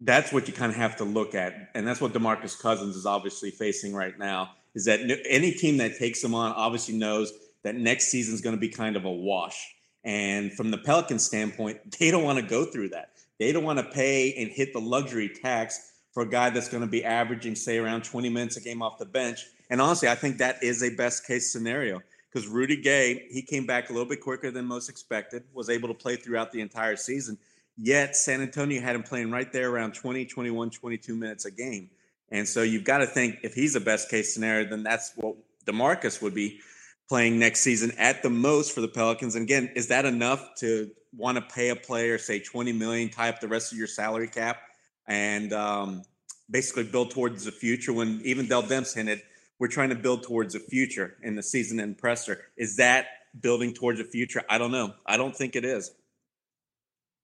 that's 0.00 0.32
what 0.32 0.48
you 0.48 0.54
kind 0.54 0.70
of 0.72 0.76
have 0.76 0.96
to 0.96 1.04
look 1.04 1.34
at, 1.34 1.70
and 1.74 1.86
that's 1.86 2.00
what 2.00 2.12
Demarcus 2.12 2.58
Cousins 2.58 2.96
is 2.96 3.06
obviously 3.06 3.50
facing 3.50 3.94
right 3.94 4.18
now. 4.18 4.52
Is 4.74 4.86
that 4.86 5.00
any 5.28 5.52
team 5.52 5.76
that 5.76 5.98
takes 5.98 6.24
him 6.24 6.34
on 6.34 6.52
obviously 6.52 6.96
knows 6.96 7.32
that 7.62 7.74
next 7.74 8.08
season 8.08 8.34
is 8.34 8.40
going 8.40 8.56
to 8.56 8.60
be 8.60 8.70
kind 8.70 8.96
of 8.96 9.04
a 9.04 9.10
wash. 9.10 9.74
And 10.02 10.52
from 10.54 10.70
the 10.70 10.78
Pelican 10.78 11.18
standpoint, 11.18 11.92
they 11.98 12.10
don't 12.10 12.24
want 12.24 12.38
to 12.38 12.44
go 12.44 12.64
through 12.64 12.88
that. 12.90 13.10
They 13.38 13.52
don't 13.52 13.64
want 13.64 13.78
to 13.78 13.84
pay 13.84 14.34
and 14.34 14.50
hit 14.50 14.72
the 14.72 14.80
luxury 14.80 15.28
tax 15.28 15.92
for 16.12 16.22
a 16.22 16.28
guy 16.28 16.50
that's 16.50 16.68
going 16.68 16.82
to 16.82 16.88
be 16.88 17.04
averaging, 17.04 17.54
say, 17.54 17.78
around 17.78 18.04
20 18.04 18.28
minutes 18.28 18.56
a 18.56 18.60
game 18.60 18.82
off 18.82 18.98
the 18.98 19.06
bench. 19.06 19.44
And 19.70 19.80
honestly, 19.80 20.08
I 20.08 20.14
think 20.14 20.38
that 20.38 20.62
is 20.62 20.82
a 20.82 20.94
best 20.94 21.26
case 21.26 21.52
scenario 21.52 22.02
because 22.32 22.48
Rudy 22.48 22.76
Gay, 22.76 23.26
he 23.30 23.42
came 23.42 23.66
back 23.66 23.90
a 23.90 23.92
little 23.92 24.08
bit 24.08 24.20
quicker 24.20 24.50
than 24.50 24.64
most 24.64 24.88
expected, 24.88 25.44
was 25.52 25.68
able 25.68 25.88
to 25.88 25.94
play 25.94 26.16
throughout 26.16 26.50
the 26.50 26.60
entire 26.60 26.96
season. 26.96 27.36
Yet 27.76 28.16
San 28.16 28.40
Antonio 28.40 28.80
had 28.80 28.94
him 28.94 29.02
playing 29.02 29.30
right 29.30 29.52
there 29.52 29.70
around 29.70 29.94
20, 29.94 30.24
21, 30.26 30.70
22 30.70 31.16
minutes 31.16 31.44
a 31.44 31.50
game. 31.50 31.90
And 32.30 32.48
so 32.48 32.62
you've 32.62 32.84
got 32.84 32.98
to 32.98 33.06
think 33.06 33.38
if 33.42 33.54
he's 33.54 33.76
a 33.76 33.80
best 33.80 34.10
case 34.10 34.32
scenario, 34.32 34.68
then 34.68 34.82
that's 34.82 35.12
what 35.16 35.36
DeMarcus 35.66 36.22
would 36.22 36.34
be 36.34 36.60
playing 37.08 37.38
next 37.38 37.60
season 37.60 37.92
at 37.98 38.22
the 38.22 38.30
most 38.30 38.72
for 38.72 38.80
the 38.80 38.88
Pelicans. 38.88 39.34
And 39.34 39.42
again, 39.42 39.70
is 39.74 39.88
that 39.88 40.06
enough 40.06 40.54
to 40.56 40.90
want 41.14 41.36
to 41.36 41.42
pay 41.42 41.68
a 41.68 41.76
player, 41.76 42.16
say 42.16 42.40
20 42.40 42.72
million, 42.72 43.10
tie 43.10 43.28
up 43.28 43.40
the 43.40 43.48
rest 43.48 43.72
of 43.72 43.78
your 43.78 43.86
salary 43.86 44.28
cap, 44.28 44.58
and 45.06 45.52
um, 45.52 46.02
basically 46.50 46.84
build 46.84 47.10
towards 47.10 47.44
the 47.44 47.52
future 47.52 47.92
when 47.92 48.22
even 48.24 48.46
Dell 48.46 48.62
Demps 48.62 48.94
hinted 48.94 49.20
we're 49.62 49.68
trying 49.68 49.90
to 49.90 49.94
build 49.94 50.24
towards 50.24 50.56
a 50.56 50.58
future 50.58 51.14
in 51.22 51.36
the 51.36 51.42
season 51.42 51.78
end 51.78 51.96
presser. 51.96 52.46
Is 52.56 52.78
that 52.78 53.06
building 53.40 53.72
towards 53.72 54.00
a 54.00 54.04
future? 54.04 54.42
I 54.50 54.58
don't 54.58 54.72
know. 54.72 54.94
I 55.06 55.16
don't 55.16 55.36
think 55.36 55.54
it 55.54 55.64
is. 55.64 55.92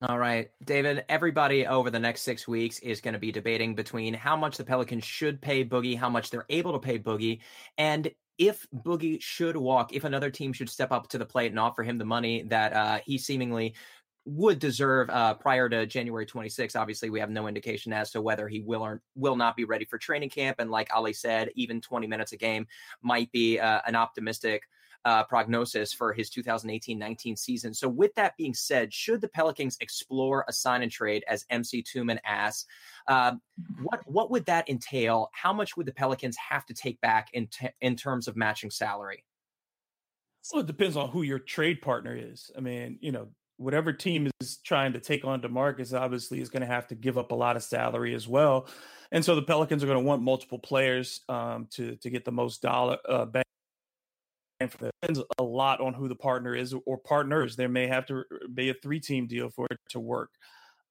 All 0.03 0.21
right, 0.21 0.49
David, 0.65 1.05
everybody 1.09 1.67
over 1.67 1.91
the 1.91 1.99
next 1.99 2.23
six 2.23 2.47
weeks 2.47 2.79
is 2.79 3.01
going 3.01 3.15
to 3.15 3.19
be 3.19 3.33
debating 3.33 3.75
between 3.75 4.15
how 4.15 4.37
much 4.37 4.57
the 4.57 4.63
Pelicans 4.63 5.03
should 5.03 5.43
pay 5.43 5.65
Boogie, 5.65 5.99
how 5.99 6.09
much 6.09 6.31
they're 6.31 6.47
able 6.49 6.75
to 6.75 6.79
pay 6.79 7.01
Boogie, 7.01 7.41
and 7.77 8.09
if 8.39 8.69
Boogie 8.73 9.21
should 9.21 9.57
walk, 9.57 9.93
if 9.93 10.05
another 10.05 10.31
team 10.31 10.53
should 10.53 10.71
step 10.71 10.93
up 10.93 11.09
to 11.09 11.19
the 11.19 11.27
plate 11.27 11.51
and 11.51 11.59
offer 11.59 11.83
him 11.83 11.99
the 11.99 12.05
money 12.05 12.45
that 12.45 12.73
uh, 12.73 13.01
he 13.05 13.19
seemingly 13.19 13.75
would 14.29 14.59
deserve 14.59 15.09
uh, 15.09 15.35
prior 15.35 15.69
to 15.71 15.87
January 15.87 16.27
26. 16.27 16.77
Obviously, 16.77 17.09
we 17.09 17.19
have 17.19 17.31
no 17.31 17.49
indication 17.49 17.95
as 17.95 18.11
to 18.11 18.21
whether 18.21 18.47
he 18.47 18.61
will 18.61 18.83
or 18.83 19.01
will 19.15 19.37
not 19.37 19.57
be 19.57 19.65
ready 19.65 19.87
for 19.87 19.97
training 19.97 20.29
camp. 20.29 20.57
And 20.61 20.71
like 20.71 20.95
Ali 20.95 21.15
said, 21.15 21.51
even 21.55 21.81
20 21.81 22.07
minutes 22.07 22.33
a 22.33 22.37
game 22.37 22.67
might 23.01 23.33
be 23.33 23.59
uh, 23.59 23.81
an 23.87 23.97
optimistic 23.97 24.63
uh, 25.07 25.25
prognosis 25.25 25.95
for 25.95 26.13
his 26.13 26.29
2018-19 26.31 27.39
season. 27.39 27.73
So, 27.73 27.89
with 27.89 28.15
that 28.17 28.37
being 28.37 28.53
said, 28.53 28.93
should 28.93 29.23
the 29.23 29.29
Pelicans 29.29 29.79
explore 29.81 30.45
a 30.47 30.53
sign 30.53 30.83
and 30.83 30.93
trade, 30.93 31.25
as 31.27 31.47
MC 31.49 31.83
Tuman 31.83 32.19
asks, 32.27 32.67
uh, 33.07 33.33
what 33.81 34.01
what 34.05 34.31
would 34.31 34.45
that 34.47 34.69
entail? 34.69 35.31
How 35.33 35.55
much 35.55 35.77
would 35.77 35.87
the 35.87 35.93
Pelicans 35.93 36.37
have 36.37 36.67
to 36.67 36.75
take 36.75 37.01
back 37.01 37.29
in 37.33 37.47
t- 37.47 37.71
in 37.81 37.97
terms 37.97 38.29
of 38.29 38.37
matching 38.37 38.71
salary? 38.71 39.25
Well, 40.53 40.63
it 40.63 40.67
depends 40.67 40.97
on 40.97 41.11
who 41.11 41.23
your 41.23 41.39
trade 41.39 41.81
partner 41.81 42.17
is. 42.17 42.51
I 42.57 42.61
mean, 42.61 42.99
you 43.01 43.13
know, 43.13 43.29
whatever 43.59 43.93
team 43.93 44.31
is 44.41 44.59
trying 44.59 44.93
to 44.95 45.01
take 45.01 45.25
on 45.25 45.43
DeMarcus 45.43 45.99
obviously 45.99 46.41
is 46.41 46.49
going 46.49 46.63
to 46.63 46.67
have 46.67 46.87
to 46.87 46.95
give 46.95 47.19
up 47.19 47.33
a 47.33 47.35
lot 47.35 47.57
of 47.57 47.63
salary 47.63 48.15
as 48.15 48.27
well. 48.27 48.69
And 49.13 49.25
so 49.25 49.35
the 49.35 49.43
Pelicans 49.43 49.83
are 49.83 49.87
going 49.87 49.99
to 49.99 50.05
want 50.05 50.23
multiple 50.23 50.59
players 50.59 51.21
um, 51.29 51.67
to 51.73 51.97
to 51.97 52.11
get 52.11 52.25
the 52.25 52.33
most 52.33 52.63
dollar 52.63 52.99
uh, 53.09 53.27
bang 53.27 53.45
for 54.69 54.79
the 54.79 54.91
depends 55.03 55.23
a 55.39 55.43
lot 55.43 55.81
on 55.81 55.95
who 55.95 56.09
the 56.09 56.17
partner 56.17 56.55
is 56.55 56.75
or 56.87 56.99
partners. 56.99 57.57
There 57.57 57.69
may 57.69 57.87
have 57.87 58.07
to 58.07 58.25
be 58.53 58.71
a 58.71 58.75
three 58.75 59.01
team 59.01 59.27
deal 59.27 59.51
for 59.51 59.67
it 59.71 59.79
to 59.91 60.01
work. 60.01 60.31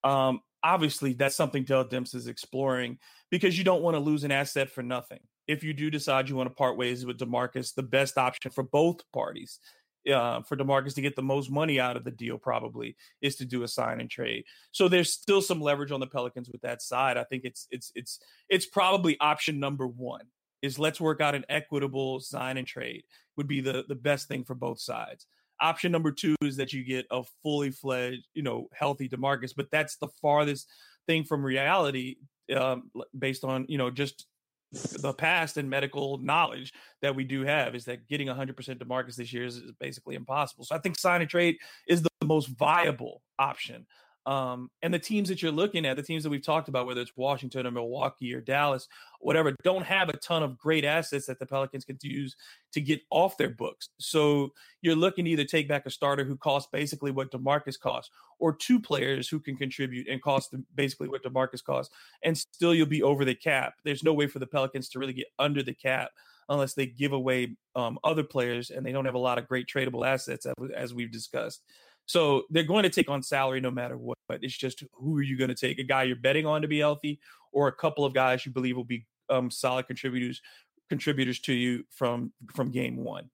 Um, 0.03 0.41
obviously, 0.63 1.13
that's 1.13 1.35
something 1.35 1.63
Dell 1.63 1.85
Demps 1.85 2.15
is 2.15 2.27
exploring 2.27 2.97
because 3.29 3.57
you 3.57 3.63
don't 3.63 3.81
want 3.81 3.95
to 3.95 3.99
lose 3.99 4.23
an 4.23 4.31
asset 4.31 4.69
for 4.69 4.83
nothing. 4.83 5.19
If 5.47 5.63
you 5.63 5.73
do 5.73 5.89
decide 5.89 6.27
you 6.27 6.35
want 6.35 6.49
to 6.49 6.55
part 6.55 6.77
ways 6.77 7.05
with 7.05 7.19
DeMarcus, 7.19 7.73
the 7.73 7.83
best 7.83 8.17
option 8.17 8.51
for 8.51 8.63
both 8.63 9.01
parties 9.13 9.59
uh, 10.07 10.41
for 10.41 10.55
Demarcus 10.55 10.95
to 10.95 11.01
get 11.01 11.15
the 11.15 11.21
most 11.21 11.51
money 11.51 11.79
out 11.79 11.97
of 11.97 12.03
the 12.03 12.11
deal 12.11 12.37
probably 12.37 12.95
is 13.21 13.35
to 13.37 13.45
do 13.45 13.63
a 13.63 13.67
sign 13.67 13.99
and 13.99 14.09
trade. 14.09 14.43
So 14.71 14.87
there's 14.87 15.11
still 15.11 15.41
some 15.41 15.61
leverage 15.61 15.91
on 15.91 15.99
the 15.99 16.07
Pelicans 16.07 16.49
with 16.49 16.61
that 16.61 16.81
side. 16.81 17.17
I 17.17 17.23
think 17.23 17.43
it's 17.45 17.67
it's 17.71 17.91
it's 17.95 18.19
it's 18.49 18.65
probably 18.65 19.19
option 19.19 19.59
number 19.59 19.87
one 19.87 20.25
is 20.61 20.79
let's 20.79 21.01
work 21.01 21.21
out 21.21 21.35
an 21.35 21.45
equitable 21.49 22.19
sign 22.19 22.57
and 22.57 22.67
trade 22.67 23.03
would 23.35 23.47
be 23.47 23.61
the 23.61 23.85
the 23.87 23.95
best 23.95 24.27
thing 24.27 24.43
for 24.43 24.55
both 24.55 24.79
sides. 24.79 25.25
Option 25.59 25.91
number 25.91 26.11
two 26.11 26.35
is 26.41 26.57
that 26.57 26.71
you 26.71 26.83
get 26.83 27.07
a 27.09 27.23
fully 27.41 27.71
fledged, 27.71 28.27
you 28.33 28.43
know, 28.43 28.67
healthy 28.73 29.09
Demarcus, 29.09 29.53
but 29.55 29.71
that's 29.71 29.97
the 29.97 30.07
farthest 30.21 30.67
thing 31.07 31.23
from 31.23 31.43
reality 31.43 32.17
um, 32.55 32.91
based 33.17 33.43
on 33.43 33.65
you 33.67 33.77
know 33.77 33.89
just 33.89 34.25
the 34.71 35.13
past 35.13 35.57
and 35.57 35.69
medical 35.69 36.17
knowledge 36.17 36.73
that 37.01 37.15
we 37.15 37.23
do 37.23 37.43
have 37.43 37.75
is 37.75 37.85
that 37.85 38.07
getting 38.07 38.27
100% 38.27 38.55
to 38.55 38.75
DeMarcus 38.75 39.15
this 39.15 39.31
year 39.31 39.45
is, 39.45 39.57
is 39.57 39.71
basically 39.79 40.15
impossible. 40.15 40.65
So 40.65 40.75
I 40.75 40.79
think 40.79 40.97
sign 40.97 41.21
and 41.21 41.29
trade 41.29 41.57
is 41.87 42.01
the 42.01 42.09
most 42.25 42.47
viable 42.47 43.21
option. 43.39 43.85
Um, 44.27 44.69
and 44.81 44.93
the 44.93 44.99
teams 44.99 45.29
that 45.29 45.41
you're 45.41 45.53
looking 45.53 45.85
at, 45.85 45.95
the 45.95 46.03
teams 46.03 46.23
that 46.23 46.29
we've 46.29 46.43
talked 46.43 46.67
about, 46.67 46.85
whether 46.85 46.99
it's 46.99 47.15
Washington 47.15 47.65
or 47.65 47.71
Milwaukee 47.71 48.33
or 48.33 48.41
Dallas, 48.41 48.89
whatever, 49.21 49.55
don't 49.63 49.85
have 49.85 50.09
a 50.09 50.17
ton 50.17 50.43
of 50.43 50.57
great 50.57 50.83
assets 50.83 51.27
that 51.27 51.39
the 51.39 51.45
Pelicans 51.45 51.85
can 51.85 51.97
use 52.01 52.35
to 52.73 52.81
get 52.81 52.99
off 53.09 53.37
their 53.37 53.49
books. 53.49 53.87
So 53.99 54.49
you're 54.81 54.97
looking 54.97 55.23
to 55.23 55.31
either 55.31 55.45
take 55.45 55.69
back 55.69 55.85
a 55.85 55.89
starter 55.89 56.25
who 56.25 56.35
costs 56.35 56.67
basically 56.73 57.11
what 57.11 57.31
DeMarcus 57.31 57.79
costs, 57.79 58.11
or 58.37 58.53
two 58.53 58.81
players 58.81 59.29
who 59.29 59.39
can 59.39 59.55
contribute 59.55 60.09
and 60.09 60.21
cost 60.21 60.53
basically 60.75 61.07
what 61.07 61.23
DeMarcus 61.23 61.63
costs, 61.63 61.95
and 62.21 62.37
still 62.37 62.75
you'll 62.75 62.85
be 62.85 63.03
over 63.03 63.23
the 63.23 63.33
cap. 63.33 63.75
There's 63.85 64.03
no 64.03 64.13
way 64.13 64.27
for 64.27 64.39
the 64.39 64.45
Pelicans 64.45 64.89
to 64.89 64.99
really 64.99 65.13
get 65.13 65.27
under 65.39 65.63
the 65.63 65.73
cap 65.73 66.11
unless 66.49 66.73
they 66.73 66.85
give 66.85 67.13
away 67.13 67.55
um, 67.77 67.97
other 68.03 68.23
players 68.23 68.71
and 68.71 68.85
they 68.85 68.91
don't 68.91 69.05
have 69.05 69.15
a 69.15 69.19
lot 69.19 69.37
of 69.37 69.47
great 69.47 69.67
tradable 69.67 70.05
assets 70.05 70.45
as 70.75 70.93
we've 70.93 71.11
discussed. 71.11 71.61
So 72.07 72.43
they're 72.49 72.63
going 72.63 72.83
to 72.83 72.89
take 72.89 73.09
on 73.09 73.21
salary 73.21 73.61
no 73.61 73.71
matter 73.71 73.97
what. 73.97 74.17
But 74.27 74.43
it's 74.43 74.57
just 74.57 74.83
who 74.93 75.17
are 75.17 75.21
you 75.21 75.37
going 75.37 75.49
to 75.49 75.55
take? 75.55 75.79
A 75.79 75.83
guy 75.83 76.03
you're 76.03 76.15
betting 76.15 76.45
on 76.45 76.61
to 76.61 76.67
be 76.67 76.79
healthy, 76.79 77.19
or 77.51 77.67
a 77.67 77.71
couple 77.71 78.03
of 78.03 78.13
guys 78.13 78.45
you 78.45 78.51
believe 78.51 78.75
will 78.75 78.83
be 78.83 79.05
um, 79.29 79.51
solid 79.51 79.87
contributors 79.87 80.41
contributors 80.89 81.39
to 81.41 81.53
you 81.53 81.83
from 81.91 82.31
from 82.53 82.71
game 82.71 82.97
one. 82.97 83.29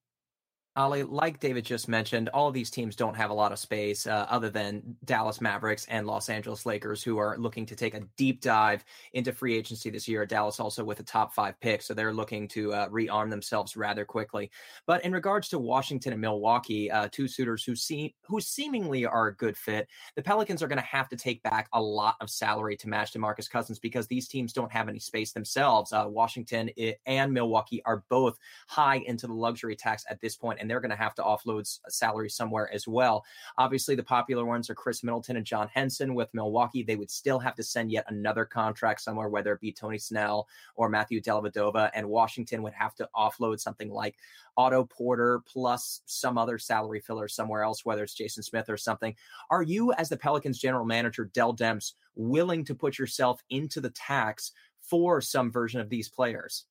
Ali, 0.76 1.04
like 1.04 1.40
David 1.40 1.66
just 1.66 1.88
mentioned, 1.88 2.30
all 2.30 2.50
these 2.50 2.72
teams 2.72 2.96
don't 2.96 3.16
have 3.16 3.30
a 3.30 3.34
lot 3.34 3.52
of 3.52 3.60
space 3.60 4.08
uh, 4.08 4.26
other 4.28 4.50
than 4.50 4.96
Dallas 5.06 5.40
Mavericks 5.40 5.86
and 5.88 6.08
Los 6.08 6.30
Angeles 6.30 6.66
Lakers, 6.66 7.04
who 7.04 7.20
are 7.20 7.38
looking 7.38 7.64
to 7.68 7.76
take 7.76 7.94
a 7.94 8.02
deep 8.18 8.42
dive 8.42 8.84
into 9.14 9.32
free 9.32 9.56
agency 9.56 9.92
this 9.92 10.08
year. 10.08 10.26
Dallas 10.26 10.60
also 10.60 10.84
with 10.84 11.00
a 11.00 11.04
top 11.04 11.32
five 11.32 11.60
pick, 11.60 11.84
so 11.84 11.94
they're 11.94 12.12
looking 12.12 12.48
to 12.50 12.74
uh, 12.74 12.90
rearm 12.90 13.30
themselves 13.30 13.78
rather 13.78 14.04
quickly. 14.04 14.50
But 14.88 15.06
in 15.06 15.12
regards 15.12 15.48
to 15.50 15.60
Washington 15.60 16.12
and 16.12 16.22
Milwaukee, 16.22 16.90
uh, 16.90 17.08
two 17.12 17.28
suitors 17.28 17.64
who 17.64 17.76
seem 17.76 18.10
who 18.24 18.42
seemingly 18.42 19.06
are 19.06 19.28
a 19.28 19.36
good 19.36 19.56
fit, 19.56 19.88
the 20.16 20.24
Pelicans 20.24 20.64
are 20.64 20.68
going 20.68 20.80
to 20.82 20.86
have 20.86 21.08
to 21.10 21.16
take 21.16 21.44
back 21.44 21.70
a 21.74 21.82
lot 21.82 22.16
of 22.20 22.32
salary 22.32 22.76
to 22.78 22.90
match 22.90 23.14
DeMarcus 23.14 23.48
Cousins 23.48 23.78
because 23.78 24.08
these 24.08 24.28
teams 24.28 24.52
don't 24.52 24.72
have 24.72 24.90
any 24.90 25.00
space 25.00 25.34
themselves. 25.34 25.94
Uh, 25.94 26.06
Washington 26.08 26.72
and 27.06 27.32
Milwaukee 27.32 27.84
are 27.86 28.04
both 28.10 28.40
high 28.68 29.04
into 29.06 29.28
the 29.28 29.34
luxury 29.34 29.76
tax 29.76 30.04
at 30.10 30.20
this 30.20 30.36
point 30.36 30.62
and 30.64 30.72
they're 30.72 30.80
going 30.80 30.90
to 30.90 30.96
have 30.96 31.14
to 31.16 31.22
offload 31.22 31.68
salary 31.90 32.30
somewhere 32.30 32.74
as 32.74 32.88
well. 32.88 33.26
Obviously, 33.58 33.96
the 33.96 34.04
popular 34.04 34.46
ones 34.46 34.70
are 34.70 34.76
Khris 34.76 35.04
Middleton 35.04 35.36
and 35.36 35.46
John 35.46 35.68
Henson 35.68 36.16
with 36.16 36.34
Milwaukee. 36.34 36.84
They 36.84 36.96
would 36.96 37.12
still 37.12 37.38
have 37.38 37.54
to 37.56 37.64
send 37.64 37.92
yet 37.92 38.06
another 38.08 38.46
contract 38.46 39.02
somewhere, 39.02 39.28
whether 39.28 39.52
it 39.52 39.60
be 39.60 39.74
Tony 39.74 40.00
Snell 40.00 40.48
or 40.76 40.88
Matthew 40.88 41.22
Dellavedova, 41.22 41.92
and 41.94 42.08
Washington 42.08 42.64
would 42.64 42.74
have 42.74 42.96
to 42.96 43.10
offload 43.14 43.60
something 43.60 43.92
like 43.92 44.16
Otto 44.56 44.86
Porter 44.86 45.42
plus 45.46 46.00
some 46.06 46.38
other 46.38 46.58
salary 46.58 47.02
filler 47.02 47.28
somewhere 47.28 47.64
else, 47.64 47.84
whether 47.84 48.04
it's 48.04 48.14
Jason 48.14 48.42
Smith 48.42 48.70
or 48.70 48.78
something. 48.78 49.14
Are 49.50 49.64
you, 49.64 49.92
as 49.94 50.08
the 50.08 50.16
Pelicans 50.16 50.60
general 50.60 50.86
manager, 50.86 51.30
Dell 51.34 51.54
Demps, 51.54 51.94
willing 52.16 52.64
to 52.66 52.76
put 52.76 52.98
yourself 52.98 53.42
into 53.50 53.82
the 53.82 53.90
tax 53.90 54.54
for 54.80 55.20
some 55.20 55.52
version 55.52 55.82
of 55.82 55.90
these 55.90 56.08
players? 56.08 56.66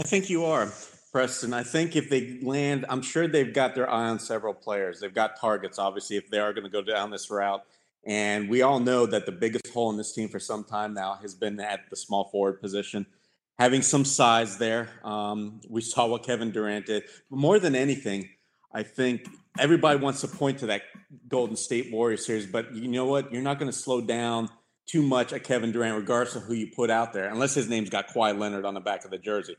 I 0.00 0.02
think 0.02 0.28
you 0.28 0.44
are. 0.44 0.72
Preston, 1.14 1.54
I 1.54 1.62
think 1.62 1.94
if 1.94 2.10
they 2.10 2.40
land, 2.42 2.86
I'm 2.88 3.00
sure 3.00 3.28
they've 3.28 3.54
got 3.54 3.76
their 3.76 3.88
eye 3.88 4.08
on 4.08 4.18
several 4.18 4.52
players. 4.52 4.98
They've 4.98 5.14
got 5.14 5.38
targets, 5.38 5.78
obviously, 5.78 6.16
if 6.16 6.28
they 6.28 6.40
are 6.40 6.52
going 6.52 6.64
to 6.64 6.68
go 6.70 6.82
down 6.82 7.12
this 7.12 7.30
route. 7.30 7.64
And 8.04 8.48
we 8.48 8.62
all 8.62 8.80
know 8.80 9.06
that 9.06 9.24
the 9.24 9.30
biggest 9.30 9.68
hole 9.68 9.90
in 9.90 9.96
this 9.96 10.12
team 10.12 10.28
for 10.28 10.40
some 10.40 10.64
time 10.64 10.92
now 10.92 11.14
has 11.22 11.32
been 11.32 11.60
at 11.60 11.88
the 11.88 11.94
small 11.94 12.24
forward 12.30 12.60
position. 12.60 13.06
Having 13.60 13.82
some 13.82 14.04
size 14.04 14.58
there. 14.58 14.88
Um, 15.04 15.60
we 15.68 15.82
saw 15.82 16.08
what 16.08 16.24
Kevin 16.24 16.50
Durant 16.50 16.86
did. 16.86 17.04
But 17.30 17.38
more 17.38 17.60
than 17.60 17.76
anything, 17.76 18.28
I 18.72 18.82
think 18.82 19.28
everybody 19.56 20.00
wants 20.00 20.20
to 20.22 20.26
point 20.26 20.58
to 20.58 20.66
that 20.66 20.82
Golden 21.28 21.54
State 21.54 21.92
Warriors 21.92 22.26
series. 22.26 22.46
But 22.46 22.74
you 22.74 22.88
know 22.88 23.04
what? 23.04 23.32
You're 23.32 23.40
not 23.40 23.60
going 23.60 23.70
to 23.70 23.78
slow 23.78 24.00
down 24.00 24.48
too 24.86 25.02
much 25.02 25.32
at 25.32 25.44
Kevin 25.44 25.70
Durant, 25.70 25.96
regardless 25.96 26.34
of 26.34 26.42
who 26.42 26.54
you 26.54 26.72
put 26.74 26.90
out 26.90 27.12
there, 27.12 27.28
unless 27.28 27.54
his 27.54 27.68
name's 27.68 27.88
got 27.88 28.08
Kawhi 28.08 28.36
Leonard 28.36 28.64
on 28.64 28.74
the 28.74 28.80
back 28.80 29.04
of 29.04 29.12
the 29.12 29.18
jersey. 29.18 29.54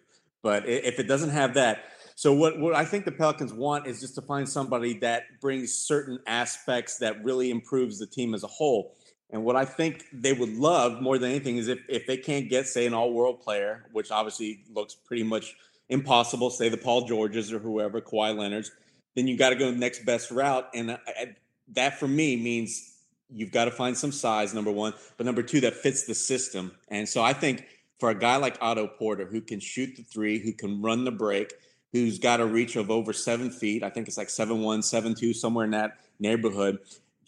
But 0.45 0.69
if 0.69 0.99
it 0.99 1.07
doesn't 1.07 1.31
have 1.31 1.55
that, 1.55 1.85
so 2.13 2.31
what, 2.31 2.59
what 2.59 2.75
I 2.75 2.85
think 2.85 3.03
the 3.03 3.11
Pelicans 3.11 3.51
want 3.51 3.87
is 3.87 3.99
just 3.99 4.13
to 4.13 4.21
find 4.21 4.47
somebody 4.47 4.93
that 4.99 5.23
brings 5.41 5.73
certain 5.73 6.19
aspects 6.27 6.99
that 6.99 7.23
really 7.23 7.49
improves 7.49 7.97
the 7.97 8.05
team 8.05 8.35
as 8.35 8.43
a 8.43 8.47
whole. 8.47 8.95
And 9.31 9.43
what 9.43 9.55
I 9.55 9.65
think 9.65 10.05
they 10.13 10.33
would 10.33 10.55
love 10.55 11.01
more 11.01 11.17
than 11.17 11.31
anything 11.31 11.57
is 11.57 11.67
if, 11.67 11.79
if 11.89 12.05
they 12.05 12.17
can't 12.17 12.47
get, 12.47 12.67
say, 12.67 12.85
an 12.85 12.93
all 12.93 13.11
world 13.11 13.41
player, 13.41 13.87
which 13.91 14.11
obviously 14.11 14.59
looks 14.71 14.93
pretty 14.93 15.23
much 15.23 15.55
impossible, 15.89 16.51
say 16.51 16.69
the 16.69 16.77
Paul 16.77 17.07
Georges 17.07 17.51
or 17.51 17.57
whoever, 17.57 17.99
Kawhi 17.99 18.37
Leonard's, 18.37 18.69
then 19.15 19.27
you 19.27 19.35
got 19.35 19.49
to 19.49 19.55
go 19.55 19.71
the 19.71 19.77
next 19.77 20.05
best 20.05 20.29
route. 20.29 20.69
And 20.75 20.91
I, 20.91 21.35
that 21.73 21.97
for 21.99 22.07
me 22.07 22.35
means 22.35 22.97
you've 23.33 23.51
got 23.51 23.65
to 23.65 23.71
find 23.71 23.97
some 23.97 24.11
size, 24.11 24.53
number 24.53 24.71
one, 24.71 24.93
but 25.17 25.25
number 25.25 25.41
two, 25.41 25.61
that 25.61 25.73
fits 25.73 26.05
the 26.05 26.13
system. 26.13 26.71
And 26.89 27.09
so 27.09 27.23
I 27.23 27.33
think 27.33 27.65
for 27.99 28.09
a 28.09 28.15
guy 28.15 28.37
like 28.37 28.57
Otto 28.61 28.87
Porter 28.87 29.25
who 29.25 29.41
can 29.41 29.59
shoot 29.59 29.95
the 29.95 30.03
three, 30.03 30.39
who 30.39 30.53
can 30.53 30.81
run 30.81 31.05
the 31.05 31.11
break, 31.11 31.53
who's 31.91 32.19
got 32.19 32.41
a 32.41 32.45
reach 32.45 32.75
of 32.75 32.91
over 32.91 33.13
seven 33.13 33.49
feet. 33.49 33.83
I 33.83 33.89
think 33.89 34.07
it's 34.07 34.17
like 34.17 34.29
seven 34.29 34.61
one, 34.61 34.81
seven 34.81 35.15
two, 35.15 35.33
somewhere 35.33 35.65
in 35.65 35.71
that 35.71 35.99
neighborhood. 36.19 36.79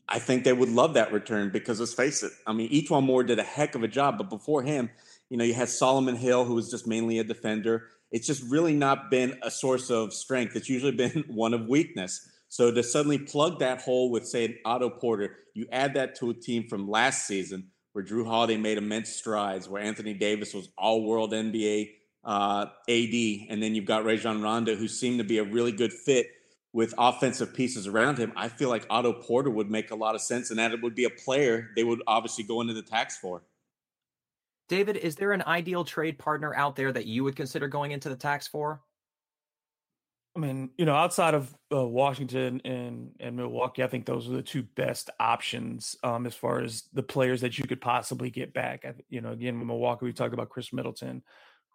I 0.09 0.19
think 0.19 0.43
they 0.43 0.53
would 0.53 0.69
love 0.69 0.93
that 0.93 1.11
return 1.11 1.49
because 1.51 1.79
let's 1.79 1.93
face 1.93 2.23
it. 2.23 2.31
I 2.45 2.53
mean, 2.53 2.69
E'Twaun 2.71 3.03
Moore 3.03 3.23
did 3.23 3.39
a 3.39 3.43
heck 3.43 3.75
of 3.75 3.83
a 3.83 3.87
job, 3.87 4.17
but 4.17 4.29
before 4.29 4.63
him, 4.63 4.89
you 5.29 5.37
know, 5.37 5.43
you 5.43 5.53
had 5.53 5.67
Solomon 5.69 6.15
Hill, 6.15 6.45
who 6.45 6.55
was 6.55 6.71
just 6.71 6.87
mainly 6.87 7.19
a 7.19 7.23
defender. 7.23 7.87
It's 8.11 8.25
just 8.25 8.43
really 8.49 8.73
not 8.73 9.11
been 9.11 9.37
a 9.43 9.51
source 9.51 9.89
of 9.89 10.13
strength. 10.13 10.55
It's 10.55 10.69
usually 10.69 10.91
been 10.95 11.25
one 11.27 11.53
of 11.53 11.67
weakness. 11.67 12.29
So 12.49 12.71
to 12.71 12.81
suddenly 12.81 13.17
plug 13.17 13.59
that 13.59 13.81
hole 13.81 14.09
with, 14.09 14.25
say, 14.25 14.59
Otto 14.63 14.89
Porter, 14.89 15.35
you 15.53 15.67
add 15.71 15.95
that 15.95 16.15
to 16.15 16.29
a 16.29 16.33
team 16.33 16.67
from 16.69 16.89
last 16.89 17.27
season 17.27 17.71
where 17.97 18.05
Jrue 18.05 18.27
Holiday 18.27 18.57
made 18.57 18.77
immense 18.77 19.09
strides, 19.09 19.67
where 19.67 19.81
Anthony 19.81 20.13
Davis 20.13 20.53
was 20.53 20.69
all 20.77 21.03
world 21.03 21.31
NBA 21.31 21.93
uh, 22.23 22.67
AD, 22.87 23.49
and 23.49 23.63
then 23.63 23.73
you've 23.73 23.85
got 23.85 24.05
Rajon 24.05 24.39
Rondo, 24.39 24.75
who 24.75 24.87
seemed 24.87 25.17
to 25.17 25.23
be 25.23 25.39
a 25.39 25.43
really 25.43 25.71
good 25.71 25.91
fit 25.91 26.27
with 26.71 26.93
offensive 26.99 27.55
pieces 27.55 27.87
around 27.87 28.19
him. 28.19 28.31
I 28.35 28.49
feel 28.49 28.69
like 28.69 28.85
Otto 28.91 29.13
Porter 29.13 29.49
would 29.49 29.71
make 29.71 29.89
a 29.89 29.95
lot 29.95 30.13
of 30.13 30.21
sense, 30.21 30.51
and 30.51 30.59
that 30.59 30.73
it 30.73 30.83
would 30.83 30.93
be 30.93 31.05
a 31.05 31.09
player 31.09 31.71
they 31.75 31.83
would 31.83 32.03
obviously 32.05 32.43
go 32.43 32.61
into 32.61 32.75
the 32.75 32.83
tax 32.83 33.17
for. 33.17 33.41
David, 34.69 34.97
is 34.97 35.15
there 35.15 35.31
an 35.31 35.41
ideal 35.47 35.83
trade 35.83 36.19
partner 36.19 36.53
out 36.53 36.75
there 36.75 36.91
that 36.91 37.07
you 37.07 37.23
would 37.23 37.35
consider 37.35 37.67
going 37.67 37.93
into 37.93 38.09
the 38.09 38.15
tax 38.15 38.47
for? 38.47 38.83
I 40.37 40.39
mean, 40.39 40.69
you 40.77 40.85
know, 40.85 40.93
outside 40.93 41.33
of 41.33 41.51
uh, 41.73 41.83
Washington 41.83 42.61
and 42.63 43.09
and 43.19 43.35
Milwaukee, 43.35 43.83
I 43.83 43.87
think 43.87 44.05
those 44.05 44.29
are 44.29 44.33
the 44.33 44.43
two 44.43 44.61
best 44.61 45.09
options 45.19 45.95
um, 46.03 46.27
as 46.27 46.35
far 46.35 46.61
as 46.61 46.83
the 46.93 47.01
players 47.01 47.41
that 47.41 47.57
you 47.57 47.65
could 47.65 47.81
possibly 47.81 48.29
get 48.29 48.53
back. 48.53 48.85
I, 48.85 48.93
you 49.09 49.19
know, 49.19 49.31
again, 49.31 49.57
with 49.57 49.67
Milwaukee, 49.67 50.05
we 50.05 50.13
talked 50.13 50.35
about 50.35 50.49
Khris 50.49 50.71
Middleton, 50.71 51.23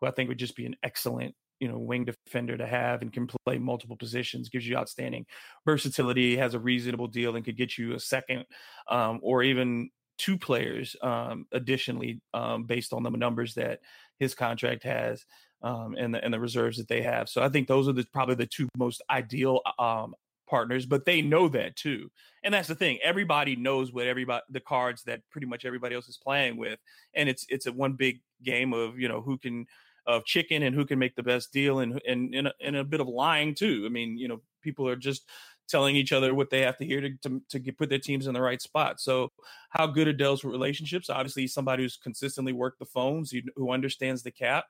who 0.00 0.06
I 0.06 0.12
think 0.12 0.28
would 0.28 0.38
just 0.38 0.54
be 0.54 0.64
an 0.64 0.76
excellent, 0.84 1.34
you 1.58 1.66
know, 1.66 1.76
wing 1.76 2.04
defender 2.04 2.56
to 2.56 2.64
have 2.64 3.02
and 3.02 3.12
can 3.12 3.28
play 3.44 3.58
multiple 3.58 3.96
positions, 3.96 4.48
gives 4.48 4.66
you 4.66 4.76
outstanding 4.76 5.26
versatility, 5.66 6.36
has 6.36 6.54
a 6.54 6.60
reasonable 6.60 7.08
deal, 7.08 7.34
and 7.34 7.44
could 7.44 7.56
get 7.56 7.76
you 7.76 7.94
a 7.94 8.00
second 8.00 8.44
um, 8.88 9.18
or 9.24 9.42
even 9.42 9.90
two 10.18 10.38
players 10.38 10.94
um, 11.02 11.46
additionally 11.50 12.20
um, 12.32 12.62
based 12.62 12.92
on 12.92 13.02
the 13.02 13.10
numbers 13.10 13.54
that 13.54 13.80
his 14.20 14.36
contract 14.36 14.84
has 14.84 15.24
um, 15.62 15.94
and 15.98 16.14
the 16.14 16.24
and 16.24 16.32
the 16.32 16.40
reserves 16.40 16.78
that 16.78 16.88
they 16.88 17.02
have. 17.02 17.28
So 17.28 17.42
I 17.42 17.48
think 17.48 17.68
those 17.68 17.88
are 17.88 17.92
the, 17.92 18.04
probably 18.12 18.34
the 18.34 18.46
two 18.46 18.68
most 18.76 19.02
ideal 19.10 19.60
um, 19.78 20.14
partners, 20.48 20.86
but 20.86 21.04
they 21.04 21.22
know 21.22 21.48
that 21.48 21.76
too. 21.76 22.10
And 22.44 22.52
that's 22.52 22.68
the 22.68 22.74
thing. 22.74 22.98
Everybody 23.02 23.56
knows 23.56 23.92
what 23.92 24.06
everybody 24.06 24.42
the 24.50 24.60
cards 24.60 25.02
that 25.04 25.22
pretty 25.30 25.46
much 25.46 25.64
everybody 25.64 25.94
else 25.94 26.08
is 26.08 26.18
playing 26.18 26.56
with, 26.56 26.78
and 27.14 27.28
it's 27.28 27.46
it's 27.48 27.66
a 27.66 27.72
one 27.72 27.94
big 27.94 28.20
game 28.42 28.72
of 28.72 28.98
you 28.98 29.08
know 29.08 29.20
who 29.20 29.38
can 29.38 29.66
of 30.06 30.24
chicken 30.24 30.64
and 30.64 30.74
who 30.74 30.84
can 30.84 30.98
make 30.98 31.14
the 31.14 31.22
best 31.22 31.52
deal 31.52 31.78
and 31.78 32.00
and 32.06 32.34
and 32.34 32.48
a, 32.48 32.52
and 32.60 32.76
a 32.76 32.84
bit 32.84 33.00
of 33.00 33.08
lying 33.08 33.54
too. 33.54 33.84
I 33.86 33.88
mean, 33.88 34.18
you 34.18 34.28
know, 34.28 34.40
people 34.62 34.88
are 34.88 34.96
just 34.96 35.28
telling 35.68 35.96
each 35.96 36.12
other 36.12 36.34
what 36.34 36.50
they 36.50 36.60
have 36.60 36.76
to 36.76 36.84
hear 36.84 37.00
to, 37.00 37.10
to, 37.22 37.40
to 37.48 37.58
get, 37.58 37.78
put 37.78 37.88
their 37.88 37.98
teams 37.98 38.26
in 38.26 38.34
the 38.34 38.42
right 38.42 38.60
spot. 38.60 39.00
So, 39.00 39.30
how 39.70 39.86
good 39.86 40.08
are 40.08 40.12
Dell's 40.12 40.44
relationships? 40.44 41.08
Obviously, 41.08 41.46
somebody 41.46 41.82
who's 41.82 41.96
consistently 41.96 42.52
worked 42.52 42.78
the 42.78 42.84
phones, 42.84 43.32
who 43.56 43.72
understands 43.72 44.22
the 44.22 44.30
cap, 44.30 44.66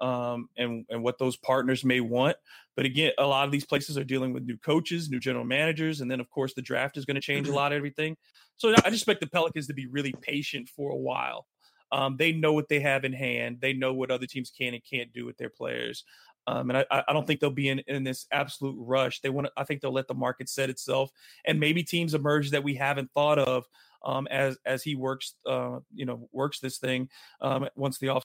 um, 0.00 0.48
and 0.56 0.84
and 0.88 1.02
what 1.02 1.18
those 1.18 1.36
partners 1.36 1.84
may 1.84 2.00
want. 2.00 2.36
But 2.76 2.86
again, 2.86 3.12
a 3.18 3.26
lot 3.26 3.44
of 3.44 3.52
these 3.52 3.66
places 3.66 3.98
are 3.98 4.04
dealing 4.04 4.32
with 4.32 4.44
new 4.44 4.56
coaches, 4.58 5.10
new 5.10 5.20
general 5.20 5.44
managers, 5.44 6.00
and 6.00 6.10
then 6.10 6.20
of 6.20 6.30
course 6.30 6.54
the 6.54 6.62
draft 6.62 6.96
is 6.96 7.04
going 7.04 7.16
to 7.16 7.20
change 7.20 7.46
a 7.46 7.50
mm-hmm. 7.50 7.56
lot 7.56 7.72
of 7.72 7.76
everything. 7.76 8.16
So 8.56 8.70
I 8.70 8.90
just 8.90 9.02
expect 9.02 9.20
the 9.20 9.26
Pelicans 9.26 9.66
to 9.68 9.74
be 9.74 9.86
really 9.86 10.14
patient 10.20 10.68
for 10.68 10.90
a 10.90 10.96
while. 10.96 11.46
Um, 11.92 12.16
they 12.18 12.32
know 12.32 12.52
what 12.52 12.68
they 12.68 12.80
have 12.80 13.04
in 13.04 13.12
hand. 13.12 13.58
They 13.60 13.72
know 13.72 13.92
what 13.92 14.10
other 14.10 14.26
teams 14.26 14.50
can 14.50 14.74
and 14.74 14.82
can't 14.84 15.12
do 15.12 15.26
with 15.26 15.36
their 15.38 15.50
players. 15.50 16.04
Um, 16.46 16.70
and 16.70 16.78
I, 16.78 17.04
I, 17.06 17.12
don't 17.12 17.26
think 17.26 17.40
they'll 17.40 17.50
be 17.50 17.68
in, 17.68 17.80
in 17.86 18.02
this 18.02 18.26
absolute 18.32 18.76
rush. 18.78 19.20
They 19.20 19.28
want 19.28 19.46
to, 19.46 19.52
I 19.56 19.64
think 19.64 19.80
they'll 19.80 19.92
let 19.92 20.08
the 20.08 20.14
market 20.14 20.48
set 20.48 20.70
itself 20.70 21.10
and 21.44 21.60
maybe 21.60 21.82
teams 21.82 22.14
emerge 22.14 22.50
that 22.50 22.64
we 22.64 22.74
haven't 22.74 23.10
thought 23.12 23.38
of 23.38 23.66
um, 24.04 24.26
as, 24.28 24.56
as 24.64 24.82
he 24.82 24.94
works, 24.94 25.34
uh, 25.46 25.80
you 25.94 26.06
know, 26.06 26.28
works 26.32 26.58
this 26.58 26.78
thing 26.78 27.08
um, 27.40 27.68
once 27.76 27.98
the 27.98 28.08
off 28.08 28.24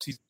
season 0.00 0.20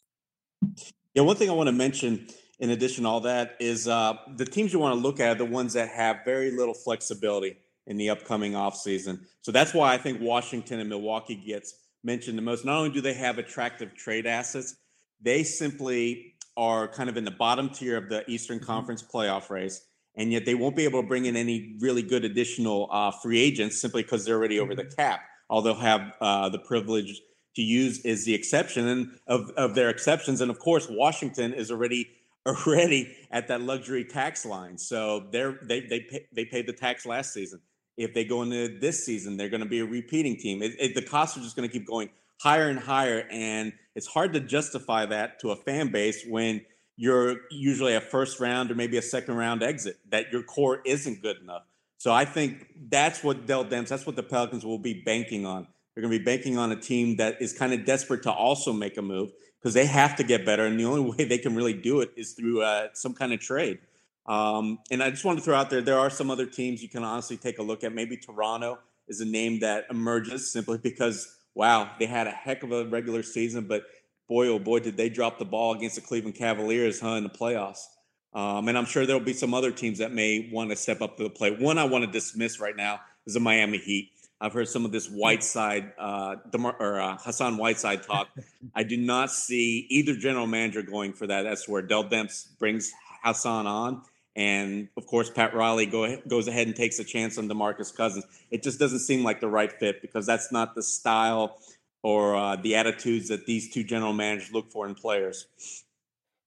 yeah, 1.15 1.23
one 1.23 1.37
thing 1.37 1.51
I 1.51 1.53
want 1.53 1.69
to 1.69 1.73
mention 1.73 2.29
in 2.59 2.71
addition 2.71 3.05
to 3.05 3.11
all 3.11 3.21
that 3.21 3.57
is 3.59 3.89
uh, 3.89 4.15
the 4.37 4.45
teams 4.45 4.73
you 4.73 4.79
want 4.79 4.95
to 4.95 5.01
look 5.01 5.19
at 5.19 5.29
are 5.29 5.35
the 5.39 5.45
ones 5.45 5.73
that 5.73 5.89
have 5.89 6.19
very 6.25 6.51
little 6.51 6.75
flexibility 6.75 7.57
in 7.87 7.97
the 7.97 8.11
upcoming 8.11 8.53
offseason. 8.53 9.21
So 9.43 9.51
that's 9.51 9.75
why 9.75 9.95
I 9.95 9.99
think 9.99 10.21
Washington 10.21 10.79
and 10.79 10.89
Milwaukee 10.89 11.35
gets 11.35 11.75
mentioned 12.05 12.37
the 12.37 12.43
most. 12.43 12.65
Not 12.65 12.77
only 12.77 12.91
do 12.91 13.01
they 13.01 13.15
have 13.15 13.39
attractive 13.39 13.95
trade 13.95 14.27
assets, 14.27 14.77
they 15.21 15.43
simply 15.43 16.35
are 16.57 16.87
kind 16.89 17.09
of 17.09 17.17
in 17.17 17.25
the 17.25 17.31
bottom 17.31 17.71
tier 17.71 17.97
of 17.97 18.09
the 18.09 18.29
Eastern 18.31 18.59
mm-hmm. 18.59 18.67
Conference 18.67 19.03
playoff 19.03 19.51
race. 19.51 19.87
And 20.17 20.31
yet 20.31 20.45
they 20.45 20.55
won't 20.55 20.77
be 20.77 20.85
able 20.85 21.03
to 21.03 21.09
bring 21.09 21.25
in 21.25 21.37
any 21.37 21.77
really 21.81 22.03
good 22.03 22.25
additional 22.25 22.89
uh, 22.91 23.11
free 23.11 23.41
agents 23.41 23.81
simply 23.81 24.03
because 24.03 24.25
they're 24.25 24.37
already 24.37 24.61
over 24.61 24.75
the 24.75 24.85
mm-hmm. 24.85 25.01
cap. 25.01 25.21
They'll 25.51 25.75
have 25.75 26.13
uh, 26.21 26.49
the 26.51 26.59
privilege 26.59 27.21
to 27.57 27.63
use 27.63 28.01
is 28.01 28.25
the 28.25 28.35
exception 28.35 28.87
and 28.87 29.19
of, 29.27 29.51
of 29.57 29.75
their 29.75 29.91
exceptions. 29.91 30.41
And 30.41 30.51
of 30.51 30.59
course, 30.59 30.89
Washington 30.89 31.53
is 31.53 31.71
already 31.71 32.11
already 32.47 33.15
at 33.31 33.49
that 33.49 33.61
luxury 33.61 34.05
tax 34.05 34.47
line. 34.47 34.79
So 34.79 35.29
they're 35.31 35.59
they 35.63 35.81
they 35.81 36.01
pay, 36.01 36.27
they 36.33 36.45
paid 36.45 36.67
the 36.67 36.73
tax 36.73 37.05
last 37.07 37.33
season. 37.33 37.61
If 37.97 38.15
they 38.15 38.25
go 38.25 38.43
into 38.43 38.79
this 38.79 39.05
season, 39.05 39.37
they're 39.37 39.51
going 39.51 39.63
to 39.63 39.69
be 39.69 39.81
a 39.81 39.85
repeating 39.85 40.37
team. 40.37 40.63
It, 40.63 40.73
it, 40.79 40.95
the 40.95 41.03
costs 41.03 41.37
are 41.37 41.41
just 41.41 41.55
going 41.55 41.69
to 41.69 41.73
keep 41.73 41.87
going 41.87 42.09
higher 42.41 42.69
and 42.69 42.79
higher, 42.79 43.27
and 43.31 43.75
it's 43.95 44.07
hard 44.07 44.33
to 44.33 44.41
justify 44.41 45.05
that 45.07 45.39
to 45.41 45.51
a 45.51 45.57
fan 45.57 45.93
base 45.93 46.25
when 46.27 46.63
you're 46.97 47.37
usually 47.51 47.95
a 47.95 48.01
first 48.01 48.41
round 48.41 48.71
or 48.71 48.75
maybe 48.75 48.97
a 48.97 49.03
second 49.03 49.35
round 49.37 49.63
exit. 49.63 49.99
That 50.09 50.33
your 50.33 50.43
core 50.43 50.81
isn't 50.87 51.21
good 51.21 51.39
enough. 51.43 51.65
So 51.99 52.11
I 52.11 52.25
think 52.25 52.67
that's 52.89 53.23
what 53.23 53.47
Dell 53.47 53.67
Demps, 53.67 53.89
that's 53.89 54.07
what 54.07 54.17
the 54.17 54.23
Pelicans 54.23 54.65
will 54.65 54.79
be 54.79 55.03
banking 55.03 55.45
on. 55.45 55.67
They're 56.01 56.09
going 56.09 56.19
to 56.19 56.25
be 56.25 56.25
banking 56.25 56.57
on 56.57 56.73
a 56.73 56.77
team 56.77 57.17
that 57.17 57.43
is 57.43 57.53
kind 57.53 57.75
of 57.75 57.85
desperate 57.85 58.23
to 58.23 58.33
also 58.33 58.73
make 58.73 58.97
a 58.97 59.03
move 59.03 59.33
because 59.59 59.75
they 59.75 59.85
have 59.85 60.17
to 60.17 60.25
get 60.25 60.47
better, 60.47 60.65
and 60.65 60.81
the 60.81 60.87
only 60.87 61.01
way 61.17 61.25
they 61.25 61.37
can 61.37 61.55
really 61.55 61.75
do 61.75 62.01
it 62.01 62.11
is 62.17 62.33
through 62.33 62.63
uh, 62.63 62.89
some 62.95 63.13
kind 63.13 63.35
of 63.35 63.41
trade. 63.41 63.81
Um, 64.25 64.79
and 64.91 65.03
I 65.03 65.11
just 65.11 65.27
want 65.27 65.39
to 65.39 65.45
throw 65.45 65.55
out 65.55 65.69
there 65.69 65.83
there 65.83 65.99
are 65.99 66.09
some 66.09 66.31
other 66.31 66.47
teams 66.47 66.83
you 66.83 66.89
can 66.89 67.05
honestly 67.05 67.37
take 67.37 67.59
a 67.59 67.63
look 67.63 67.85
at. 67.85 67.93
Maybe 67.93 68.17
Toronto 68.17 68.79
is 69.09 69.21
a 69.21 69.27
name 69.27 69.61
that 69.61 69.87
emerges 69.91 70.51
simply 70.51 70.79
because 70.79 71.37
wow, 71.55 71.91
they 71.99 72.07
had 72.07 72.27
a 72.27 72.31
heck 72.31 72.63
of 72.63 72.73
a 72.73 72.87
regular 72.87 73.23
season, 73.23 73.67
but 73.67 73.83
boy 74.27 74.47
oh 74.47 74.59
boy 74.59 74.79
did 74.81 74.97
they 74.97 75.11
drop 75.11 75.39
the 75.39 75.45
ball 75.45 75.75
against 75.75 75.97
the 75.97 76.01
Cleveland 76.01 76.37
Cavaliers, 76.37 76.99
huh, 76.99 77.17
in 77.17 77.25
the 77.25 77.29
playoffs. 77.29 77.85
Um, 78.33 78.69
and 78.69 78.79
I'm 78.79 78.87
sure 78.87 79.05
there'll 79.05 79.21
be 79.21 79.35
some 79.35 79.53
other 79.53 79.73
teams 79.73 79.99
that 79.99 80.13
may 80.13 80.49
want 80.51 80.71
to 80.71 80.77
step 80.77 81.03
up 81.03 81.19
to 81.19 81.25
the 81.25 81.31
plate. 81.31 81.61
One 81.61 81.77
I 81.77 81.85
want 81.85 82.07
to 82.07 82.11
dismiss 82.11 82.59
right 82.59 82.77
now 82.77 83.01
is 83.27 83.35
the 83.35 83.41
Miami 83.41 83.77
Heat. 83.77 84.13
I've 84.41 84.53
heard 84.55 84.68
some 84.68 84.84
of 84.84 84.93
this 84.93 85.09
Whiteside, 85.09 85.93
uh, 85.99 86.36
Demar- 86.51 86.76
or 86.80 86.99
uh, 86.99 87.18
Hassan 87.18 87.59
Whiteside 87.59 88.03
talk. 88.03 88.28
I 88.74 88.84
do 88.84 88.97
not 88.97 89.30
see 89.30 89.86
either 89.91 90.14
general 90.14 90.47
manager 90.47 90.82
going 90.82 91.12
for 91.12 91.26
that. 91.26 91.43
That's 91.43 91.68
where 91.68 91.82
Dell 91.82 92.05
Demps 92.05 92.49
brings 92.59 92.91
Hassan 93.22 93.66
on. 93.66 94.03
And 94.36 94.88
of 94.97 95.07
course, 95.07 95.28
Pat 95.28 95.55
Riley 95.55 95.86
go, 95.86 96.16
goes 96.26 96.49
ahead 96.49 96.66
and 96.66 96.74
takes 96.74 96.99
a 96.99 97.05
chance 97.05 97.36
on 97.36 97.49
Demarcus 97.49 97.95
Cousins. 97.95 98.24
It 98.51 98.62
just 98.62 98.78
doesn't 98.78 99.01
seem 99.01 99.22
like 99.24 99.41
the 99.41 99.49
right 99.49 99.70
fit 99.70 100.01
because 100.01 100.24
that's 100.24 100.51
not 100.51 100.74
the 100.74 100.82
style 100.82 101.59
or 102.03 102.34
uh, 102.34 102.57
the 102.57 102.76
attitudes 102.76 103.28
that 103.28 103.45
these 103.45 103.70
two 103.70 103.84
general 103.84 104.14
managers 104.14 104.53
look 104.53 104.70
for 104.70 104.86
in 104.86 104.95
players. 104.95 105.47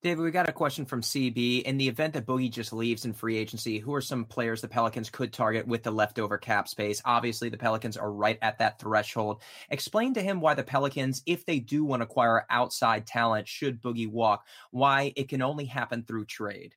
David, 0.04 0.22
we 0.22 0.32
got 0.32 0.49
a 0.49 0.54
question 0.54 0.84
from 0.84 0.99
CB. 0.99 1.62
In 1.62 1.78
the 1.78 1.88
event 1.88 2.14
that 2.14 2.26
Boogie 2.26 2.51
just 2.51 2.74
leaves 2.74 3.06
in 3.06 3.14
free 3.14 3.38
agency, 3.38 3.80
who 3.80 3.93
are 3.93 4.01
some 4.01 4.26
players 4.26 4.60
the 4.60 4.68
Pelicans 4.68 5.10
could 5.10 5.32
target 5.32 5.66
with 5.66 5.82
the 5.82 5.91
leftover 5.91 6.38
cap 6.38 6.68
space? 6.68 7.01
Obviously, 7.06 7.47
the 7.47 7.58
Pelicans 7.58 7.95
are 7.95 8.12
right 8.12 8.38
at 8.41 8.60
that 8.60 8.80
threshold. 8.80 9.41
Explain 9.70 10.14
to 10.16 10.22
him 10.22 10.41
why 10.41 10.56
the 10.56 10.64
Pelicans, 10.64 11.24
if 11.26 11.45
they 11.45 11.60
do 11.60 11.86
want 11.86 12.01
to 12.01 12.04
acquire 12.04 12.45
outside 12.49 13.08
talent, 13.08 13.47
should 13.47 13.82
Boogie 13.82 14.12
walk, 14.12 14.45
why 14.72 15.14
it 15.16 15.30
can 15.30 15.41
only 15.41 15.64
happen 15.64 16.04
through 16.04 16.26
trade. 16.26 16.76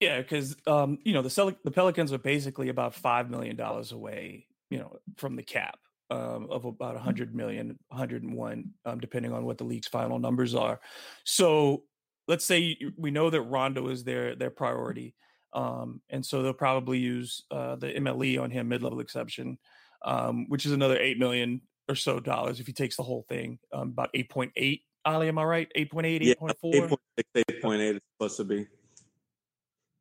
Yeah, 0.00 0.20
because 0.20 0.56
um, 0.66 0.98
you 1.04 1.12
know 1.12 1.22
the 1.22 1.30
Cel- 1.30 1.56
the 1.62 1.70
Pelicans 1.70 2.12
are 2.12 2.18
basically 2.18 2.70
about 2.70 2.92
five 2.92 3.30
million 3.30 3.54
dollars 3.54 3.92
away, 3.92 4.48
you 4.68 4.78
know, 4.78 4.98
from 5.16 5.36
the 5.36 5.44
cap 5.44 5.78
um, 6.10 6.48
of 6.50 6.64
about 6.64 6.94
100 6.94 7.34
million, 7.34 7.78
101, 7.88 8.70
um, 8.84 9.00
depending 9.00 9.32
on 9.32 9.44
what 9.44 9.58
the 9.58 9.64
league's 9.64 9.88
final 9.88 10.18
numbers 10.18 10.54
are. 10.54 10.80
So 11.24 11.84
let's 12.28 12.44
say 12.44 12.76
we 12.96 13.10
know 13.10 13.30
that 13.30 13.42
Rondo 13.42 13.88
is 13.88 14.04
their 14.04 14.34
their 14.34 14.50
priority, 14.50 15.14
um, 15.52 16.00
and 16.10 16.24
so 16.24 16.42
they'll 16.42 16.52
probably 16.52 16.98
use 16.98 17.44
uh, 17.50 17.76
the 17.76 17.88
MLE 17.88 18.40
on 18.40 18.50
him, 18.50 18.68
mid 18.68 18.82
level 18.82 19.00
exception, 19.00 19.58
um, 20.04 20.46
which 20.48 20.66
is 20.66 20.72
another 20.72 20.98
eight 20.98 21.18
million 21.18 21.60
or 21.88 21.94
so 21.94 22.20
dollars 22.20 22.60
if 22.60 22.66
he 22.66 22.72
takes 22.72 22.96
the 22.96 23.02
whole 23.02 23.24
thing. 23.28 23.58
Um, 23.72 23.88
about 23.88 24.12
8.8. 24.14 24.80
Ali, 25.06 25.28
am 25.28 25.38
I 25.38 25.44
right? 25.44 25.68
8.8, 25.76 26.36
8.4? 26.40 26.56
Yeah, 26.64 26.80
8.6, 26.80 27.44
8.8 27.62 27.94
is 27.96 28.00
supposed 28.16 28.36
to 28.38 28.44
be. 28.44 28.66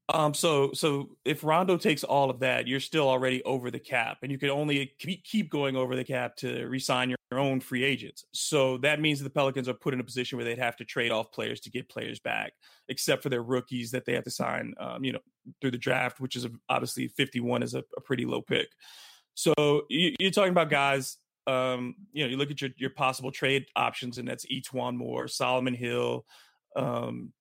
Um, 0.10 0.34
so 0.34 0.72
so 0.74 1.16
if 1.24 1.44
Rondo 1.44 1.78
takes 1.78 2.04
all 2.04 2.30
of 2.30 2.40
that, 2.40 2.68
you're 2.68 2.82
still 2.82 3.08
already 3.08 3.42
over 3.44 3.72
the 3.72 3.80
cap, 3.80 4.18
and 4.22 4.32
you 4.32 4.38
can 4.38 4.50
only 4.50 4.94
keep 5.00 5.50
going 5.50 5.78
over 5.78 5.96
the 5.96 6.04
cap 6.04 6.36
to 6.38 6.66
resign 6.68 7.10
your 7.10 7.40
own 7.40 7.62
free 7.62 7.86
agents. 7.86 8.26
So 8.34 8.78
that 8.80 9.00
means 9.00 9.22
the 9.22 9.30
Pelicans 9.30 9.70
are 9.70 9.74
put 9.74 9.94
in 9.94 10.02
a 10.02 10.04
position 10.04 10.38
where 10.38 10.46
they'd 10.46 10.60
have 10.60 10.76
to 10.78 10.86
trade 10.86 11.12
off 11.12 11.32
players 11.32 11.62
to 11.62 11.72
get 11.72 11.88
players 11.88 12.20
back, 12.20 12.52
except 12.90 13.24
for 13.24 13.30
their 13.30 13.44
rookies 13.44 13.92
that 13.92 14.04
they 14.06 14.14
have 14.14 14.26
to 14.26 14.30
sign, 14.30 14.74
um, 14.78 15.06
you 15.06 15.14
know, 15.14 15.20
through 15.62 15.72
the 15.72 15.78
draft, 15.78 16.20
which 16.20 16.36
is 16.36 16.48
obviously 16.68 17.08
51 17.08 17.64
is 17.64 17.74
a, 17.74 17.84
a 17.96 18.02
pretty 18.02 18.26
low 18.26 18.42
pick. 18.42 18.68
So 19.36 19.84
you, 19.90 20.14
are 20.28 20.32
talking 20.32 20.52
about 20.52 20.70
guys. 20.70 21.18
Um, 21.48 21.96
you 22.12 22.24
know, 22.24 22.30
you 22.30 22.38
look 22.38 22.52
at 22.52 22.62
your 22.62 22.72
your 22.78 22.90
possible 22.90 23.32
trade 23.32 23.66
options, 23.76 24.18
and 24.18 24.28
that's 24.28 24.46
E'Twaun 24.46 24.96
Moore, 24.96 25.28
Solomon 25.28 25.74
Hill. 25.74 26.26
Um, 26.76 27.32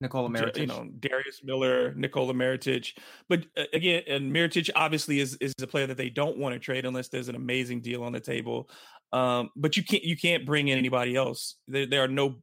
Nikola 0.00 0.28
Mirotic. 0.28 0.58
You 0.58 0.66
know, 0.66 0.88
Darius 0.98 1.42
Miller, 1.44 1.94
Nikola 1.94 2.32
Mirotic. 2.32 2.96
But 3.28 3.46
uh, 3.56 3.64
again, 3.72 4.02
and 4.08 4.32
Mirotic 4.32 4.70
obviously 4.74 5.20
is 5.20 5.36
is 5.40 5.54
a 5.60 5.66
player 5.66 5.86
that 5.86 5.96
they 5.96 6.10
don't 6.10 6.38
want 6.38 6.54
to 6.54 6.58
trade 6.58 6.86
unless 6.86 7.08
there's 7.08 7.28
an 7.28 7.36
amazing 7.36 7.80
deal 7.80 8.02
on 8.02 8.12
the 8.12 8.20
table. 8.20 8.70
Um, 9.12 9.50
but 9.56 9.76
you 9.76 9.84
can't 9.84 10.02
you 10.02 10.16
can't 10.16 10.46
bring 10.46 10.68
in 10.68 10.78
anybody 10.78 11.16
else. 11.16 11.56
There, 11.68 11.86
there, 11.86 12.04
are 12.04 12.08
no 12.08 12.36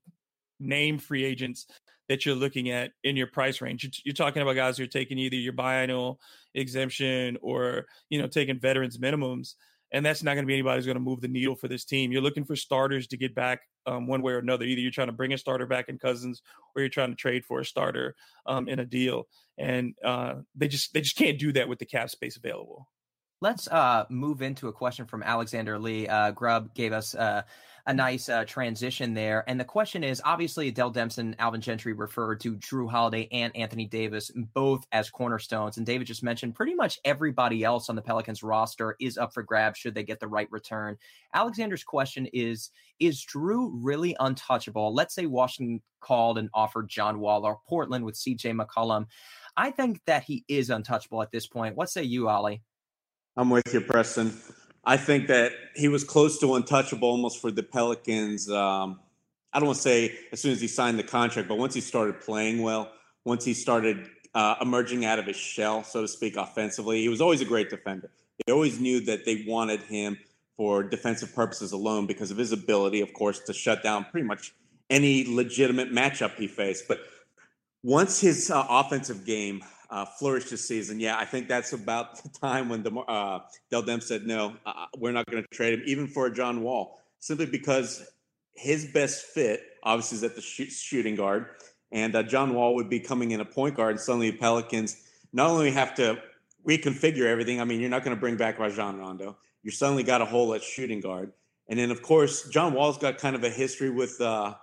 name 0.60 1.00
free 1.00 1.24
agents 1.24 1.66
that 2.10 2.26
you're 2.26 2.36
looking 2.36 2.70
at 2.70 2.92
in 3.04 3.16
your 3.16 3.28
price 3.28 3.62
range. 3.62 3.84
You're, 3.84 3.92
you're 4.06 4.14
talking 4.14 4.42
about 4.42 4.56
guys 4.56 4.78
who 4.78 4.84
are 4.84 4.88
taking 4.88 5.18
either 5.18 5.36
your 5.36 5.54
biannual 5.54 6.18
exemption 6.54 7.38
or 7.42 7.86
you 8.10 8.22
know 8.22 8.28
taking 8.28 8.60
veterans 8.60 8.98
minimums 8.98 9.54
and 9.92 10.06
that's 10.06 10.24
not 10.24 10.34
going 10.34 10.44
to 10.44 10.48
be 10.48 10.54
anybody 10.54 10.78
who's 10.78 10.86
going 10.86 10.98
to 10.98 11.02
move 11.02 11.22
the 11.22 11.28
needle 11.28 11.56
for 11.56 11.68
this 11.68 11.86
team. 11.86 12.12
You're 12.12 12.22
looking 12.22 12.46
for 12.46 12.56
starters 12.56 13.08
to 13.08 13.18
get 13.18 13.34
back 13.34 13.62
um, 13.86 14.08
one 14.08 14.22
way 14.22 14.34
or 14.34 14.40
another. 14.40 14.66
Either 14.66 14.82
you're 14.82 14.92
trying 14.92 15.08
to 15.08 15.14
bring 15.14 15.34
a 15.34 15.38
starter 15.38 15.66
back 15.66 15.90
in 15.90 15.98
Cousins, 15.98 16.42
or 16.76 16.82
you're 16.82 16.90
trying 16.90 17.10
to 17.10 17.16
trade 17.16 17.46
for 17.46 17.62
a 17.62 17.66
starter 17.66 18.16
um, 18.46 18.68
in 18.68 18.80
a 18.80 18.86
deal, 18.86 19.28
and 19.58 19.96
uh, 20.04 20.36
they 20.56 20.68
just 20.68 20.94
they 20.94 21.02
just 21.02 21.18
can't 21.18 21.40
do 21.40 21.52
that 21.54 21.70
with 21.70 21.80
the 21.80 21.86
cap 21.86 22.10
space 22.10 22.38
available. 22.38 22.88
Let's 23.40 23.68
uh, 23.68 24.06
move 24.10 24.42
into 24.42 24.68
a 24.68 24.74
question 24.74 25.06
from 25.06 25.22
Alexander 25.22 25.78
Lee. 25.78 26.08
Uh, 26.08 26.32
Grubb 26.32 26.74
gave 26.74 26.92
us 26.92 27.14
uh, 27.14 27.44
a 27.88 27.94
nice 27.94 28.28
uh, 28.28 28.44
transition 28.44 29.14
there. 29.14 29.46
And 29.48 29.58
the 29.58 29.66
question 29.66 30.04
is 30.04 30.22
obviously, 30.26 30.70
Dell 30.72 30.90
Dempson, 30.90 31.38
Alvin 31.40 31.62
Gentry 31.62 31.94
referred 31.94 32.42
to 32.42 32.58
Jrue 32.58 32.90
Holiday 32.90 33.30
and 33.32 33.56
Anthony 33.56 33.86
Davis 33.86 34.30
both 34.54 34.86
as 34.92 35.10
cornerstones. 35.10 35.78
And 35.78 35.86
David 35.86 36.06
just 36.06 36.22
mentioned 36.22 36.54
pretty 36.54 36.76
much 36.76 37.00
everybody 37.06 37.64
else 37.64 37.90
on 37.90 37.96
the 37.96 38.02
Pelicans 38.02 38.44
roster 38.44 38.98
is 39.00 39.18
up 39.18 39.34
for 39.34 39.42
grabs 39.42 39.80
should 39.80 39.96
they 39.96 40.04
get 40.04 40.20
the 40.20 40.28
right 40.28 40.52
return. 40.52 40.98
Alexander's 41.34 41.86
question 41.86 42.28
is 42.34 42.72
Is 43.00 43.26
Jrue 43.26 43.72
really 43.74 44.18
untouchable? 44.20 44.94
Let's 44.94 45.16
say 45.16 45.26
Washington 45.26 45.82
called 46.02 46.38
and 46.38 46.50
offered 46.54 46.90
John 46.90 47.20
Wall 47.20 47.46
or 47.46 47.60
Portland 47.68 48.04
with 48.04 48.16
CJ 48.16 48.60
McCollum. 48.60 49.06
I 49.56 49.72
think 49.72 50.02
that 50.08 50.24
he 50.24 50.44
is 50.50 50.70
untouchable 50.70 51.22
at 51.22 51.32
this 51.32 51.48
point. 51.48 51.78
What 51.78 51.90
say 51.90 52.04
you, 52.04 52.28
Ollie? 52.28 52.62
I'm 53.38 53.50
with 53.50 53.74
you, 53.74 53.80
Preston. 53.80 54.38
I 54.88 54.96
think 54.96 55.28
that 55.28 55.52
he 55.76 55.90
was 55.90 56.06
close 56.06 56.40
to 56.40 56.56
untouchable 56.56 57.10
almost 57.10 57.42
for 57.42 57.52
the 57.52 57.62
Pelicans. 57.62 58.50
Um, 58.50 59.02
I 59.52 59.60
don't 59.60 59.68
want 59.68 59.76
to 59.76 59.82
say 59.82 60.18
as 60.32 60.40
soon 60.40 60.54
as 60.54 60.62
he 60.62 60.68
signed 60.70 60.98
the 60.98 61.04
contract, 61.04 61.50
but 61.50 61.58
once 61.58 61.74
he 61.74 61.82
started 61.82 62.22
playing 62.22 62.62
well, 62.62 62.94
once 63.26 63.44
he 63.44 63.54
started 63.54 64.08
uh, 64.34 64.56
emerging 64.62 65.04
out 65.04 65.20
of 65.20 65.26
his 65.26 65.36
shell, 65.36 65.84
so 65.84 66.02
to 66.02 66.08
speak, 66.08 66.38
offensively, 66.38 67.02
he 67.02 67.10
was 67.10 67.20
always 67.20 67.42
a 67.42 67.46
great 67.46 67.70
defender. 67.70 68.10
They 68.46 68.54
always 68.54 68.80
knew 68.80 69.02
that 69.02 69.26
they 69.26 69.44
wanted 69.46 69.82
him 69.82 70.18
for 70.56 70.84
defensive 70.84 71.36
purposes 71.36 71.74
alone 71.74 72.06
because 72.06 72.32
of 72.32 72.38
his 72.38 72.54
ability, 72.54 73.02
of 73.02 73.14
course, 73.14 73.40
to 73.42 73.54
shut 73.54 73.84
down 73.84 74.06
pretty 74.06 74.26
much 74.26 74.54
any 74.90 75.26
legitimate 75.28 75.92
matchup 75.92 76.36
he 76.36 76.48
faced. 76.48 76.88
But 76.88 77.02
once 77.84 78.22
his 78.22 78.50
uh, 78.50 78.66
offensive 78.70 79.26
game 79.26 79.64
uh, 79.90 80.06
flourished 80.06 80.50
this 80.50 80.68
season. 80.68 81.00
Yeah, 81.00 81.18
I 81.18 81.26
think 81.26 81.48
that's 81.48 81.74
about 81.74 82.22
the 82.22 82.30
time 82.30 82.70
when 82.70 82.84
DeMar- 82.84 83.06
uh, 83.08 83.40
Dell 83.72 83.82
Dem 83.82 84.02
said, 84.02 84.26
no, 84.26 84.56
uh, 84.66 84.86
we're 84.98 85.12
not 85.12 85.26
going 85.28 85.44
to 85.44 85.56
trade 85.56 85.74
him, 85.74 85.84
even 85.86 86.08
for 86.08 86.28
a 86.28 86.34
John 86.34 86.62
Wall, 86.62 87.00
simply 87.20 87.46
because 87.46 88.06
his 88.54 88.86
best 88.86 89.26
fit, 89.26 89.62
obviously, 89.84 90.18
is 90.18 90.24
at 90.24 90.36
the 90.36 90.42
shooting 90.42 91.16
guard. 91.16 91.48
And 91.92 92.16
uh, 92.16 92.24
John 92.24 92.54
Wall 92.54 92.76
would 92.76 92.90
be 92.90 93.00
coming 93.00 93.32
in 93.32 93.40
a 93.40 93.46
point 93.46 93.76
guard, 93.76 93.92
and 93.92 94.00
suddenly 94.00 94.32
the 94.32 94.38
Pelicans 94.38 94.98
not 95.32 95.50
only 95.50 95.72
have 95.72 95.96
to 95.96 96.22
reconfigure 96.68 97.26
everything, 97.26 97.62
I 97.62 97.64
mean, 97.64 97.80
you're 97.80 97.90
not 97.90 98.04
going 98.04 98.16
to 98.16 98.20
bring 98.20 98.36
back 98.36 98.60
Rajon 98.60 98.98
Rondo. 98.98 99.38
You 99.64 99.72
suddenly 99.72 100.04
got 100.04 100.22
a 100.22 100.26
hole 100.26 100.54
at 100.54 100.64
shooting 100.64 101.00
guard. 101.00 101.32
And 101.70 101.80
then, 101.80 101.92
of 101.92 102.02
course, 102.02 102.50
John 102.50 102.74
Wall's 102.74 102.98
got 102.98 103.18
kind 103.18 103.36
of 103.36 103.44
a 103.44 103.50
history 103.50 103.90
with 103.90 104.20
uh, 104.20 104.56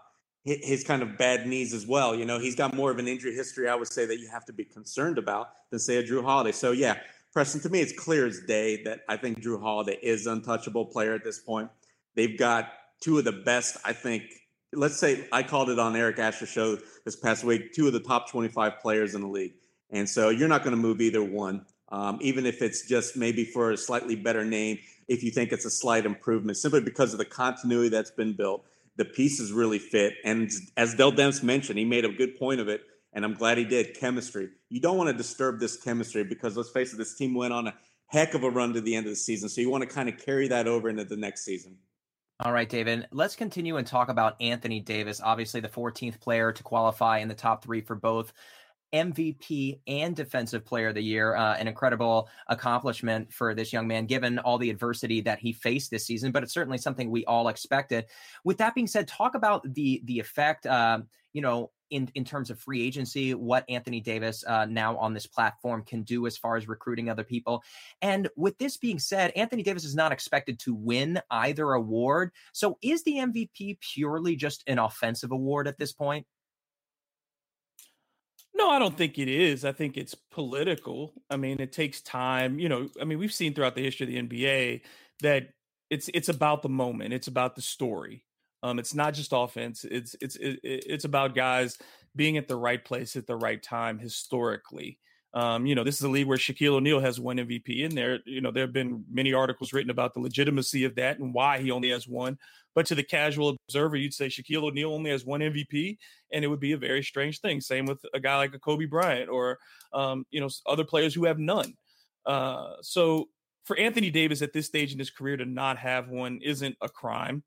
his 0.44 0.84
kind 0.84 1.02
of 1.02 1.16
bad 1.16 1.46
knees 1.46 1.72
as 1.72 1.86
well. 1.86 2.14
You 2.14 2.26
know, 2.26 2.38
he's 2.38 2.54
got 2.54 2.74
more 2.74 2.90
of 2.90 2.98
an 2.98 3.08
injury 3.08 3.34
history, 3.34 3.68
I 3.68 3.74
would 3.74 3.88
say, 3.88 4.04
that 4.06 4.18
you 4.18 4.28
have 4.28 4.44
to 4.46 4.52
be 4.52 4.64
concerned 4.64 5.16
about 5.16 5.48
than, 5.70 5.78
say, 5.78 5.96
a 5.96 6.02
Jrue 6.02 6.22
Holiday. 6.22 6.52
So, 6.52 6.72
yeah, 6.72 6.98
Preston, 7.32 7.60
to 7.62 7.70
me, 7.70 7.80
it's 7.80 7.98
clear 7.98 8.26
as 8.26 8.40
day 8.46 8.82
that 8.84 9.00
I 9.08 9.16
think 9.16 9.42
Jrue 9.42 9.60
Holiday 9.60 9.98
is 10.02 10.26
untouchable 10.26 10.84
player 10.86 11.14
at 11.14 11.24
this 11.24 11.38
point. 11.38 11.70
They've 12.14 12.38
got 12.38 12.72
two 13.00 13.18
of 13.18 13.24
the 13.24 13.32
best, 13.32 13.78
I 13.84 13.94
think. 13.94 14.24
Let's 14.72 14.98
say 14.98 15.26
I 15.32 15.42
called 15.42 15.70
it 15.70 15.78
on 15.78 15.96
Eric 15.96 16.18
Asher's 16.18 16.50
show 16.50 16.78
this 17.04 17.16
past 17.16 17.42
week, 17.42 17.72
two 17.72 17.86
of 17.86 17.92
the 17.92 18.00
top 18.00 18.30
25 18.30 18.80
players 18.80 19.14
in 19.14 19.22
the 19.22 19.28
league. 19.28 19.54
And 19.90 20.08
so 20.08 20.28
you're 20.28 20.48
not 20.48 20.62
going 20.62 20.76
to 20.76 20.80
move 20.80 21.00
either 21.00 21.22
one, 21.22 21.64
um, 21.88 22.18
even 22.20 22.44
if 22.44 22.60
it's 22.60 22.86
just 22.86 23.16
maybe 23.16 23.44
for 23.44 23.70
a 23.70 23.76
slightly 23.76 24.16
better 24.16 24.44
name, 24.44 24.78
if 25.08 25.22
you 25.22 25.30
think 25.30 25.52
it's 25.52 25.64
a 25.64 25.70
slight 25.70 26.04
improvement, 26.04 26.58
simply 26.58 26.80
because 26.80 27.12
of 27.12 27.18
the 27.18 27.24
continuity 27.24 27.88
that's 27.88 28.10
been 28.10 28.34
built 28.34 28.64
the 28.96 29.04
pieces 29.04 29.52
really 29.52 29.78
fit. 29.78 30.14
And 30.24 30.50
as 30.76 30.94
Dell 30.94 31.12
Demps 31.12 31.42
mentioned, 31.42 31.78
he 31.78 31.84
made 31.84 32.04
a 32.04 32.08
good 32.08 32.36
point 32.38 32.60
of 32.60 32.68
it, 32.68 32.82
and 33.12 33.24
I'm 33.24 33.34
glad 33.34 33.58
he 33.58 33.64
did. 33.64 33.98
Chemistry. 33.98 34.50
You 34.68 34.80
don't 34.80 34.96
want 34.96 35.10
to 35.10 35.16
disturb 35.16 35.60
this 35.60 35.76
chemistry 35.76 36.24
because 36.24 36.56
let's 36.56 36.70
face 36.70 36.92
it, 36.92 36.96
this 36.96 37.16
team 37.16 37.34
went 37.34 37.52
on 37.52 37.68
a 37.68 37.74
heck 38.06 38.34
of 38.34 38.44
a 38.44 38.50
run 38.50 38.72
to 38.74 38.80
the 38.80 38.94
end 38.94 39.06
of 39.06 39.10
the 39.12 39.16
season. 39.16 39.48
So 39.48 39.60
you 39.60 39.70
want 39.70 39.82
to 39.82 39.92
kind 39.92 40.08
of 40.08 40.18
carry 40.18 40.48
that 40.48 40.68
over 40.68 40.88
into 40.88 41.04
the 41.04 41.16
next 41.16 41.44
season. 41.44 41.76
All 42.40 42.52
right, 42.52 42.68
David. 42.68 43.06
Let's 43.12 43.36
continue 43.36 43.76
and 43.76 43.86
talk 43.86 44.08
about 44.08 44.40
Anthony 44.40 44.80
Davis, 44.80 45.20
obviously 45.22 45.60
the 45.60 45.68
14th 45.68 46.20
player 46.20 46.52
to 46.52 46.62
qualify 46.62 47.18
in 47.18 47.28
the 47.28 47.34
top 47.34 47.62
three 47.62 47.80
for 47.80 47.94
both 47.94 48.32
MVP 48.94 49.80
and 49.86 50.14
Defensive 50.14 50.64
Player 50.64 50.88
of 50.88 50.94
the 50.94 51.02
Year. 51.02 51.34
Uh, 51.34 51.56
an 51.56 51.66
incredible 51.66 52.28
accomplishment 52.46 53.32
for 53.32 53.54
this 53.54 53.72
young 53.72 53.88
man, 53.88 54.06
given 54.06 54.38
all 54.38 54.56
the 54.56 54.70
adversity 54.70 55.20
that 55.22 55.40
he 55.40 55.52
faced 55.52 55.90
this 55.90 56.06
season. 56.06 56.30
But 56.30 56.44
it's 56.44 56.54
certainly 56.54 56.78
something 56.78 57.10
we 57.10 57.24
all 57.24 57.48
expected. 57.48 58.06
With 58.44 58.58
that 58.58 58.74
being 58.74 58.86
said, 58.86 59.08
talk 59.08 59.34
about 59.34 59.74
the 59.74 60.00
the 60.04 60.20
effect. 60.20 60.66
Uh, 60.66 61.00
you 61.32 61.42
know, 61.42 61.72
in 61.90 62.10
in 62.14 62.24
terms 62.24 62.50
of 62.50 62.58
free 62.58 62.82
agency, 62.82 63.34
what 63.34 63.64
Anthony 63.68 64.00
Davis 64.00 64.44
uh, 64.46 64.66
now 64.66 64.96
on 64.96 65.14
this 65.14 65.26
platform 65.26 65.82
can 65.84 66.02
do 66.02 66.26
as 66.26 66.36
far 66.36 66.56
as 66.56 66.68
recruiting 66.68 67.08
other 67.08 67.24
people. 67.24 67.62
And 68.00 68.28
with 68.36 68.58
this 68.58 68.76
being 68.76 68.98
said, 68.98 69.32
Anthony 69.36 69.62
Davis 69.62 69.84
is 69.84 69.94
not 69.94 70.12
expected 70.12 70.58
to 70.60 70.74
win 70.74 71.20
either 71.30 71.72
award. 71.72 72.32
So 72.52 72.78
is 72.82 73.02
the 73.04 73.16
MVP 73.16 73.80
purely 73.80 74.36
just 74.36 74.64
an 74.66 74.78
offensive 74.78 75.32
award 75.32 75.68
at 75.68 75.78
this 75.78 75.92
point? 75.92 76.26
No, 78.54 78.70
I 78.70 78.78
don't 78.78 78.96
think 78.96 79.18
it 79.18 79.28
is. 79.28 79.64
I 79.64 79.72
think 79.72 79.96
it's 79.96 80.14
political. 80.14 81.12
I 81.28 81.36
mean, 81.36 81.60
it 81.60 81.72
takes 81.72 82.00
time. 82.00 82.58
You 82.58 82.68
know, 82.68 82.88
I 83.00 83.04
mean, 83.04 83.18
we've 83.18 83.32
seen 83.32 83.52
throughout 83.54 83.74
the 83.74 83.82
history 83.82 84.06
of 84.06 84.12
the 84.12 84.36
NBA 84.38 84.82
that 85.22 85.48
it's 85.90 86.08
it's 86.14 86.28
about 86.28 86.62
the 86.62 86.68
moment. 86.68 87.12
It's 87.12 87.26
about 87.26 87.56
the 87.56 87.62
story. 87.62 88.24
Um, 88.62 88.78
it's 88.78 88.94
not 88.94 89.14
just 89.14 89.32
offense. 89.34 89.84
It's 89.84 90.14
it's 90.20 90.36
it, 90.36 90.60
it's 90.62 91.04
about 91.04 91.34
guys 91.34 91.78
being 92.16 92.36
at 92.36 92.48
the 92.48 92.56
right 92.56 92.82
place 92.82 93.16
at 93.16 93.26
the 93.26 93.36
right 93.36 93.62
time 93.62 93.98
historically. 93.98 94.98
Um, 95.34 95.66
you 95.66 95.74
know, 95.74 95.82
this 95.82 95.96
is 95.96 96.02
a 96.02 96.08
league 96.08 96.28
where 96.28 96.38
Shaquille 96.38 96.74
O'Neal 96.74 97.00
has 97.00 97.18
one 97.18 97.38
MVP, 97.38 97.84
and 97.84 97.98
there, 97.98 98.20
you 98.24 98.40
know, 98.40 98.52
there 98.52 98.62
have 98.62 98.72
been 98.72 99.04
many 99.10 99.32
articles 99.32 99.72
written 99.72 99.90
about 99.90 100.14
the 100.14 100.20
legitimacy 100.20 100.84
of 100.84 100.94
that 100.94 101.18
and 101.18 101.34
why 101.34 101.58
he 101.58 101.72
only 101.72 101.90
has 101.90 102.06
one. 102.06 102.38
But 102.74 102.86
to 102.86 102.94
the 102.94 103.02
casual 103.02 103.56
observer, 103.68 103.96
you'd 103.96 104.14
say 104.14 104.28
Shaquille 104.28 104.62
O'Neal 104.62 104.92
only 104.92 105.10
has 105.10 105.24
one 105.24 105.40
MVP, 105.40 105.98
and 106.32 106.44
it 106.44 106.48
would 106.48 106.60
be 106.60 106.72
a 106.72 106.78
very 106.78 107.02
strange 107.02 107.40
thing. 107.40 107.60
Same 107.60 107.84
with 107.84 108.00
a 108.14 108.20
guy 108.20 108.36
like 108.36 108.54
a 108.54 108.60
Kobe 108.60 108.86
Bryant 108.86 109.28
or, 109.28 109.58
um, 109.92 110.24
you 110.30 110.40
know, 110.40 110.48
other 110.66 110.84
players 110.84 111.14
who 111.14 111.24
have 111.24 111.38
none. 111.38 111.74
Uh, 112.24 112.74
so 112.80 113.28
for 113.64 113.76
Anthony 113.76 114.10
Davis 114.10 114.40
at 114.40 114.52
this 114.52 114.66
stage 114.66 114.92
in 114.92 114.98
his 114.98 115.10
career 115.10 115.36
to 115.36 115.44
not 115.44 115.78
have 115.78 116.08
one 116.08 116.40
isn't 116.42 116.76
a 116.80 116.88
crime. 116.88 117.42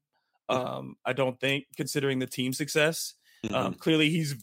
Um, 0.49 0.95
I 1.05 1.13
don't 1.13 1.39
think, 1.39 1.65
considering 1.75 2.19
the 2.19 2.27
team 2.27 2.53
success. 2.53 3.13
Um, 3.43 3.49
mm-hmm. 3.49 3.65
Um, 3.67 3.73
clearly, 3.75 4.09
he's 4.09 4.35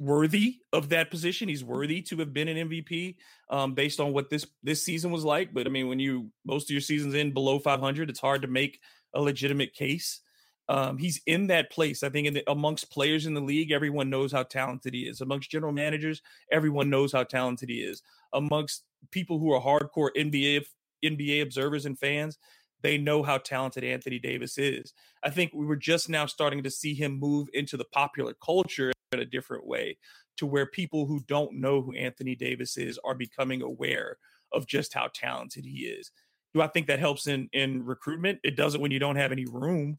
worthy 0.00 0.56
of 0.72 0.88
that 0.88 1.10
position. 1.10 1.48
He's 1.48 1.62
worthy 1.62 2.00
to 2.02 2.16
have 2.16 2.32
been 2.32 2.48
an 2.48 2.68
MVP 2.68 3.16
um, 3.50 3.74
based 3.74 4.00
on 4.00 4.12
what 4.12 4.30
this 4.30 4.46
this 4.62 4.82
season 4.82 5.12
was 5.12 5.24
like. 5.24 5.54
But 5.54 5.66
I 5.66 5.70
mean, 5.70 5.88
when 5.88 6.00
you 6.00 6.30
most 6.44 6.68
of 6.68 6.70
your 6.70 6.80
seasons 6.80 7.14
in 7.14 7.32
below 7.32 7.60
500, 7.60 8.10
it's 8.10 8.18
hard 8.18 8.42
to 8.42 8.48
make 8.48 8.80
a 9.14 9.20
legitimate 9.20 9.74
case. 9.74 10.20
Um, 10.68 10.98
he's 10.98 11.20
in 11.26 11.48
that 11.48 11.70
place. 11.70 12.02
I 12.02 12.10
think 12.10 12.28
in 12.28 12.34
the, 12.34 12.50
amongst 12.50 12.92
players 12.92 13.26
in 13.26 13.34
the 13.34 13.40
league, 13.40 13.72
everyone 13.72 14.08
knows 14.08 14.30
how 14.32 14.44
talented 14.44 14.94
he 14.94 15.00
is. 15.00 15.20
Amongst 15.20 15.50
general 15.50 15.72
managers, 15.72 16.22
everyone 16.50 16.88
knows 16.88 17.12
how 17.12 17.24
talented 17.24 17.68
he 17.68 17.80
is. 17.80 18.02
Amongst 18.32 18.84
people 19.10 19.38
who 19.38 19.52
are 19.52 19.60
hardcore 19.60 20.10
NBA 20.16 20.64
NBA 21.04 21.42
observers 21.42 21.86
and 21.86 21.98
fans, 21.98 22.38
they 22.82 22.96
know 22.96 23.22
how 23.22 23.38
talented 23.38 23.84
Anthony 23.84 24.18
Davis 24.18 24.56
is. 24.56 24.94
I 25.22 25.30
think 25.30 25.52
we 25.52 25.66
were 25.66 25.76
just 25.76 26.08
now 26.08 26.26
starting 26.26 26.62
to 26.62 26.70
see 26.70 26.94
him 26.94 27.18
move 27.18 27.48
into 27.52 27.76
the 27.76 27.84
popular 27.84 28.34
culture 28.42 28.92
a 29.18 29.24
different 29.24 29.66
way 29.66 29.96
to 30.36 30.46
where 30.46 30.66
people 30.66 31.06
who 31.06 31.20
don't 31.26 31.54
know 31.54 31.82
who 31.82 31.92
Anthony 31.94 32.36
Davis 32.36 32.76
is 32.76 32.98
are 33.04 33.14
becoming 33.14 33.62
aware 33.62 34.18
of 34.52 34.66
just 34.66 34.94
how 34.94 35.08
talented 35.12 35.64
he 35.64 35.86
is. 35.86 36.12
Do 36.54 36.62
I 36.62 36.68
think 36.68 36.86
that 36.86 36.98
helps 36.98 37.26
in 37.26 37.48
in 37.52 37.84
recruitment? 37.84 38.38
It 38.44 38.56
doesn't 38.56 38.80
when 38.80 38.90
you 38.90 38.98
don't 38.98 39.16
have 39.16 39.32
any 39.32 39.46
room. 39.46 39.98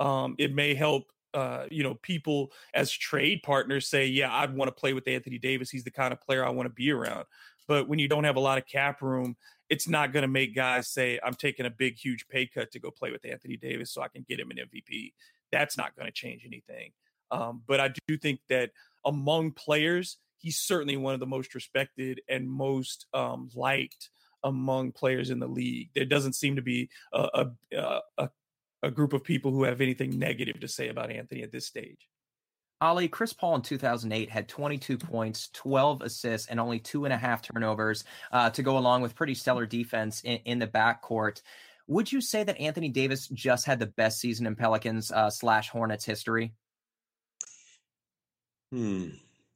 Um, 0.00 0.34
it 0.38 0.54
may 0.54 0.74
help 0.74 1.04
uh, 1.34 1.66
you 1.70 1.82
know, 1.82 1.94
people 2.02 2.50
as 2.74 2.90
trade 2.90 3.42
partners 3.44 3.86
say, 3.86 4.06
yeah, 4.06 4.34
I'd 4.34 4.54
want 4.54 4.68
to 4.68 4.80
play 4.80 4.94
with 4.94 5.06
Anthony 5.06 5.38
Davis. 5.38 5.70
He's 5.70 5.84
the 5.84 5.90
kind 5.90 6.12
of 6.12 6.20
player 6.22 6.44
I 6.44 6.48
want 6.50 6.66
to 6.66 6.74
be 6.74 6.90
around. 6.90 7.26
But 7.66 7.86
when 7.86 7.98
you 7.98 8.08
don't 8.08 8.24
have 8.24 8.36
a 8.36 8.40
lot 8.40 8.56
of 8.56 8.66
cap 8.66 9.02
room, 9.02 9.36
it's 9.68 9.86
not 9.86 10.12
going 10.12 10.22
to 10.22 10.28
make 10.28 10.54
guys 10.54 10.88
say, 10.88 11.20
I'm 11.22 11.34
taking 11.34 11.66
a 11.66 11.70
big, 11.70 11.98
huge 11.98 12.26
pay 12.28 12.46
cut 12.46 12.70
to 12.72 12.80
go 12.80 12.90
play 12.90 13.10
with 13.10 13.26
Anthony 13.26 13.58
Davis 13.58 13.92
so 13.92 14.00
I 14.00 14.08
can 14.08 14.24
get 14.26 14.40
him 14.40 14.50
an 14.50 14.56
MVP. 14.56 15.12
That's 15.52 15.76
not 15.76 15.94
going 15.94 16.06
to 16.06 16.12
change 16.12 16.44
anything. 16.46 16.92
Um, 17.30 17.62
but 17.66 17.80
I 17.80 17.92
do 18.06 18.16
think 18.16 18.40
that 18.48 18.70
among 19.04 19.52
players, 19.52 20.18
he's 20.38 20.58
certainly 20.58 20.96
one 20.96 21.14
of 21.14 21.20
the 21.20 21.26
most 21.26 21.54
respected 21.54 22.20
and 22.28 22.48
most 22.48 23.06
um, 23.12 23.50
liked 23.54 24.10
among 24.44 24.92
players 24.92 25.30
in 25.30 25.40
the 25.40 25.48
league. 25.48 25.90
There 25.94 26.04
doesn't 26.04 26.34
seem 26.34 26.56
to 26.56 26.62
be 26.62 26.90
a, 27.12 27.50
a, 27.72 28.00
a, 28.18 28.28
a 28.82 28.90
group 28.90 29.12
of 29.12 29.24
people 29.24 29.50
who 29.50 29.64
have 29.64 29.80
anything 29.80 30.18
negative 30.18 30.60
to 30.60 30.68
say 30.68 30.88
about 30.88 31.10
Anthony 31.10 31.42
at 31.42 31.52
this 31.52 31.66
stage. 31.66 32.08
Ali, 32.80 33.08
Chris 33.08 33.32
Paul 33.32 33.56
in 33.56 33.62
2008 33.62 34.30
had 34.30 34.48
22 34.48 34.98
points, 34.98 35.48
12 35.52 36.02
assists, 36.02 36.46
and 36.46 36.60
only 36.60 36.78
two 36.78 37.04
and 37.06 37.12
a 37.12 37.16
half 37.16 37.42
turnovers 37.42 38.04
uh, 38.30 38.50
to 38.50 38.62
go 38.62 38.78
along 38.78 39.02
with 39.02 39.16
pretty 39.16 39.34
stellar 39.34 39.66
defense 39.66 40.20
in, 40.22 40.38
in, 40.44 40.58
the 40.60 40.66
backcourt. 40.68 41.42
Would 41.88 42.12
you 42.12 42.20
say 42.20 42.44
that 42.44 42.60
Anthony 42.60 42.88
Davis 42.88 43.26
just 43.28 43.66
had 43.66 43.80
the 43.80 43.86
best 43.86 44.20
season 44.20 44.46
in 44.46 44.54
Pelicans 44.54 45.10
uh, 45.10 45.28
slash 45.28 45.70
Hornets 45.70 46.04
history? 46.04 46.52
Hmm. 48.70 49.08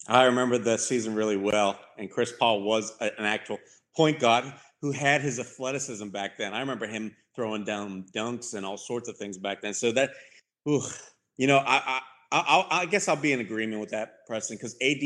I 0.08 0.24
remember 0.24 0.58
that 0.58 0.80
season 0.80 1.14
really 1.14 1.36
well, 1.36 1.78
and 1.96 2.10
Chris 2.10 2.32
Paul 2.32 2.62
was 2.62 2.92
a, 3.00 3.04
an 3.18 3.24
actual 3.24 3.58
point 3.96 4.18
guard 4.18 4.52
who 4.80 4.90
had 4.90 5.20
his 5.20 5.38
athleticism 5.38 6.08
back 6.08 6.36
then. 6.38 6.54
I 6.54 6.60
remember 6.60 6.86
him 6.86 7.14
throwing 7.36 7.64
down 7.64 8.06
dunks 8.14 8.54
and 8.54 8.66
all 8.66 8.76
sorts 8.76 9.08
of 9.08 9.16
things 9.16 9.38
back 9.38 9.62
then. 9.62 9.74
So 9.74 9.92
that, 9.92 10.10
ooh, 10.68 10.82
you 11.36 11.46
know, 11.46 11.58
I, 11.58 12.00
I, 12.32 12.38
I, 12.38 12.66
I 12.80 12.86
guess 12.86 13.06
I'll 13.06 13.16
be 13.16 13.32
in 13.32 13.40
agreement 13.40 13.80
with 13.80 13.90
that, 13.90 14.26
Preston, 14.26 14.56
because 14.56 14.76
AD 14.82 15.02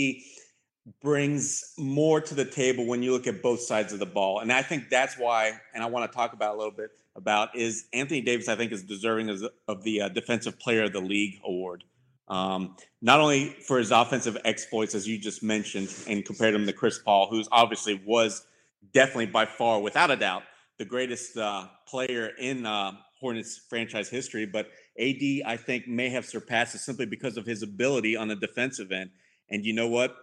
brings 1.02 1.74
more 1.76 2.20
to 2.20 2.34
the 2.34 2.44
table 2.44 2.86
when 2.86 3.02
you 3.02 3.12
look 3.12 3.26
at 3.26 3.42
both 3.42 3.60
sides 3.60 3.92
of 3.92 3.98
the 3.98 4.06
ball, 4.06 4.40
and 4.40 4.52
I 4.52 4.62
think 4.62 4.88
that's 4.88 5.18
why. 5.18 5.52
And 5.74 5.82
I 5.82 5.86
want 5.86 6.10
to 6.10 6.16
talk 6.16 6.32
about 6.32 6.54
a 6.54 6.58
little 6.58 6.72
bit 6.72 6.90
about 7.16 7.56
is 7.56 7.86
Anthony 7.92 8.20
Davis. 8.20 8.48
I 8.48 8.56
think 8.56 8.72
is 8.72 8.82
deserving 8.82 9.28
of, 9.68 9.82
the 9.82 10.02
uh, 10.02 10.08
Defensive 10.08 10.58
Player 10.58 10.84
of 10.84 10.92
the 10.92 11.00
League 11.00 11.40
award. 11.44 11.84
Um, 12.28 12.76
not 13.00 13.20
only 13.20 13.50
for 13.66 13.78
his 13.78 13.92
offensive 13.92 14.36
exploits, 14.44 14.94
as 14.94 15.06
you 15.06 15.18
just 15.18 15.42
mentioned, 15.42 15.88
and 16.08 16.24
compared 16.24 16.54
him 16.54 16.66
to 16.66 16.72
Chris 16.72 16.98
Paul, 16.98 17.28
who's 17.30 17.48
obviously 17.52 18.00
was 18.04 18.44
definitely 18.92 19.26
by 19.26 19.46
far, 19.46 19.80
without 19.80 20.10
a 20.10 20.16
doubt, 20.16 20.42
the 20.78 20.84
greatest 20.84 21.36
uh, 21.36 21.66
player 21.86 22.32
in 22.38 22.66
uh, 22.66 22.92
Hornets 23.20 23.60
franchise 23.68 24.08
history. 24.08 24.46
But 24.46 24.66
AD, 24.98 25.22
I 25.46 25.56
think, 25.56 25.86
may 25.86 26.08
have 26.10 26.26
surpassed 26.26 26.74
it 26.74 26.78
simply 26.78 27.06
because 27.06 27.36
of 27.36 27.46
his 27.46 27.62
ability 27.62 28.16
on 28.16 28.28
the 28.28 28.36
defensive 28.36 28.92
end. 28.92 29.10
And 29.50 29.64
you 29.64 29.72
know 29.72 29.88
what? 29.88 30.16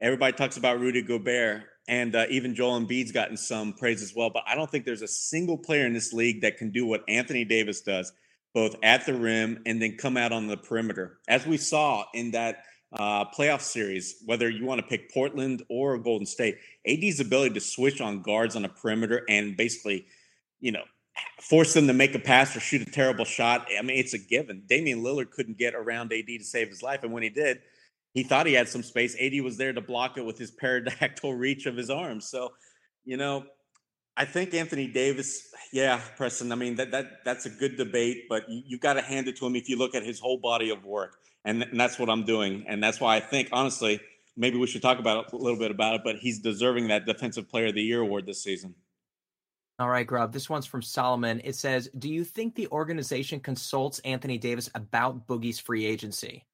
Everybody 0.00 0.36
talks 0.36 0.56
about 0.56 0.78
Rudy 0.78 1.02
Gobert, 1.02 1.64
and 1.88 2.14
uh, 2.14 2.26
even 2.30 2.54
Joel 2.54 2.80
Embiid's 2.80 3.10
gotten 3.10 3.36
some 3.36 3.72
praise 3.72 4.00
as 4.00 4.14
well. 4.14 4.30
But 4.30 4.44
I 4.46 4.54
don't 4.54 4.70
think 4.70 4.84
there's 4.84 5.02
a 5.02 5.08
single 5.08 5.58
player 5.58 5.86
in 5.86 5.92
this 5.92 6.12
league 6.12 6.42
that 6.42 6.56
can 6.56 6.70
do 6.70 6.86
what 6.86 7.02
Anthony 7.08 7.44
Davis 7.44 7.80
does 7.80 8.12
both 8.58 8.74
at 8.82 9.06
the 9.06 9.14
rim 9.14 9.62
and 9.66 9.80
then 9.80 9.96
come 9.96 10.16
out 10.16 10.32
on 10.32 10.48
the 10.48 10.56
perimeter. 10.56 11.20
As 11.28 11.46
we 11.46 11.56
saw 11.56 12.06
in 12.12 12.32
that 12.32 12.64
uh, 12.92 13.24
playoff 13.26 13.60
series, 13.60 14.16
whether 14.26 14.50
you 14.50 14.66
want 14.66 14.80
to 14.80 14.86
pick 14.88 15.14
Portland 15.14 15.62
or 15.68 15.96
Golden 15.96 16.26
State, 16.26 16.56
AD's 16.84 17.20
ability 17.20 17.54
to 17.54 17.60
switch 17.60 18.00
on 18.00 18.20
guards 18.20 18.56
on 18.56 18.64
a 18.64 18.68
perimeter 18.68 19.22
and 19.28 19.56
basically, 19.56 20.06
you 20.58 20.72
know, 20.72 20.82
force 21.40 21.72
them 21.72 21.86
to 21.86 21.92
make 21.92 22.16
a 22.16 22.18
pass 22.18 22.56
or 22.56 22.58
shoot 22.58 22.82
a 22.82 22.90
terrible 22.90 23.24
shot. 23.24 23.68
I 23.78 23.80
mean, 23.82 23.96
it's 23.96 24.14
a 24.14 24.18
given. 24.18 24.64
Damian 24.66 25.04
Lillard 25.04 25.30
couldn't 25.30 25.56
get 25.56 25.76
around 25.76 26.12
AD 26.12 26.26
to 26.26 26.42
save 26.42 26.68
his 26.68 26.82
life. 26.82 27.04
And 27.04 27.12
when 27.12 27.22
he 27.22 27.30
did, 27.30 27.60
he 28.12 28.24
thought 28.24 28.46
he 28.46 28.54
had 28.54 28.68
some 28.68 28.82
space. 28.82 29.14
AD 29.20 29.40
was 29.40 29.56
there 29.56 29.72
to 29.72 29.80
block 29.80 30.18
it 30.18 30.24
with 30.24 30.36
his 30.36 30.50
pterodactyl 30.60 31.32
reach 31.32 31.66
of 31.66 31.76
his 31.76 31.90
arms. 31.90 32.28
So, 32.28 32.54
you 33.04 33.18
know, 33.18 33.44
I 34.18 34.24
think 34.24 34.52
Anthony 34.52 34.88
Davis, 34.88 35.48
yeah, 35.72 36.00
Preston. 36.16 36.52
I 36.52 36.56
mean 36.56 36.74
that 36.74 36.90
that 36.90 37.24
that's 37.24 37.46
a 37.46 37.50
good 37.50 37.76
debate, 37.76 38.24
but 38.28 38.48
you, 38.50 38.62
you 38.66 38.78
got 38.78 38.94
to 38.94 39.00
hand 39.00 39.28
it 39.28 39.36
to 39.38 39.46
him 39.46 39.54
if 39.54 39.68
you 39.68 39.78
look 39.78 39.94
at 39.94 40.02
his 40.02 40.18
whole 40.18 40.38
body 40.38 40.70
of 40.70 40.84
work. 40.84 41.18
and, 41.44 41.62
and 41.62 41.80
that's 41.80 41.98
what 41.98 42.10
I'm 42.10 42.24
doing. 42.24 42.64
And 42.68 42.82
that's 42.82 43.00
why 43.00 43.16
I 43.16 43.20
think, 43.20 43.48
honestly, 43.52 44.00
maybe 44.36 44.58
we 44.58 44.66
should 44.66 44.82
talk 44.82 44.98
about 44.98 45.32
a 45.32 45.36
little 45.36 45.58
bit 45.58 45.70
about 45.70 45.94
it. 45.94 46.00
But 46.04 46.16
he's 46.16 46.40
deserving 46.40 46.88
that 46.88 47.06
Defensive 47.06 47.48
Player 47.48 47.66
of 47.68 47.74
the 47.74 47.82
Year 47.82 48.00
award 48.00 48.26
this 48.26 48.42
season. 48.42 48.74
All 49.78 49.88
right, 49.88 50.06
Grubb. 50.06 50.32
This 50.32 50.50
one's 50.50 50.66
from 50.66 50.82
Solomon. 50.82 51.40
It 51.44 51.54
says, 51.54 51.88
"Do 51.96 52.08
you 52.08 52.24
think 52.24 52.54
the 52.54 52.66
organization 52.68 53.38
consults 53.38 54.00
Anthony 54.00 54.36
Davis 54.36 54.68
about 54.74 55.26
Boogie's 55.26 55.60
free 55.60 55.86
agency?" 55.86 56.44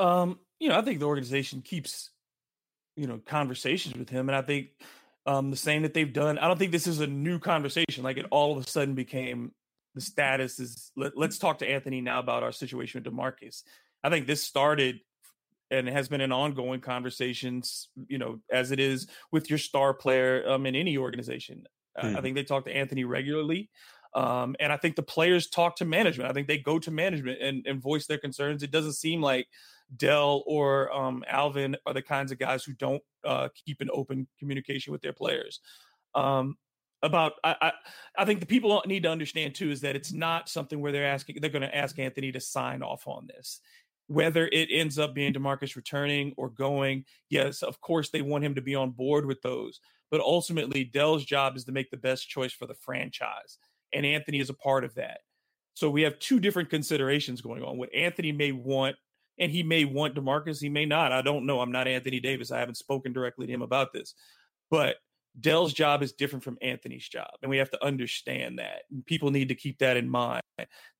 Um, 0.00 0.38
you 0.58 0.68
know, 0.68 0.78
I 0.78 0.82
think 0.82 1.00
the 1.00 1.06
organization 1.06 1.60
keeps, 1.60 2.10
you 2.96 3.06
know, 3.06 3.20
conversations 3.26 3.96
with 3.96 4.08
him, 4.08 4.28
and 4.28 4.36
I 4.36 4.42
think 4.42 4.68
um, 5.28 5.50
the 5.50 5.56
same 5.56 5.82
that 5.82 5.92
they've 5.92 6.12
done. 6.12 6.38
I 6.38 6.48
don't 6.48 6.58
think 6.58 6.72
this 6.72 6.86
is 6.86 7.00
a 7.00 7.06
new 7.06 7.38
conversation. 7.38 8.02
Like 8.02 8.16
it 8.16 8.24
all 8.30 8.56
of 8.56 8.64
a 8.64 8.68
sudden 8.68 8.94
became 8.94 9.52
the 9.94 10.00
status 10.00 10.58
is. 10.58 10.90
Let, 10.96 11.12
us 11.18 11.38
talk 11.38 11.58
to 11.58 11.68
Anthony 11.68 12.00
now 12.00 12.18
about 12.18 12.42
our 12.42 12.50
situation 12.50 13.02
with 13.02 13.12
Demarcus. 13.12 13.62
I 14.02 14.08
think 14.08 14.26
this 14.26 14.42
started 14.42 15.00
and 15.70 15.86
has 15.86 16.08
been 16.08 16.22
an 16.22 16.32
ongoing 16.32 16.80
conversations. 16.80 17.90
You 18.08 18.16
know, 18.16 18.40
as 18.50 18.72
it 18.72 18.80
is 18.80 19.06
with 19.30 19.50
your 19.50 19.58
star 19.58 19.92
player 19.92 20.48
um, 20.48 20.64
in 20.64 20.74
any 20.74 20.96
organization. 20.96 21.64
Hmm. 21.94 22.16
I 22.16 22.22
think 22.22 22.34
they 22.34 22.44
talk 22.44 22.64
to 22.64 22.74
Anthony 22.74 23.04
regularly. 23.04 23.68
Um, 24.18 24.56
and 24.58 24.72
I 24.72 24.76
think 24.76 24.96
the 24.96 25.02
players 25.04 25.46
talk 25.46 25.76
to 25.76 25.84
management. 25.84 26.28
I 26.28 26.32
think 26.32 26.48
they 26.48 26.58
go 26.58 26.80
to 26.80 26.90
management 26.90 27.40
and, 27.40 27.64
and 27.68 27.80
voice 27.80 28.06
their 28.06 28.18
concerns. 28.18 28.64
It 28.64 28.72
doesn't 28.72 28.94
seem 28.94 29.22
like 29.22 29.46
Dell 29.96 30.42
or 30.44 30.92
um, 30.92 31.22
Alvin 31.28 31.76
are 31.86 31.94
the 31.94 32.02
kinds 32.02 32.32
of 32.32 32.38
guys 32.40 32.64
who 32.64 32.72
don't 32.72 33.02
uh, 33.24 33.48
keep 33.64 33.80
an 33.80 33.90
open 33.92 34.26
communication 34.40 34.92
with 34.92 35.02
their 35.02 35.12
players. 35.12 35.60
Um, 36.16 36.56
about 37.00 37.34
I, 37.44 37.54
I, 37.62 37.72
I 38.18 38.24
think 38.24 38.40
the 38.40 38.46
people 38.46 38.82
need 38.84 39.04
to 39.04 39.08
understand 39.08 39.54
too 39.54 39.70
is 39.70 39.82
that 39.82 39.94
it's 39.94 40.12
not 40.12 40.48
something 40.48 40.80
where 40.80 40.90
they're 40.90 41.06
asking 41.06 41.36
they're 41.40 41.48
going 41.48 41.62
to 41.62 41.76
ask 41.76 41.96
Anthony 41.96 42.32
to 42.32 42.40
sign 42.40 42.82
off 42.82 43.06
on 43.06 43.28
this. 43.28 43.60
Whether 44.08 44.48
it 44.48 44.68
ends 44.72 44.98
up 44.98 45.14
being 45.14 45.32
Demarcus 45.32 45.76
returning 45.76 46.34
or 46.36 46.48
going, 46.48 47.04
yes, 47.30 47.62
of 47.62 47.80
course 47.80 48.10
they 48.10 48.22
want 48.22 48.42
him 48.42 48.56
to 48.56 48.62
be 48.62 48.74
on 48.74 48.90
board 48.90 49.26
with 49.26 49.40
those. 49.42 49.78
But 50.10 50.22
ultimately, 50.22 50.84
Dell's 50.84 51.24
job 51.24 51.56
is 51.56 51.64
to 51.66 51.72
make 51.72 51.90
the 51.90 51.96
best 51.96 52.28
choice 52.28 52.52
for 52.52 52.66
the 52.66 52.74
franchise, 52.74 53.58
and 53.92 54.06
Anthony 54.06 54.40
is 54.40 54.50
a 54.50 54.54
part 54.54 54.84
of 54.84 54.94
that. 54.94 55.20
So 55.74 55.90
we 55.90 56.02
have 56.02 56.18
two 56.18 56.40
different 56.40 56.70
considerations 56.70 57.40
going 57.40 57.62
on. 57.62 57.78
What 57.78 57.94
Anthony 57.94 58.32
may 58.32 58.52
want 58.52 58.96
and 59.38 59.52
he 59.52 59.62
may 59.62 59.84
want 59.84 60.16
Demarcus, 60.16 60.60
he 60.60 60.68
may 60.68 60.84
not. 60.84 61.12
I 61.12 61.22
don't 61.22 61.46
know. 61.46 61.60
I'm 61.60 61.70
not 61.70 61.86
Anthony 61.86 62.18
Davis. 62.18 62.50
I 62.50 62.58
haven't 62.58 62.76
spoken 62.76 63.12
directly 63.12 63.46
to 63.46 63.52
him 63.52 63.62
about 63.62 63.92
this. 63.92 64.14
But 64.70 64.96
Dell's 65.40 65.72
job 65.72 66.02
is 66.02 66.12
different 66.12 66.42
from 66.42 66.58
Anthony's 66.60 67.08
job. 67.08 67.30
And 67.42 67.50
we 67.50 67.58
have 67.58 67.70
to 67.70 67.84
understand 67.84 68.58
that. 68.58 68.82
People 69.06 69.30
need 69.30 69.48
to 69.48 69.54
keep 69.54 69.78
that 69.78 69.96
in 69.96 70.08
mind 70.08 70.42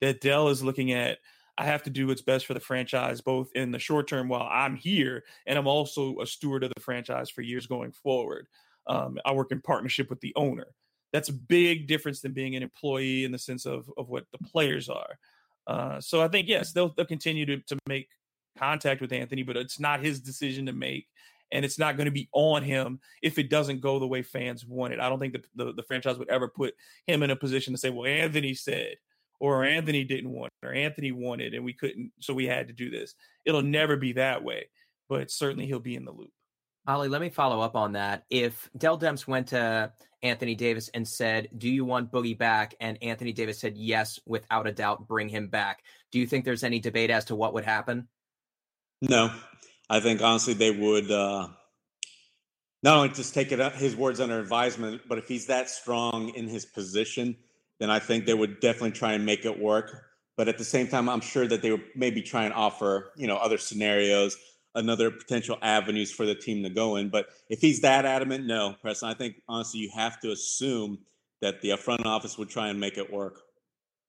that 0.01 0.21
Dell 0.21 0.49
is 0.49 0.63
looking 0.63 0.93
at 0.93 1.19
I 1.59 1.65
have 1.65 1.83
to 1.83 1.91
do 1.91 2.07
what's 2.07 2.23
best 2.23 2.47
for 2.47 2.55
the 2.55 2.61
franchise, 2.61 3.21
both 3.21 3.51
in 3.57 3.73
the 3.73 3.81
short 3.81 4.07
term 4.07 4.29
while 4.29 4.49
I'm 4.49 4.77
here, 4.77 5.25
and 5.45 5.59
I'm 5.59 5.67
also 5.67 6.21
a 6.21 6.27
steward 6.27 6.63
of 6.63 6.71
the 6.73 6.81
franchise 6.81 7.31
for 7.31 7.43
years 7.43 7.67
going 7.67 7.91
forward. 7.91 8.47
Um, 8.87 9.19
I 9.25 9.33
work 9.33 9.51
in 9.51 9.61
partnership 9.61 10.09
with 10.09 10.21
the 10.21 10.33
owner. 10.37 10.69
That's 11.13 11.29
a 11.29 11.35
big 11.35 11.87
difference 11.87 12.21
than 12.21 12.33
being 12.33 12.57
an 12.57 12.63
employee 12.63 13.25
in 13.25 13.33
the 13.33 13.39
sense 13.39 13.67
of 13.67 13.91
of 13.97 14.09
what 14.09 14.25
the 14.33 14.39
players 14.49 14.89
are. 14.89 15.19
Uh, 15.67 16.01
so 16.01 16.23
I 16.23 16.29
think 16.29 16.49
yes, 16.49 16.73
they'll 16.73 16.95
they'll 16.95 17.07
continue 17.07 17.47
to 17.47 17.59
to 17.59 17.79
make 17.87 18.09
contact 18.59 19.01
with 19.01 19.13
Anthony, 19.13 19.43
but 19.43 19.57
it's 19.57 19.81
not 19.81 20.05
his 20.05 20.21
decision 20.21 20.67
to 20.67 20.73
make. 20.73 21.07
And 21.51 21.65
it's 21.65 21.79
not 21.79 21.97
going 21.97 22.05
to 22.05 22.11
be 22.11 22.29
on 22.33 22.63
him 22.63 23.01
if 23.23 23.39
it 23.39 23.49
doesn't 23.49 23.81
go 23.81 23.99
the 23.99 24.07
way 24.07 24.21
fans 24.23 24.67
want 24.67 24.93
it. 24.93 25.01
I 25.01 25.09
don't 25.09 25.19
think 25.19 25.33
that 25.33 25.47
the, 25.55 25.73
the 25.73 25.83
franchise 25.83 26.19
would 26.19 26.29
ever 26.29 26.47
put 26.47 26.75
him 27.07 27.23
in 27.23 27.31
a 27.31 27.37
position 27.37 27.73
to 27.73 27.79
say, 27.79 27.89
well, 27.89 28.05
Anthony 28.05 28.53
said, 28.53 28.97
or 29.41 29.65
Anthony 29.65 30.05
didn't 30.05 30.31
want 30.31 30.53
it, 30.63 30.67
or 30.67 30.75
Anthony 30.75 31.11
wanted, 31.11 31.55
and 31.55 31.65
we 31.65 31.73
couldn't, 31.73 32.13
so 32.21 32.35
we 32.35 32.47
had 32.47 32.69
to 32.69 32.75
do 32.75 32.91
this. 32.91 33.15
It'll 33.47 33.63
never 33.63 33.97
be 33.97 34.13
that 34.15 34.45
way, 34.45 34.69
but 35.09 35.31
certainly 35.31 35.65
he'll 35.65 35.81
be 35.81 35.97
in 35.97 36.05
the 36.05 36.13
loop. 36.13 36.33
Ollie, 36.89 37.09
let 37.09 37.21
me 37.21 37.29
follow 37.29 37.61
up 37.61 37.77
on 37.77 37.93
that. 37.93 38.25
If 38.31 38.71
Dell 38.79 38.99
Demps 38.99 39.27
went 39.27 39.49
to 39.49 39.93
Anthony 40.23 40.55
Davis 40.55 40.89
and 40.95 41.07
said, 41.07 41.49
Do 41.59 41.69
you 41.69 41.85
want 41.85 42.11
Boogie 42.11 42.37
back? 42.37 42.75
And 42.81 42.97
Anthony 43.03 43.35
Davis 43.35 43.61
said, 43.61 43.77
Yes, 43.77 44.19
without 44.25 44.67
a 44.67 44.73
doubt, 44.73 45.07
bring 45.07 45.29
him 45.29 45.49
back. 45.49 45.85
Do 46.11 46.19
you 46.19 46.27
think 46.27 46.47
there's 46.47 46.65
any 46.65 46.81
debate 46.81 47.11
as 47.11 47.27
to 47.27 47.35
what 47.35 47.53
would 47.53 47.67
happen? 47.67 48.09
No, 49.03 49.31
I 49.91 50.01
think 50.01 50.23
honestly 50.23 50.55
they 50.55 50.71
would 50.71 51.11
uh, 51.11 51.49
not 52.83 52.97
only 52.97 53.11
just 53.11 53.35
take 53.35 53.53
it 53.53 53.61
up, 53.61 53.75
his 53.75 53.95
words 53.95 54.19
under 54.19 54.41
advisement, 54.41 55.03
but 55.07 55.19
if 55.19 55.29
he's 55.29 55.47
that 55.47 55.69
strong 55.69 56.31
in 56.31 56.49
his 56.49 56.65
position, 56.65 57.37
then 57.81 57.91
I 57.91 57.99
think 57.99 58.25
they 58.25 58.33
would 58.33 58.61
definitely 58.61 58.93
try 58.93 59.13
and 59.13 59.27
make 59.27 59.45
it 59.45 59.61
work. 59.61 60.07
But 60.39 60.49
at 60.49 60.57
the 60.57 60.65
same 60.65 60.89
time, 60.89 61.11
I'm 61.11 61.21
sure 61.21 61.47
that 61.49 61.61
they 61.61 61.71
would 61.71 61.85
maybe 61.95 62.23
try 62.23 62.45
and 62.45 62.55
offer 62.55 63.13
you 63.15 63.27
know 63.27 63.37
other 63.37 63.59
scenarios, 63.59 64.39
another 64.75 65.11
potential 65.11 65.59
avenues 65.63 66.11
for 66.11 66.27
the 66.27 66.35
team 66.35 66.63
to 66.63 66.71
go 66.71 66.97
in. 66.97 67.09
But 67.09 67.27
if 67.49 67.61
he's 67.61 67.81
that 67.81 68.05
adamant, 68.05 68.47
no, 68.47 68.77
Preston, 68.81 69.09
I 69.09 69.15
think 69.15 69.37
honestly 69.49 69.81
you 69.81 69.91
have 69.95 70.21
to 70.21 70.33
assume 70.33 70.99
that 71.41 71.61
the 71.63 71.77
front 71.77 72.07
office 72.07 72.39
would 72.39 72.49
try 72.49 72.69
and 72.69 72.79
make 72.79 72.99
it 72.99 73.13
work. 73.13 73.41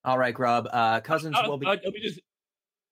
All 0.06 0.18
right, 0.18 0.34
Grubb. 0.34 0.68
Uh, 0.72 1.02
Cousins 1.02 1.36
will 1.46 1.58
be. 1.58 1.66
let 1.66 1.84
me 1.84 2.00
just 2.02 2.20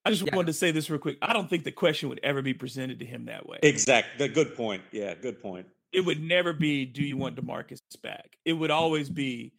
I 0.04 0.10
just 0.10 0.24
yeah. 0.24 0.36
wanted 0.36 0.46
to 0.46 0.52
say 0.54 0.70
this 0.70 0.88
real 0.88 0.98
quick. 0.98 1.18
I 1.20 1.32
don't 1.32 1.50
think 1.50 1.64
the 1.64 1.72
question 1.72 2.08
would 2.08 2.20
ever 2.22 2.40
be 2.40 2.54
presented 2.54 3.00
to 3.00 3.04
him 3.04 3.26
that 3.26 3.46
way. 3.46 3.58
Exactly. 3.62 4.28
Good 4.28 4.56
point. 4.56 4.82
Yeah, 4.90 5.14
good 5.14 5.42
point. 5.42 5.66
It 5.92 6.02
would 6.02 6.22
never 6.22 6.52
be, 6.52 6.84
do 6.84 7.02
you 7.02 7.16
want 7.16 7.36
Demarcus 7.36 7.80
back? 8.02 8.38
It 8.44 8.54
would 8.54 8.70
always 8.70 9.10
be, 9.10 9.52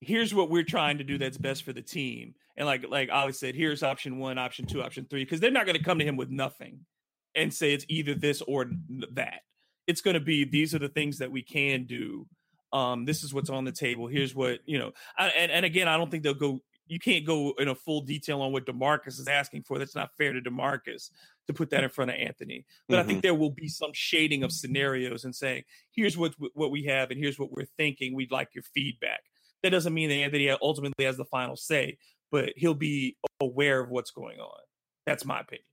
here's 0.00 0.34
what 0.34 0.50
we're 0.50 0.64
trying 0.64 0.98
to 0.98 1.04
do 1.04 1.16
that's 1.16 1.38
best 1.38 1.62
for 1.62 1.72
the 1.72 1.82
team. 1.82 2.34
And 2.56 2.66
like 2.66 2.84
like 2.90 3.08
Ollie 3.10 3.32
said, 3.32 3.54
here's 3.54 3.82
option 3.82 4.18
one, 4.18 4.36
option 4.36 4.66
two, 4.66 4.82
option 4.82 5.06
three, 5.08 5.24
because 5.24 5.40
they're 5.40 5.50
not 5.50 5.64
going 5.64 5.78
to 5.78 5.82
come 5.82 5.98
to 5.98 6.04
him 6.04 6.16
with 6.16 6.28
nothing 6.28 6.80
and 7.34 7.52
say 7.52 7.72
it's 7.72 7.86
either 7.88 8.14
this 8.14 8.42
or 8.42 8.70
that. 9.12 9.40
It's 9.86 10.00
going 10.00 10.14
to 10.14 10.20
be 10.20 10.44
these 10.44 10.74
are 10.74 10.78
the 10.78 10.88
things 10.88 11.18
that 11.18 11.32
we 11.32 11.42
can 11.42 11.84
do. 11.84 12.26
Um, 12.72 13.04
this 13.04 13.22
is 13.22 13.34
what's 13.34 13.50
on 13.50 13.64
the 13.64 13.72
table. 13.72 14.06
Here's 14.06 14.34
what 14.34 14.60
you 14.64 14.78
know. 14.78 14.92
I, 15.18 15.28
and 15.28 15.50
and 15.52 15.64
again, 15.64 15.88
I 15.88 15.96
don't 15.96 16.10
think 16.10 16.22
they'll 16.22 16.34
go 16.34 16.62
you 16.92 16.98
can't 16.98 17.24
go 17.24 17.54
in 17.58 17.68
a 17.68 17.74
full 17.74 18.02
detail 18.02 18.42
on 18.42 18.52
what 18.52 18.66
Demarcus 18.66 19.18
is 19.18 19.26
asking 19.26 19.62
for. 19.62 19.78
That's 19.78 19.94
not 19.94 20.14
fair 20.18 20.34
to 20.34 20.40
Demarcus 20.42 21.10
to 21.46 21.54
put 21.54 21.70
that 21.70 21.82
in 21.82 21.88
front 21.90 22.10
of 22.10 22.16
Anthony. 22.18 22.66
But 22.86 22.96
mm-hmm. 22.96 23.00
I 23.00 23.06
think 23.06 23.16
mm-hmm. 23.18 23.22
there 23.22 23.34
will 23.34 23.50
be 23.50 23.68
some 23.68 23.92
shading 23.94 24.42
of 24.42 24.52
scenarios 24.52 25.24
and 25.24 25.34
saying, 25.34 25.62
here's 25.92 26.18
what 26.18 26.34
what 26.54 26.70
we 26.70 26.84
have 26.84 27.10
and 27.10 27.18
here's 27.18 27.38
what 27.38 27.50
we're 27.50 27.66
thinking. 27.78 28.14
We'd 28.14 28.30
like 28.30 28.54
your 28.54 28.64
feedback. 28.74 29.22
That 29.62 29.70
doesn't 29.70 29.94
mean 29.94 30.08
that 30.10 30.16
Anthony 30.16 30.50
ultimately 30.50 31.04
has 31.04 31.16
the 31.16 31.24
final 31.24 31.56
say, 31.56 31.98
but 32.30 32.52
he'll 32.56 32.74
be 32.74 33.16
aware 33.40 33.80
of 33.80 33.90
what's 33.90 34.10
going 34.10 34.40
on. 34.40 34.60
That's 35.06 35.24
my 35.24 35.40
opinion. 35.40 35.64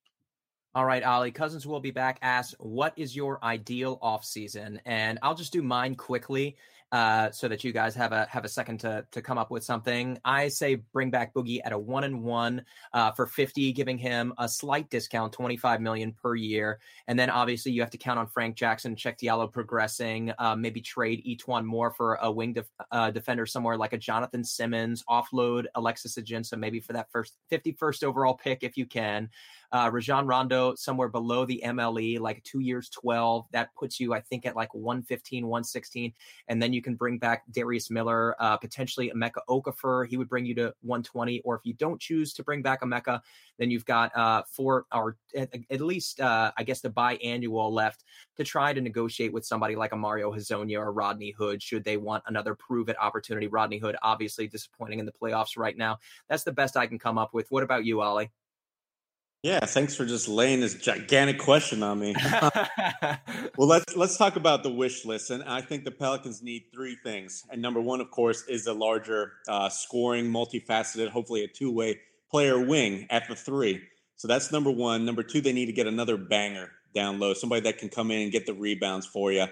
All 0.75 0.85
right, 0.85 1.03
Ali. 1.03 1.31
Cousins 1.31 1.65
will 1.65 1.79
be 1.79 1.91
back. 1.91 2.19
Ask, 2.21 2.53
what 2.59 2.93
is 2.95 3.15
your 3.15 3.43
ideal 3.43 3.97
off 4.01 4.23
season? 4.23 4.79
And 4.85 5.17
I'll 5.23 5.35
just 5.35 5.51
do 5.51 5.63
mine 5.63 5.95
quickly 5.95 6.57
uh, 6.91 7.29
so 7.31 7.47
that 7.47 7.63
you 7.63 7.71
guys 7.71 7.93
have 7.95 8.11
a 8.11 8.25
have 8.29 8.45
a 8.45 8.49
second 8.49 8.79
to 8.79 9.05
to 9.11 9.21
come 9.21 9.37
up 9.37 9.51
with 9.51 9.63
something. 9.63 10.19
I 10.25 10.47
say 10.47 10.75
bring 10.75 11.11
back 11.11 11.33
Boogie 11.33 11.59
at 11.63 11.71
a 11.71 11.77
one 11.77 12.03
and 12.03 12.23
one 12.23 12.65
uh, 12.93 13.11
for 13.11 13.25
fifty, 13.27 13.71
giving 13.73 13.97
him 13.97 14.33
a 14.37 14.47
slight 14.49 14.89
discount, 14.89 15.33
twenty 15.33 15.57
five 15.57 15.81
million 15.81 16.13
per 16.13 16.35
year, 16.35 16.79
and 17.07 17.17
then 17.17 17.29
obviously 17.29 17.71
you 17.71 17.81
have 17.81 17.91
to 17.91 17.97
count 17.97 18.19
on 18.19 18.27
Frank 18.27 18.55
Jackson, 18.55 18.95
Cheick 18.95 19.19
Diallo 19.19 19.51
progressing, 19.51 20.31
uh, 20.39 20.55
maybe 20.55 20.81
trade 20.81 21.23
E'Twaun 21.27 21.65
Moore 21.65 21.91
for 21.91 22.15
a 22.15 22.31
wing 22.31 22.53
def- 22.53 22.71
uh, 22.91 23.11
defender 23.11 23.45
somewhere 23.45 23.77
like 23.77 23.93
a 23.93 23.97
Jonathan 23.97 24.43
Simmons, 24.43 25.03
offload 25.07 25.65
Alexis 25.75 26.15
Ajinça 26.15 26.57
maybe 26.57 26.79
for 26.79 26.93
that 26.93 27.11
first 27.11 27.35
fifty 27.49 27.71
first 27.71 28.03
overall 28.03 28.33
pick 28.33 28.63
if 28.63 28.77
you 28.77 28.87
can. 28.87 29.29
Uh, 29.71 29.89
Rajon 29.91 30.25
Rondo 30.25 30.73
somewhere 30.75 31.09
below 31.09 31.45
the 31.45 31.61
MLE, 31.65 32.19
like 32.19 32.43
two 32.43 32.59
years, 32.59 32.89
12. 32.89 33.45
That 33.51 33.69
puts 33.75 33.99
you, 33.99 34.13
I 34.13 34.21
think, 34.21 34.45
at 34.45 34.55
like 34.55 34.73
115, 34.73 35.45
116. 35.45 36.13
And 36.47 36.61
then 36.61 36.73
you 36.73 36.81
can 36.81 36.95
bring 36.95 37.17
back 37.19 37.43
Darius 37.51 37.91
Miller, 37.91 38.35
uh, 38.39 38.57
potentially 38.57 39.11
Emeka 39.15 39.41
Okafor. 39.47 40.07
He 40.07 40.17
would 40.17 40.29
bring 40.29 40.45
you 40.45 40.55
to 40.55 40.73
120. 40.81 41.41
Or 41.41 41.55
if 41.55 41.61
you 41.65 41.73
don't 41.73 41.99
choose 41.99 42.33
to 42.33 42.43
bring 42.43 42.61
back 42.61 42.81
Emeka, 42.81 43.21
then 43.57 43.69
you've 43.69 43.85
got 43.85 44.15
uh, 44.15 44.43
four 44.51 44.85
or 44.93 45.17
at, 45.35 45.49
at 45.69 45.81
least, 45.81 46.19
uh, 46.19 46.51
I 46.57 46.63
guess, 46.63 46.81
the 46.81 46.89
biannual 46.89 47.71
left 47.71 48.03
to 48.37 48.43
try 48.43 48.73
to 48.73 48.81
negotiate 48.81 49.33
with 49.33 49.45
somebody 49.45 49.75
like 49.75 49.91
a 49.91 49.97
Mario 49.97 50.31
Hezonja 50.31 50.79
or 50.79 50.91
Rodney 50.91 51.31
Hood 51.31 51.61
should 51.61 51.83
they 51.83 51.97
want 51.97 52.23
another 52.27 52.55
prove 52.55 52.89
it 52.89 52.95
opportunity. 52.99 53.47
Rodney 53.47 53.77
Hood, 53.77 53.97
obviously 54.01 54.47
disappointing 54.47 54.99
in 54.99 55.05
the 55.05 55.11
playoffs 55.11 55.57
right 55.57 55.77
now. 55.77 55.99
That's 56.27 56.43
the 56.43 56.51
best 56.51 56.77
I 56.77 56.87
can 56.87 56.99
come 56.99 57.17
up 57.17 57.33
with. 57.33 57.51
What 57.51 57.63
about 57.63 57.85
you, 57.85 58.01
Ollie? 58.01 58.31
Yeah, 59.41 59.61
thanks 59.61 59.95
for 59.95 60.05
just 60.05 60.27
laying 60.27 60.59
this 60.59 60.73
gigantic 60.73 61.39
question 61.39 61.81
on 61.81 61.99
me. 61.99 62.13
well, 63.57 63.67
let's 63.67 63.95
let's 63.95 64.17
talk 64.17 64.35
about 64.35 64.63
the 64.63 64.69
wish 64.69 65.05
list, 65.05 65.29
and 65.29 65.43
I 65.43 65.61
think 65.61 65.85
the 65.85 65.91
Pelicans 65.91 66.43
need 66.43 66.65
three 66.73 66.97
things. 67.03 67.45
And 67.49 67.61
number 67.61 67.79
one, 67.79 68.01
of 68.01 68.11
course, 68.11 68.43
is 68.49 68.67
a 68.67 68.73
larger 68.73 69.33
uh, 69.47 69.69
scoring, 69.69 70.25
multifaceted, 70.25 71.07
hopefully 71.09 71.45
a 71.45 71.47
two-way 71.47 72.01
player 72.29 72.59
wing 72.59 73.07
at 73.09 73.29
the 73.29 73.35
three. 73.35 73.81
So 74.17 74.27
that's 74.27 74.51
number 74.51 74.71
one. 74.71 75.05
Number 75.05 75.23
two, 75.23 75.39
they 75.39 75.53
need 75.53 75.67
to 75.67 75.71
get 75.73 75.87
another 75.87 76.17
banger 76.17 76.71
down 76.93 77.19
low, 77.19 77.33
somebody 77.33 77.61
that 77.61 77.77
can 77.77 77.87
come 77.87 78.11
in 78.11 78.21
and 78.21 78.31
get 78.33 78.45
the 78.45 78.53
rebounds 78.53 79.05
for 79.05 79.31
you 79.31 79.45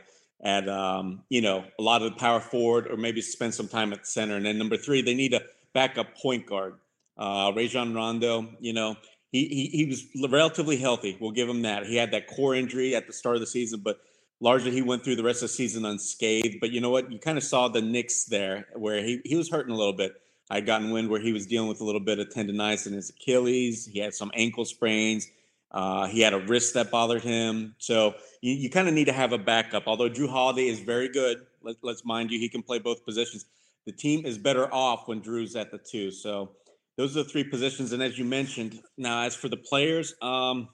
at 0.43 0.67
um, 0.67 1.23
you 1.29 1.41
know 1.41 1.63
a 1.79 1.81
lot 1.81 2.01
of 2.01 2.11
the 2.11 2.17
power 2.17 2.41
forward, 2.41 2.87
or 2.91 2.97
maybe 2.97 3.21
spend 3.21 3.53
some 3.53 3.69
time 3.69 3.93
at 3.93 4.05
center. 4.05 4.35
And 4.35 4.45
then 4.45 4.57
number 4.57 4.75
three, 4.75 5.01
they 5.01 5.15
need 5.15 5.33
a 5.33 5.43
backup 5.73 6.17
point 6.17 6.45
guard 6.45 6.73
Uh, 7.17 7.53
Rajon 7.55 7.93
Rondo, 7.93 8.49
you 8.59 8.73
know, 8.73 8.97
he, 9.31 9.47
he 9.47 9.77
he 9.77 9.85
was 9.85 10.05
relatively 10.29 10.77
healthy. 10.77 11.17
We'll 11.19 11.31
give 11.31 11.49
him 11.49 11.63
that. 11.63 11.85
He 11.85 11.95
had 11.95 12.11
that 12.11 12.27
core 12.27 12.55
injury 12.55 12.95
at 12.95 13.07
the 13.07 13.13
start 13.13 13.35
of 13.35 13.41
the 13.41 13.47
season, 13.47 13.81
but 13.83 13.99
largely 14.39 14.71
he 14.71 14.81
went 14.81 15.03
through 15.03 15.17
the 15.17 15.23
rest 15.23 15.43
of 15.43 15.49
the 15.49 15.55
season 15.55 15.85
unscathed. 15.85 16.59
But 16.59 16.71
you 16.71 16.81
know 16.81 16.89
what? 16.89 17.11
You 17.11 17.19
kind 17.19 17.37
of 17.37 17.43
saw 17.43 17.67
the 17.67 17.81
nicks 17.81 18.25
there, 18.25 18.67
where 18.75 19.03
he 19.03 19.21
he 19.25 19.35
was 19.35 19.49
hurting 19.49 19.73
a 19.73 19.77
little 19.77 19.93
bit. 19.93 20.13
I'd 20.49 20.65
gotten 20.65 20.91
wind 20.91 21.09
where 21.09 21.19
he 21.19 21.33
was 21.33 21.45
dealing 21.45 21.67
with 21.67 21.81
a 21.81 21.83
little 21.83 21.99
bit 21.99 22.19
of 22.19 22.29
tendonitis 22.29 22.87
in 22.87 22.93
his 22.93 23.09
Achilles. 23.09 23.85
He 23.85 23.99
had 23.99 24.13
some 24.13 24.31
ankle 24.33 24.63
sprains. 24.63 25.27
Uh, 25.71 26.07
he 26.07 26.21
had 26.21 26.33
a 26.33 26.39
wrist 26.39 26.73
that 26.75 26.89
bothered 26.89 27.21
him. 27.21 27.75
So 27.79 28.15
you, 28.41 28.53
you 28.53 28.69
kind 28.69 28.87
of 28.87 28.93
need 28.93 29.05
to 29.05 29.13
have 29.13 29.33
a 29.33 29.37
backup. 29.37 29.83
Although 29.87 30.09
Jrue 30.09 30.29
Holiday 30.29 30.67
is 30.67 30.79
very 30.79 31.09
good, 31.09 31.45
let, 31.61 31.75
let's 31.81 32.05
mind 32.05 32.31
you, 32.31 32.39
he 32.39 32.47
can 32.47 32.63
play 32.63 32.79
both 32.79 33.03
positions. 33.03 33.45
The 33.85 33.91
team 33.91 34.25
is 34.25 34.37
better 34.37 34.73
off 34.73 35.09
when 35.09 35.21
Jrue's 35.21 35.57
at 35.57 35.69
the 35.69 35.77
two. 35.77 36.11
So 36.11 36.51
those 36.97 37.15
are 37.15 37.23
the 37.23 37.29
three 37.29 37.43
positions. 37.43 37.93
And 37.93 38.01
as 38.01 38.17
you 38.17 38.25
mentioned, 38.25 38.81
now 38.97 39.21
as 39.21 39.35
for 39.35 39.49
the 39.49 39.57
players, 39.57 40.15
um, 40.21 40.67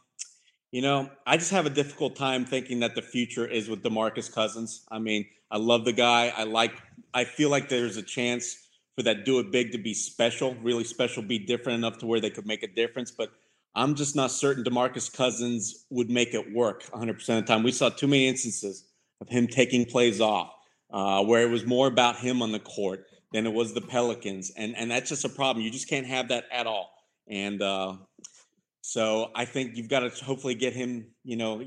you 0.72 0.82
know, 0.82 1.10
I 1.28 1.38
just 1.38 1.52
have 1.52 1.66
a 1.68 1.70
difficult 1.70 2.16
time 2.16 2.46
thinking 2.46 2.80
that 2.80 2.96
the 2.96 3.02
future 3.02 3.46
is 3.46 3.70
with 3.70 3.84
DeMarcus 3.84 4.34
Cousins. 4.34 4.86
I 4.90 4.98
mean, 4.98 5.28
I 5.52 5.58
love 5.58 5.86
the 5.86 5.94
guy. 5.94 6.34
I 6.36 6.46
like. 6.46 6.72
I 7.14 7.26
feel 7.26 7.50
like 7.50 7.70
there's 7.70 7.98
a 7.98 8.02
chance 8.02 8.58
for 8.96 9.04
that 9.04 9.24
do 9.24 9.40
it 9.40 9.52
big 9.52 9.72
to 9.74 9.78
be 9.78 9.94
special, 9.94 10.56
really 10.64 10.84
special, 10.84 11.22
be 11.22 11.38
different 11.38 11.78
enough 11.78 12.00
to 12.00 12.08
where 12.08 12.20
they 12.20 12.32
could 12.32 12.48
make 12.48 12.64
a 12.64 12.68
difference. 12.68 13.12
But 13.12 13.32
I'm 13.76 13.94
just 13.94 14.16
not 14.16 14.32
certain 14.32 14.64
DeMarcus 14.64 15.14
Cousins 15.14 15.86
would 15.90 16.10
make 16.10 16.34
it 16.34 16.54
work 16.54 16.84
100% 16.86 17.12
of 17.12 17.26
the 17.26 17.42
time. 17.44 17.62
We 17.64 17.72
saw 17.72 17.90
too 17.90 18.08
many 18.08 18.28
instances 18.28 18.86
of 19.22 19.30
him 19.30 19.48
taking 19.48 19.86
plays 19.86 20.22
off, 20.22 20.54
uh, 20.92 21.24
where 21.24 21.44
it 21.44 21.50
was 21.50 21.66
more 21.66 21.88
about 21.88 22.18
him 22.18 22.42
on 22.42 22.52
the 22.52 22.60
court 22.60 23.06
than 23.34 23.46
it 23.46 23.54
was 23.54 23.74
the 23.74 23.82
Pelicans, 23.82 24.52
and 24.56 24.76
and 24.78 24.90
that's 24.90 25.10
just 25.10 25.26
a 25.26 25.30
problem. 25.30 25.66
You 25.66 25.72
just 25.72 25.90
can't 25.90 26.08
have 26.08 26.30
that 26.30 26.46
at 26.52 26.68
all. 26.68 26.94
And 27.28 27.62
uh, 27.62 27.96
so 28.82 29.32
I 29.36 29.46
think 29.46 29.76
you've 29.76 29.90
got 29.90 30.02
to 30.02 30.24
hopefully 30.24 30.56
get 30.56 30.74
him, 30.74 31.08
you 31.24 31.36
know, 31.36 31.64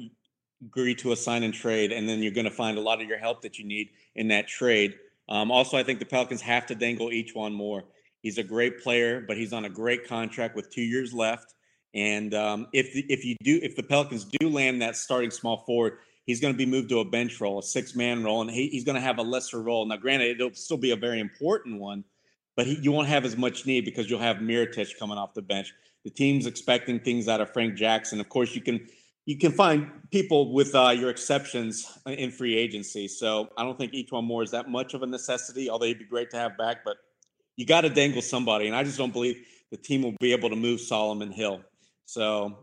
agree 0.64 0.94
to 0.96 1.12
a 1.12 1.16
sign 1.16 1.42
and 1.42 1.52
trade, 1.52 1.92
and 1.92 2.08
then 2.08 2.22
you're 2.22 2.32
going 2.32 2.44
to 2.44 2.50
find 2.50 2.78
a 2.78 2.80
lot 2.80 3.02
of 3.02 3.08
your 3.08 3.18
help 3.18 3.42
that 3.42 3.58
you 3.58 3.66
need 3.66 3.90
in 4.14 4.28
that 4.28 4.48
trade. 4.48 4.94
Um, 5.28 5.50
also, 5.50 5.76
I 5.76 5.82
think 5.82 5.98
the 5.98 6.06
Pelicans 6.06 6.40
have 6.42 6.66
to 6.66 6.74
dangle 6.74 7.08
E'Twaun 7.08 7.52
Moore. 7.52 7.84
He's 8.20 8.38
a 8.38 8.44
great 8.44 8.80
player, 8.80 9.24
but 9.26 9.36
he's 9.36 9.52
on 9.52 9.64
a 9.64 9.68
great 9.68 10.06
contract 10.06 10.56
with 10.56 10.70
two 10.70 10.82
years 10.82 11.12
left. 11.12 11.54
And 11.94 12.34
um, 12.34 12.68
if 12.72 12.92
the, 12.92 13.04
if 13.08 13.24
you 13.24 13.36
do 13.42 13.58
if 13.62 13.74
the 13.74 13.82
Pelicans 13.82 14.24
do 14.24 14.48
land 14.48 14.82
that 14.82 14.96
starting 14.96 15.30
small 15.30 15.64
forward, 15.64 15.98
he's 16.26 16.40
going 16.40 16.52
to 16.52 16.58
be 16.58 16.66
moved 16.66 16.90
to 16.90 16.98
a 16.98 17.04
bench 17.04 17.40
role, 17.40 17.58
a 17.58 17.62
six 17.62 17.94
man 17.94 18.22
role, 18.22 18.42
and 18.42 18.50
he, 18.50 18.68
he's 18.68 18.84
going 18.84 18.96
to 18.96 19.00
have 19.00 19.18
a 19.18 19.22
lesser 19.22 19.62
role. 19.62 19.86
Now, 19.86 19.96
granted, 19.96 20.40
it'll 20.40 20.54
still 20.54 20.76
be 20.76 20.90
a 20.90 20.96
very 20.96 21.20
important 21.20 21.80
one, 21.80 22.04
but 22.56 22.66
he, 22.66 22.78
you 22.82 22.92
won't 22.92 23.08
have 23.08 23.24
as 23.24 23.36
much 23.36 23.64
need 23.64 23.84
because 23.84 24.10
you'll 24.10 24.20
have 24.20 24.36
Mirotic 24.38 24.98
coming 24.98 25.16
off 25.16 25.34
the 25.34 25.42
bench. 25.42 25.72
The 26.04 26.10
team's 26.10 26.46
expecting 26.46 27.00
things 27.00 27.28
out 27.28 27.40
of 27.40 27.52
Frank 27.52 27.74
Jackson. 27.74 28.20
Of 28.20 28.28
course, 28.28 28.54
you 28.54 28.60
can 28.60 28.86
you 29.24 29.36
can 29.36 29.50
find 29.50 29.90
people 30.12 30.52
with 30.52 30.72
uh, 30.72 30.90
your 30.90 31.10
exceptions 31.10 31.98
in 32.06 32.30
free 32.30 32.56
agency. 32.56 33.08
So 33.08 33.48
I 33.56 33.64
don't 33.64 33.76
think 33.76 33.92
E'Twaun 33.92 34.22
Moore 34.22 34.44
is 34.44 34.52
that 34.52 34.70
much 34.70 34.94
of 34.94 35.02
a 35.02 35.06
necessity, 35.06 35.68
although 35.68 35.86
he'd 35.86 35.98
be 35.98 36.04
great 36.04 36.30
to 36.30 36.36
have 36.36 36.56
back. 36.56 36.84
But 36.84 36.96
you 37.56 37.66
got 37.66 37.80
to 37.80 37.90
dangle 37.90 38.22
somebody, 38.22 38.68
and 38.68 38.76
I 38.76 38.84
just 38.84 38.98
don't 38.98 39.12
believe 39.12 39.44
the 39.72 39.76
team 39.76 40.02
will 40.02 40.14
be 40.20 40.32
able 40.32 40.48
to 40.50 40.56
move 40.56 40.80
Solomon 40.80 41.32
Hill. 41.32 41.60
So 42.04 42.56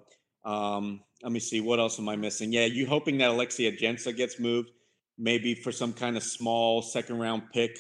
um, 0.46 1.02
let 1.24 1.32
me 1.32 1.40
see. 1.40 1.62
What 1.62 1.80
else 1.80 1.98
am 2.00 2.10
I 2.10 2.16
missing? 2.18 2.52
Yeah, 2.52 2.66
you 2.66 2.86
hoping 2.86 3.18
that 3.20 3.30
Alexis 3.30 3.74
Ajinça 3.74 4.16
gets 4.16 4.40
moved, 4.40 4.72
maybe 5.18 5.56
for 5.56 5.72
some 5.72 5.94
kind 5.94 6.18
of 6.18 6.24
small 6.24 6.82
second 6.82 7.18
round 7.18 7.44
pick, 7.52 7.80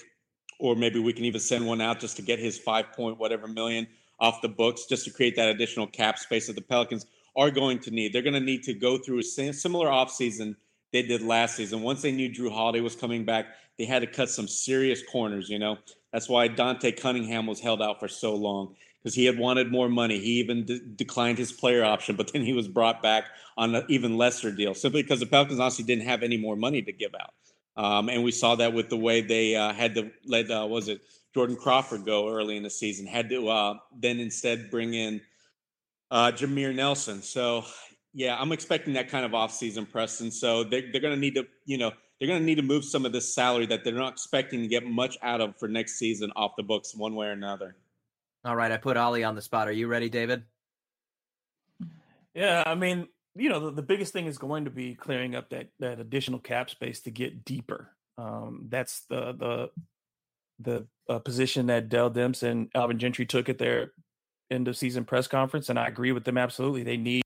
or 0.59 0.75
maybe 0.75 0.99
we 0.99 1.11
can 1.11 1.25
even 1.25 1.41
send 1.41 1.67
one 1.67 1.81
out 1.81 1.99
just 1.99 2.15
to 2.15 2.21
get 2.21 2.39
his 2.39 2.57
five 2.57 2.91
point 2.93 3.19
whatever 3.19 3.47
million 3.47 3.85
off 4.19 4.41
the 4.41 4.47
books, 4.47 4.85
just 4.85 5.03
to 5.05 5.11
create 5.11 5.35
that 5.35 5.49
additional 5.49 5.85
cap 5.85 6.17
space 6.17 6.47
that 6.47 6.55
the 6.55 6.61
Pelicans 6.61 7.05
are 7.35 7.51
going 7.51 7.79
to 7.79 7.91
need. 7.91 8.13
They're 8.13 8.21
going 8.21 8.33
to 8.33 8.39
need 8.39 8.63
to 8.63 8.73
go 8.73 8.97
through 8.97 9.19
a 9.19 9.23
similar 9.23 9.87
offseason 9.87 10.55
they 10.93 11.01
did 11.01 11.21
last 11.21 11.55
season. 11.55 11.81
Once 11.81 12.01
they 12.01 12.11
knew 12.11 12.29
Jrue 12.29 12.51
Holiday 12.51 12.79
was 12.79 12.95
coming 12.95 13.25
back, 13.25 13.47
they 13.77 13.85
had 13.85 13.99
to 13.99 14.07
cut 14.07 14.29
some 14.29 14.47
serious 14.47 15.01
corners. 15.11 15.49
You 15.49 15.59
know, 15.59 15.79
that's 16.13 16.29
why 16.29 16.47
Dante 16.47 16.91
Cunningham 16.91 17.47
was 17.47 17.59
held 17.59 17.81
out 17.81 17.99
for 17.99 18.07
so 18.07 18.33
long 18.35 18.75
because 19.04 19.16
he 19.16 19.26
had 19.26 19.38
wanted 19.38 19.72
more 19.72 19.89
money. 19.89 20.20
He 20.20 20.39
even 20.39 20.66
de- 20.66 20.80
declined 20.80 21.38
his 21.38 21.51
player 21.51 21.84
option, 21.84 22.16
but 22.16 22.32
then 22.32 22.43
he 22.43 22.54
was 22.54 22.68
brought 22.68 23.04
back 23.04 23.26
on 23.58 23.76
an 23.76 23.86
even 23.89 24.18
lesser 24.18 24.51
deal 24.51 24.74
simply 24.74 25.04
because 25.04 25.20
the 25.20 25.26
Pelicans 25.26 25.60
honestly 25.60 25.84
didn't 25.84 26.06
have 26.06 26.24
any 26.24 26.38
more 26.38 26.56
money 26.56 26.82
to 26.82 26.91
give 26.91 27.14
out. 27.20 27.34
Um, 27.76 28.10
and 28.10 28.24
we 28.24 28.32
saw 28.32 28.56
that 28.56 28.74
with 28.74 28.89
the 28.89 28.97
way 28.97 29.22
they 29.22 29.56
uh, 29.56 29.74
had 29.74 29.95
to 29.95 30.12
let 30.26 30.49
uh, 30.49 30.66
was 30.70 30.88
it 30.88 31.01
Jordan 31.34 31.56
Crawford 31.56 32.06
go 32.06 32.30
early 32.30 32.56
in 32.56 32.64
the 32.64 32.70
season. 32.70 33.08
Had 33.08 33.30
to 33.30 33.49
uh, 33.49 33.78
then 33.99 34.20
instead 34.20 34.70
bring 34.70 34.93
in 34.93 35.22
uh, 36.12 36.32
Jameer 36.32 36.74
Nelson. 36.74 37.22
So 37.22 37.66
yeah, 38.14 38.38
I'm 38.39 38.51
expecting 38.51 38.93
that 38.93 39.10
kind 39.10 39.26
of 39.26 39.32
offseason, 39.32 39.89
Preston. 39.89 40.30
So 40.32 40.64
they, 40.64 40.82
they're 40.91 41.01
going 41.01 41.16
to 41.16 41.20
need 41.20 41.36
to 41.36 41.45
you 41.66 41.78
know 41.78 41.91
they're 42.20 42.28
going 42.28 42.39
to 42.39 42.45
need 42.45 42.56
to 42.56 42.62
move 42.62 42.86
some 42.86 43.06
of 43.06 43.12
this 43.12 43.34
salary 43.34 43.66
that 43.66 43.84
they're 43.84 43.93
not 43.93 44.14
expecting 44.14 44.62
to 44.62 44.68
get 44.68 44.86
much 44.86 45.18
out 45.24 45.41
of 45.41 45.58
for 45.58 45.68
next 45.68 45.97
season 45.97 46.32
off 46.36 46.51
the 46.56 46.64
books 46.64 46.95
one 46.95 47.16
way 47.16 47.28
or 47.28 47.32
another. 47.32 47.76
All 48.45 48.55
right, 48.55 48.71
I 48.71 48.77
put 48.77 48.97
Ollie 48.97 49.23
on 49.23 49.35
the 49.35 49.41
spot. 49.41 49.67
Are 49.67 49.73
you 49.73 49.87
ready, 49.87 50.09
David? 50.09 50.43
Yeah, 52.33 52.63
I 52.65 52.75
mean, 52.75 53.07
you 53.35 53.49
know, 53.49 53.59
the, 53.59 53.71
the 53.71 53.81
biggest 53.81 54.11
thing 54.11 54.25
is 54.25 54.37
going 54.37 54.65
to 54.65 54.71
be 54.71 54.95
clearing 54.95 55.35
up 55.35 55.49
that 55.49 55.69
that 55.79 55.99
additional 55.99 56.39
cap 56.39 56.69
space 56.69 57.01
to 57.01 57.11
get 57.11 57.45
deeper. 57.45 57.91
Um, 58.17 58.67
that's 58.69 59.01
the 59.09 59.33
the 59.33 59.69
the 60.59 60.87
uh, 61.09 61.19
position 61.19 61.67
that 61.67 61.89
Dell 61.89 62.11
Demps 62.11 62.43
and 62.43 62.69
Alvin 62.75 62.99
Gentry 62.99 63.25
took 63.25 63.49
at 63.49 63.57
their 63.57 63.91
end 64.51 64.67
of 64.67 64.77
season 64.77 65.05
press 65.05 65.27
conference, 65.27 65.69
and 65.69 65.79
I 65.79 65.87
agree 65.87 66.11
with 66.11 66.25
them 66.25 66.37
absolutely. 66.37 66.83
They 66.83 66.97
need 66.97 67.23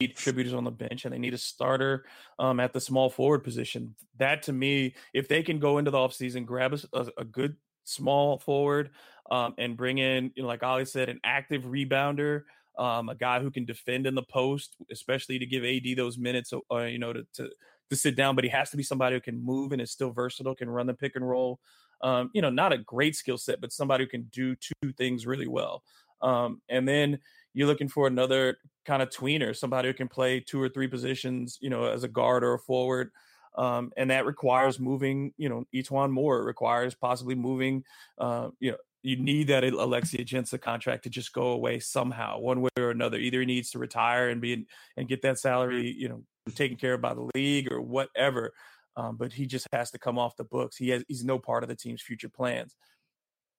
contributors 0.00 0.54
on 0.54 0.64
the 0.64 0.70
bench 0.70 1.04
and 1.04 1.14
they 1.14 1.18
need 1.18 1.34
a 1.34 1.38
starter 1.38 2.04
um, 2.38 2.60
at 2.60 2.72
the 2.72 2.80
small 2.80 3.10
forward 3.10 3.44
position. 3.44 3.94
That 4.18 4.42
to 4.44 4.52
me, 4.52 4.94
if 5.12 5.28
they 5.28 5.42
can 5.42 5.58
go 5.58 5.78
into 5.78 5.90
the 5.90 5.98
offseason, 5.98 6.44
grab 6.44 6.78
a, 6.92 7.06
a, 7.16 7.24
good 7.24 7.56
small 7.84 8.38
forward 8.38 8.90
um, 9.30 9.54
and 9.58 9.76
bring 9.76 9.98
in, 9.98 10.32
you 10.34 10.42
know, 10.42 10.48
like 10.48 10.62
Ali 10.62 10.84
said, 10.84 11.08
an 11.08 11.20
active 11.24 11.64
rebounder, 11.64 12.42
um, 12.78 13.08
a 13.08 13.14
guy 13.14 13.40
who 13.40 13.50
can 13.50 13.64
defend 13.64 14.06
in 14.06 14.14
the 14.14 14.22
post, 14.22 14.76
especially 14.90 15.38
to 15.38 15.46
give 15.46 15.64
AD 15.64 15.96
those 15.96 16.18
minutes, 16.18 16.52
uh, 16.52 16.76
you 16.78 16.98
know, 16.98 17.12
to, 17.12 17.26
to 17.34 17.50
to 17.90 17.96
sit 17.96 18.16
down. 18.16 18.34
But 18.34 18.44
he 18.44 18.50
has 18.50 18.70
to 18.70 18.76
be 18.76 18.82
somebody 18.82 19.16
who 19.16 19.20
can 19.20 19.42
move 19.44 19.72
and 19.72 19.80
is 19.80 19.90
still 19.90 20.10
versatile, 20.10 20.54
can 20.54 20.68
run 20.68 20.86
the 20.86 20.94
pick 20.94 21.16
and 21.16 21.28
roll. 21.28 21.60
Um, 22.02 22.30
you 22.34 22.42
know, 22.42 22.50
not 22.50 22.72
a 22.72 22.78
great 22.78 23.16
skill 23.16 23.38
set, 23.38 23.60
but 23.60 23.72
somebody 23.72 24.04
who 24.04 24.10
can 24.10 24.24
do 24.24 24.56
two 24.56 24.92
things 24.92 25.26
really 25.26 25.46
well. 25.46 25.82
Um, 26.20 26.60
and 26.68 26.86
then 26.88 27.18
you're 27.54 27.68
looking 27.68 27.88
for 27.88 28.06
another 28.06 28.58
kind 28.84 29.02
of 29.02 29.10
tweener, 29.10 29.56
somebody 29.56 29.88
who 29.88 29.94
can 29.94 30.08
play 30.08 30.40
two 30.40 30.60
or 30.60 30.68
three 30.68 30.88
positions, 30.88 31.58
you 31.60 31.70
know, 31.70 31.84
as 31.84 32.04
a 32.04 32.08
guard 32.08 32.44
or 32.44 32.54
a 32.54 32.58
forward. 32.58 33.10
Um, 33.56 33.92
and 33.96 34.10
that 34.10 34.26
requires 34.26 34.80
moving, 34.80 35.32
you 35.36 35.48
know, 35.48 35.64
E'Twaun 35.74 36.10
Moore. 36.10 36.40
It 36.40 36.44
requires 36.44 36.94
possibly 36.94 37.34
moving, 37.34 37.84
uh, 38.18 38.48
you 38.58 38.72
know, 38.72 38.76
you 39.02 39.16
need 39.16 39.48
that 39.48 39.64
Alexis 39.64 40.18
Ajinça 40.18 40.58
contract 40.58 41.04
to 41.04 41.10
just 41.10 41.32
go 41.34 41.48
away 41.48 41.78
somehow, 41.78 42.38
one 42.38 42.62
way 42.62 42.70
or 42.78 42.90
another. 42.90 43.18
Either 43.18 43.40
he 43.40 43.46
needs 43.46 43.70
to 43.72 43.78
retire 43.78 44.30
and 44.30 44.40
be 44.40 44.54
in, 44.54 44.66
and 44.96 45.08
get 45.08 45.20
that 45.22 45.38
salary, 45.38 45.94
you 45.96 46.08
know, 46.08 46.22
taken 46.54 46.78
care 46.78 46.94
of 46.94 47.02
by 47.02 47.12
the 47.12 47.28
league 47.34 47.70
or 47.70 47.82
whatever. 47.82 48.54
Um, 48.96 49.16
but 49.16 49.32
he 49.32 49.46
just 49.46 49.66
has 49.72 49.90
to 49.90 49.98
come 49.98 50.18
off 50.18 50.36
the 50.36 50.44
books. 50.44 50.76
He 50.76 50.88
has 50.88 51.04
he's 51.06 51.22
no 51.22 51.38
part 51.38 51.62
of 51.62 51.68
the 51.68 51.76
team's 51.76 52.00
future 52.00 52.30
plans. 52.30 52.76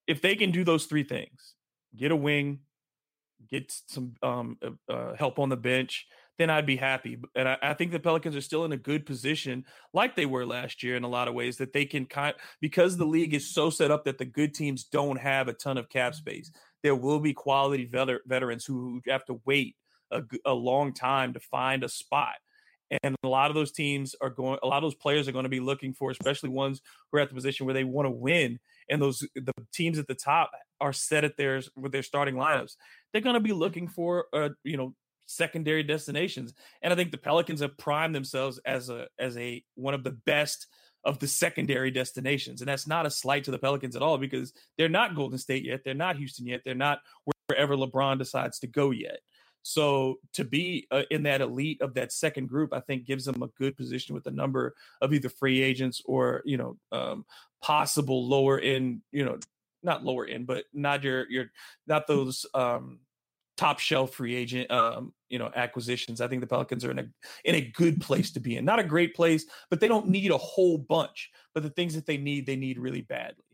If 0.07 0.21
they 0.21 0.35
can 0.35 0.49
do 0.49 0.63
those 0.63 0.85
three 0.85 1.03
things, 1.03 1.53
get 1.95 2.11
a 2.11 2.15
wing, 2.15 2.61
get 3.47 3.71
some 3.87 4.15
um, 4.23 4.57
uh, 4.63 4.91
uh 4.91 5.15
help 5.15 5.37
on 5.37 5.49
the 5.49 5.57
bench, 5.57 6.07
then 6.37 6.49
I'd 6.49 6.65
be 6.65 6.75
happy. 6.75 7.17
And 7.35 7.47
I, 7.47 7.57
I, 7.61 7.73
think 7.73 7.91
the 7.91 7.99
Pelicans 7.99 8.35
are 8.35 8.41
still 8.41 8.65
in 8.65 8.71
a 8.71 8.77
good 8.77 9.05
position, 9.05 9.65
like 9.93 10.15
they 10.15 10.25
were 10.25 10.45
last 10.45 10.83
year 10.83 10.95
in 10.95 11.03
a 11.03 11.09
lot 11.09 11.27
of 11.27 11.33
ways, 11.33 11.57
that 11.57 11.73
they 11.73 11.85
can 11.85 12.05
kind 12.05 12.35
because 12.61 12.97
the 12.97 13.05
league 13.05 13.33
is 13.33 13.53
so 13.53 13.69
set 13.69 13.91
up 13.91 14.05
that 14.05 14.17
the 14.17 14.25
good 14.25 14.53
teams 14.53 14.83
don't 14.85 15.19
have 15.19 15.47
a 15.47 15.53
ton 15.53 15.77
of 15.77 15.89
cap 15.89 16.15
space. 16.15 16.51
There 16.83 16.95
will 16.95 17.19
be 17.19 17.33
quality 17.33 17.87
veter- 17.87 18.19
veterans 18.25 18.65
who 18.65 19.01
have 19.07 19.25
to 19.25 19.41
wait 19.45 19.75
a, 20.11 20.23
a 20.45 20.53
long 20.53 20.93
time 20.93 21.33
to 21.33 21.39
find 21.39 21.83
a 21.83 21.89
spot. 21.89 22.35
And 23.03 23.15
a 23.23 23.27
lot 23.27 23.49
of 23.49 23.55
those 23.55 23.71
teams 23.71 24.15
are 24.21 24.29
going, 24.29 24.59
a 24.61 24.67
lot 24.67 24.77
of 24.77 24.83
those 24.83 24.95
players 24.95 25.27
are 25.27 25.31
going 25.31 25.43
to 25.43 25.49
be 25.49 25.59
looking 25.59 25.93
for, 25.93 26.11
especially 26.11 26.49
ones 26.49 26.81
who 27.11 27.17
are 27.17 27.21
at 27.21 27.29
the 27.29 27.35
position 27.35 27.65
where 27.65 27.73
they 27.73 27.83
want 27.83 28.05
to 28.05 28.11
win. 28.11 28.59
And 28.89 29.01
those, 29.01 29.27
the 29.33 29.53
teams 29.73 29.97
at 29.97 30.07
the 30.07 30.13
top 30.13 30.51
are 30.79 30.93
set 30.93 31.23
at 31.23 31.35
theirs 31.35 31.69
with 31.75 31.91
their 31.91 32.03
starting 32.03 32.35
lineups. 32.35 32.75
They're 33.11 33.23
going 33.23 33.35
to 33.35 33.39
be 33.39 33.53
looking 33.53 33.87
for, 33.87 34.25
a, 34.33 34.51
you 34.63 34.77
know, 34.77 34.93
secondary 35.25 35.83
destinations. 35.83 36.53
And 36.81 36.91
I 36.91 36.95
think 36.95 37.11
the 37.11 37.17
Pelicans 37.17 37.61
have 37.61 37.77
primed 37.77 38.15
themselves 38.15 38.59
as 38.65 38.89
a 38.89 39.07
as 39.19 39.37
a 39.37 39.63
one 39.75 39.93
of 39.93 40.03
the 40.03 40.17
best 40.25 40.67
of 41.03 41.19
the 41.19 41.27
secondary 41.27 41.91
destinations. 41.91 42.61
And 42.61 42.67
that's 42.67 42.87
not 42.87 43.05
a 43.05 43.11
slight 43.11 43.43
to 43.43 43.51
the 43.51 43.59
Pelicans 43.59 43.95
at 43.95 44.01
all 44.01 44.17
because 44.17 44.53
they're 44.77 44.89
not 44.89 45.15
Golden 45.15 45.37
State 45.37 45.63
yet, 45.63 45.81
they're 45.85 45.93
not 45.93 46.17
Houston 46.17 46.47
yet, 46.47 46.61
they're 46.65 46.73
not 46.73 46.99
wherever 47.47 47.75
LeBron 47.75 48.17
decides 48.17 48.59
to 48.59 48.67
go 48.67 48.91
yet. 48.91 49.19
So 49.61 50.19
to 50.33 50.43
be 50.43 50.87
uh, 50.91 51.03
in 51.09 51.23
that 51.23 51.41
elite 51.41 51.81
of 51.81 51.95
that 51.95 52.11
second 52.11 52.49
group, 52.49 52.71
I 52.71 52.81
think 52.81 53.05
gives 53.05 53.25
them 53.25 53.41
a 53.41 53.47
good 53.59 53.75
position 53.75 54.13
with 54.13 54.27
a 54.27 54.31
number 54.31 54.75
of 55.01 55.11
either 55.11 55.29
free 55.29 55.61
agents 55.61 56.01
or 56.05 56.43
you 56.45 56.57
know 56.57 56.77
um, 56.91 57.25
possible 57.61 58.27
lower 58.27 58.59
end 58.59 59.01
you 59.11 59.25
know 59.25 59.39
not 59.81 60.03
lower 60.03 60.25
end, 60.25 60.45
but 60.45 60.65
not 60.71 61.03
your 61.03 61.29
your 61.31 61.45
not 61.87 62.05
those 62.07 62.45
um 62.53 62.99
top 63.57 63.79
shelf 63.79 64.13
free 64.13 64.35
agent 64.35 64.69
um 64.69 65.13
you 65.29 65.39
know 65.39 65.51
acquisitions. 65.55 66.21
I 66.21 66.27
think 66.27 66.41
the 66.41 66.47
Pelicans 66.47 66.83
are 66.85 66.91
in 66.91 66.99
a 66.99 67.05
in 67.43 67.55
a 67.55 67.61
good 67.61 68.01
place 68.01 68.31
to 68.31 68.39
be 68.39 68.57
in. 68.57 68.65
Not 68.65 68.79
a 68.79 68.83
great 68.83 69.15
place, 69.15 69.45
but 69.69 69.79
they 69.79 69.87
don't 69.87 70.07
need 70.07 70.31
a 70.31 70.37
whole 70.37 70.77
bunch. 70.77 71.31
But 71.53 71.63
the 71.63 71.69
things 71.69 71.95
that 71.95 72.05
they 72.05 72.17
need, 72.17 72.45
they 72.45 72.55
need 72.55 72.77
really 72.77 73.01
badly. 73.01 73.44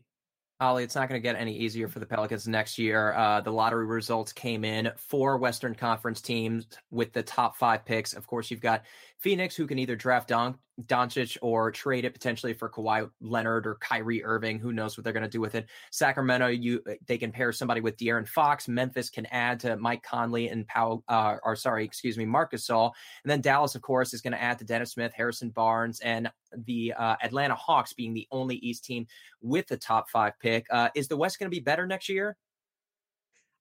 Ollie, 0.62 0.84
it's 0.84 0.94
not 0.94 1.08
going 1.08 1.20
to 1.20 1.22
get 1.22 1.34
any 1.34 1.56
easier 1.56 1.88
for 1.88 1.98
the 1.98 2.06
Pelicans 2.06 2.46
next 2.46 2.78
year. 2.78 3.12
Uh, 3.14 3.40
the 3.40 3.50
lottery 3.50 3.84
results 3.84 4.32
came 4.32 4.64
in 4.64 4.92
for 4.96 5.36
Western 5.36 5.74
Conference 5.74 6.20
teams 6.20 6.68
with 6.92 7.12
the 7.12 7.22
top 7.22 7.56
five 7.56 7.84
picks. 7.84 8.12
Of 8.12 8.28
course, 8.28 8.48
you've 8.50 8.60
got 8.60 8.84
Phoenix, 9.18 9.56
who 9.56 9.66
can 9.66 9.78
either 9.78 9.96
draft 9.96 10.28
Don- 10.28 10.58
Doncic 10.86 11.36
or 11.42 11.70
trade 11.70 12.04
it 12.04 12.12
potentially 12.12 12.54
for 12.54 12.68
Kawhi 12.68 13.08
Leonard 13.20 13.66
or 13.66 13.76
Kyrie 13.76 14.24
Irving. 14.24 14.58
Who 14.58 14.72
knows 14.72 14.96
what 14.96 15.04
they're 15.04 15.12
going 15.12 15.22
to 15.22 15.28
do 15.28 15.40
with 15.40 15.54
it? 15.54 15.68
Sacramento, 15.90 16.48
you 16.48 16.82
they 17.06 17.18
can 17.18 17.30
pair 17.30 17.52
somebody 17.52 17.80
with 17.80 17.96
De'Aaron 17.98 18.26
Fox. 18.26 18.68
Memphis 18.68 19.10
can 19.10 19.26
add 19.26 19.60
to 19.60 19.76
Mike 19.76 20.02
Conley 20.02 20.48
and 20.48 20.66
Powell, 20.66 21.04
uh, 21.08 21.36
or 21.44 21.54
sorry, 21.56 21.84
excuse 21.84 22.16
me, 22.16 22.24
Marcus 22.24 22.66
Gasol. 22.66 22.92
And 23.22 23.30
then 23.30 23.40
Dallas, 23.40 23.74
of 23.74 23.82
course, 23.82 24.14
is 24.14 24.22
going 24.22 24.32
to 24.32 24.42
add 24.42 24.58
to 24.58 24.64
Dennis 24.64 24.92
Smith, 24.92 25.12
Harrison 25.14 25.50
Barnes, 25.50 26.00
and 26.00 26.30
the 26.66 26.92
uh, 26.98 27.16
Atlanta 27.22 27.54
Hawks 27.54 27.92
being 27.92 28.14
the 28.14 28.26
only 28.30 28.56
East 28.56 28.84
team 28.84 29.06
with 29.40 29.66
the 29.68 29.76
top 29.76 30.10
five 30.10 30.38
pick. 30.40 30.51
Uh, 30.70 30.88
is 30.94 31.08
the 31.08 31.16
West 31.16 31.38
going 31.38 31.50
to 31.50 31.54
be 31.54 31.60
better 31.60 31.86
next 31.86 32.08
year? 32.08 32.36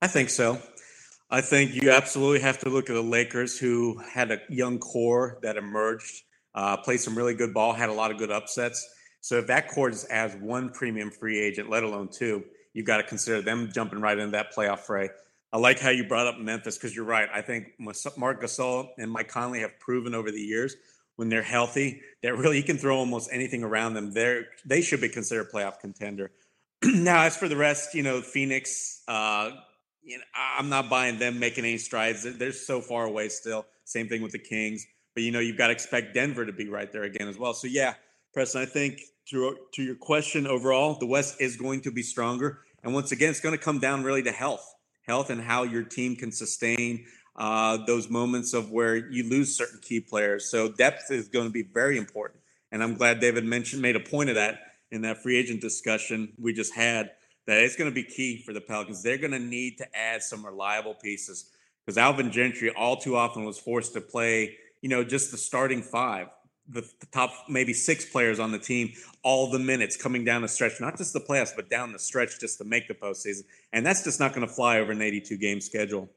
I 0.02 0.08
think 0.08 0.30
so. 0.30 0.60
I 1.30 1.42
think 1.42 1.74
you 1.76 1.92
absolutely 1.92 2.42
have 2.42 2.60
to 2.60 2.70
look 2.70 2.90
at 2.90 2.94
the 2.94 3.02
Lakers, 3.02 3.58
who 3.58 4.00
had 4.00 4.32
a 4.32 4.40
young 4.50 4.80
core 4.80 5.40
that 5.44 5.56
emerged, 5.56 6.24
uh, 6.56 6.76
played 6.78 7.00
some 7.00 7.18
really 7.18 7.34
good 7.34 7.54
ball, 7.54 7.72
had 7.72 7.90
a 7.90 7.94
lot 7.94 8.12
of 8.12 8.18
good 8.18 8.32
upsets. 8.32 8.86
So 9.22 9.38
if 9.38 9.48
that 9.48 9.70
core 9.70 9.90
is 9.90 10.04
as 10.06 10.36
one 10.36 10.70
premium 10.72 11.12
free 11.12 11.40
agent, 11.40 11.70
let 11.70 11.84
alone 11.84 12.10
two, 12.12 12.44
you've 12.74 12.88
got 12.88 12.98
to 12.98 13.04
consider 13.04 13.42
them 13.42 13.70
jumping 13.74 14.02
right 14.02 14.18
into 14.18 14.32
that 14.32 14.54
playoff 14.54 14.80
fray. 14.80 15.10
I 15.54 15.58
like 15.58 15.80
how 15.80 15.90
you 15.90 16.06
brought 16.06 16.28
up 16.28 16.40
Memphis 16.40 16.78
because 16.78 16.96
you're 16.96 17.06
right. 17.06 17.30
I 17.34 17.42
think 17.42 17.68
Mark 18.18 18.42
Gasol 18.42 18.90
and 18.98 19.12
Mike 19.12 19.28
Conley 19.28 19.60
have 19.62 19.80
proven 19.80 20.16
over 20.16 20.32
the 20.32 20.42
years 20.42 20.76
when 21.18 21.30
they're 21.30 21.44
healthy 21.44 22.02
that 22.24 22.38
really 22.38 22.58
you 22.58 22.64
can 22.64 22.78
throw 22.78 22.98
almost 22.98 23.30
anything 23.32 23.64
around 23.64 23.94
them. 23.94 24.12
They're 24.12 24.46
they 24.66 24.82
should 24.82 25.02
be 25.02 25.10
considered 25.10 25.48
a 25.48 25.56
playoff 25.56 25.80
contender. 25.80 26.32
now, 26.86 27.24
as 27.24 27.38
for 27.38 27.48
the 27.48 27.58
rest, 27.58 27.94
you 27.94 28.04
know, 28.04 28.22
Phoenix, 28.22 29.04
uh, 29.08 29.52
you 30.04 30.18
know, 30.18 30.24
I'm 30.58 30.70
not 30.70 30.90
buying 30.90 31.20
them 31.20 31.40
making 31.40 31.64
any 31.64 31.78
strides. 31.78 32.24
They're 32.24 32.52
so 32.52 32.82
far 32.82 33.06
away 33.06 33.30
still. 33.30 33.66
Same 33.86 34.08
thing 34.08 34.22
with 34.22 34.32
the 34.32 34.40
Kings. 34.40 34.86
But 35.14 35.24
you 35.24 35.32
know, 35.32 35.40
you've 35.40 35.58
got 35.58 35.68
to 35.68 35.74
expect 35.74 36.14
Denver 36.14 36.46
to 36.46 36.54
be 36.54 36.70
right 36.70 36.92
there 36.92 37.04
again 37.04 37.28
as 37.28 37.38
well. 37.38 37.54
So 37.54 37.68
yeah, 37.68 37.96
Preston, 38.34 38.62
I 38.62 38.66
think 38.66 39.02
to 39.30 39.58
to 39.74 39.84
your 39.84 39.96
question 39.96 40.48
overall, 40.48 40.96
the 40.96 41.06
West 41.06 41.40
is 41.40 41.56
going 41.56 41.82
to 41.82 41.92
be 41.92 42.02
stronger. 42.02 42.60
And 42.84 42.94
once 42.94 43.12
again, 43.12 43.30
it's 43.30 43.42
going 43.42 43.58
to 43.58 43.64
come 43.64 43.80
down 43.80 44.04
really 44.04 44.24
to 44.24 44.32
health, 44.32 44.74
health, 45.06 45.30
and 45.30 45.42
how 45.42 45.64
your 45.64 45.84
team 45.84 46.16
can 46.16 46.32
sustain 46.32 47.06
uh, 47.36 47.78
those 47.86 48.10
moments 48.10 48.54
of 48.54 48.72
where 48.72 48.96
you 48.96 49.30
lose 49.30 49.56
certain 49.56 49.80
key 49.82 50.00
players. 50.00 50.50
So 50.50 50.70
depth 50.70 51.12
is 51.12 51.28
going 51.28 51.46
to 51.46 51.52
be 51.52 51.64
very 51.64 51.98
important. 51.98 52.42
And 52.72 52.82
I'm 52.82 52.96
glad 52.96 53.20
David 53.20 53.44
mentioned 53.44 53.82
made 53.82 53.96
a 53.96 54.00
point 54.00 54.30
of 54.30 54.36
that 54.36 54.60
in 54.92 55.02
that 55.02 55.22
free 55.24 55.38
agent 55.38 55.62
discussion 55.62 56.34
we 56.38 56.54
just 56.54 56.74
had 56.74 57.12
that 57.48 57.58
it's 57.58 57.76
going 57.76 57.90
to 57.90 57.94
be 57.94 58.04
key 58.04 58.42
for 58.42 58.54
the 58.54 58.62
Pelicans. 58.62 59.02
They're 59.02 59.18
going 59.18 59.32
to 59.32 59.40
need 59.40 59.78
to 59.80 59.88
add 59.98 60.22
some 60.22 60.46
reliable 60.46 60.94
pieces 60.94 61.50
because 61.86 61.98
Alvin 61.98 62.32
Gentry 62.32 62.70
all 62.72 62.98
too 62.98 63.16
often 63.16 63.44
was 63.44 63.58
forced 63.58 63.94
to 63.94 64.02
play, 64.02 64.56
you 64.82 64.90
know, 64.90 65.04
just 65.04 65.32
the 65.32 65.38
starting 65.38 65.82
five, 65.82 66.28
the, 66.70 66.82
the, 67.00 67.08
top 67.12 67.32
maybe 67.50 67.74
six 67.74 68.06
players 68.06 68.40
on 68.40 68.52
the 68.52 68.60
team, 68.60 68.94
all 69.24 69.50
the 69.50 69.60
minutes 69.60 69.98
coming 69.98 70.24
down 70.24 70.44
the 70.44 70.48
stretch, 70.48 70.80
not 70.80 70.98
just 70.98 71.14
the 71.14 71.20
playoffs, 71.20 71.52
but 71.56 71.70
down 71.70 71.92
the 71.92 72.00
stretch 72.00 72.40
just 72.40 72.60
to 72.60 72.64
make 72.64 72.88
the 72.88 72.94
postseason. 72.94 73.44
And 73.74 73.86
that's 73.86 74.04
just 74.04 74.20
not 74.20 74.34
going 74.34 74.48
to 74.48 74.54
fly 74.54 74.80
over 74.80 74.92
an 74.92 75.02
82 75.02 75.38
game 75.38 75.60
schedule. 75.60 76.10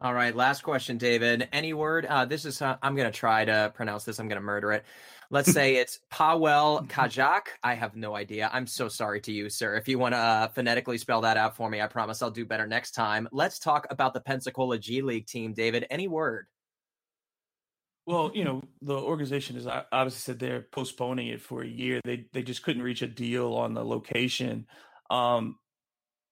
All 0.00 0.14
right, 0.14 0.34
last 0.34 0.62
question, 0.62 0.96
David. 0.96 1.48
Any 1.52 1.72
word? 1.72 2.06
Uh, 2.06 2.24
this 2.24 2.44
is 2.44 2.62
uh, 2.62 2.76
I'm 2.82 2.94
going 2.94 3.10
to 3.10 3.16
try 3.16 3.44
to 3.44 3.72
pronounce 3.74 4.04
this. 4.04 4.20
I'm 4.20 4.28
going 4.28 4.40
to 4.40 4.44
murder 4.44 4.72
it. 4.72 4.84
Let's 5.30 5.52
say 5.52 5.76
it's 5.80 6.00
Pavel 6.10 6.86
Kajak. 6.88 7.42
I 7.62 7.74
have 7.74 7.96
no 7.96 8.14
idea. 8.14 8.50
I'm 8.52 8.66
so 8.66 8.88
sorry 8.88 9.20
to 9.22 9.32
you, 9.32 9.50
sir. 9.50 9.76
If 9.76 9.88
you 9.88 9.98
want 9.98 10.14
to 10.14 10.18
uh, 10.18 10.48
phonetically 10.48 10.98
spell 10.98 11.20
that 11.22 11.36
out 11.36 11.56
for 11.56 11.68
me, 11.68 11.80
I 11.80 11.86
promise 11.86 12.22
I'll 12.22 12.30
do 12.30 12.46
better 12.46 12.66
next 12.66 12.92
time. 12.92 13.28
Let's 13.32 13.58
talk 13.58 13.86
about 13.90 14.14
the 14.14 14.20
Pensacola 14.20 14.78
G 14.78 15.02
League 15.02 15.26
team, 15.26 15.52
David. 15.52 15.86
Any 15.90 16.08
word? 16.08 16.46
Well, 18.06 18.30
you 18.34 18.42
know, 18.42 18.62
the 18.80 18.94
organization 18.94 19.56
has 19.56 19.66
obviously 19.66 20.20
said 20.20 20.38
they're 20.38 20.62
postponing 20.62 21.28
it 21.28 21.42
for 21.42 21.62
a 21.62 21.68
year. 21.68 22.00
They 22.04 22.24
they 22.32 22.42
just 22.42 22.62
couldn't 22.62 22.82
reach 22.82 23.02
a 23.02 23.06
deal 23.06 23.52
on 23.52 23.74
the 23.74 23.84
location. 23.84 24.66
Um, 25.10 25.58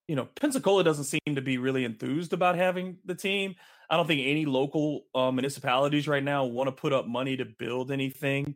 you 0.09 0.17
know, 0.17 0.27
Pensacola 0.41 0.85
doesn't 0.85 1.05
seem 1.05 1.35
to 1.35 1.43
be 1.43 1.59
really 1.59 1.85
enthused 1.85 2.33
about 2.33 2.57
having 2.57 2.97
the 3.05 3.15
team. 3.15 3.57
I 3.91 3.97
don't 3.97 4.07
think 4.07 4.23
any 4.25 4.47
local 4.47 5.03
uh, 5.15 5.31
municipalities 5.31 6.09
right 6.09 6.23
now 6.23 6.47
want 6.47 6.69
to 6.69 6.73
put 6.73 6.95
up 6.95 7.07
money 7.07 7.37
to 7.37 7.45
build 7.45 7.91
anything 7.91 8.55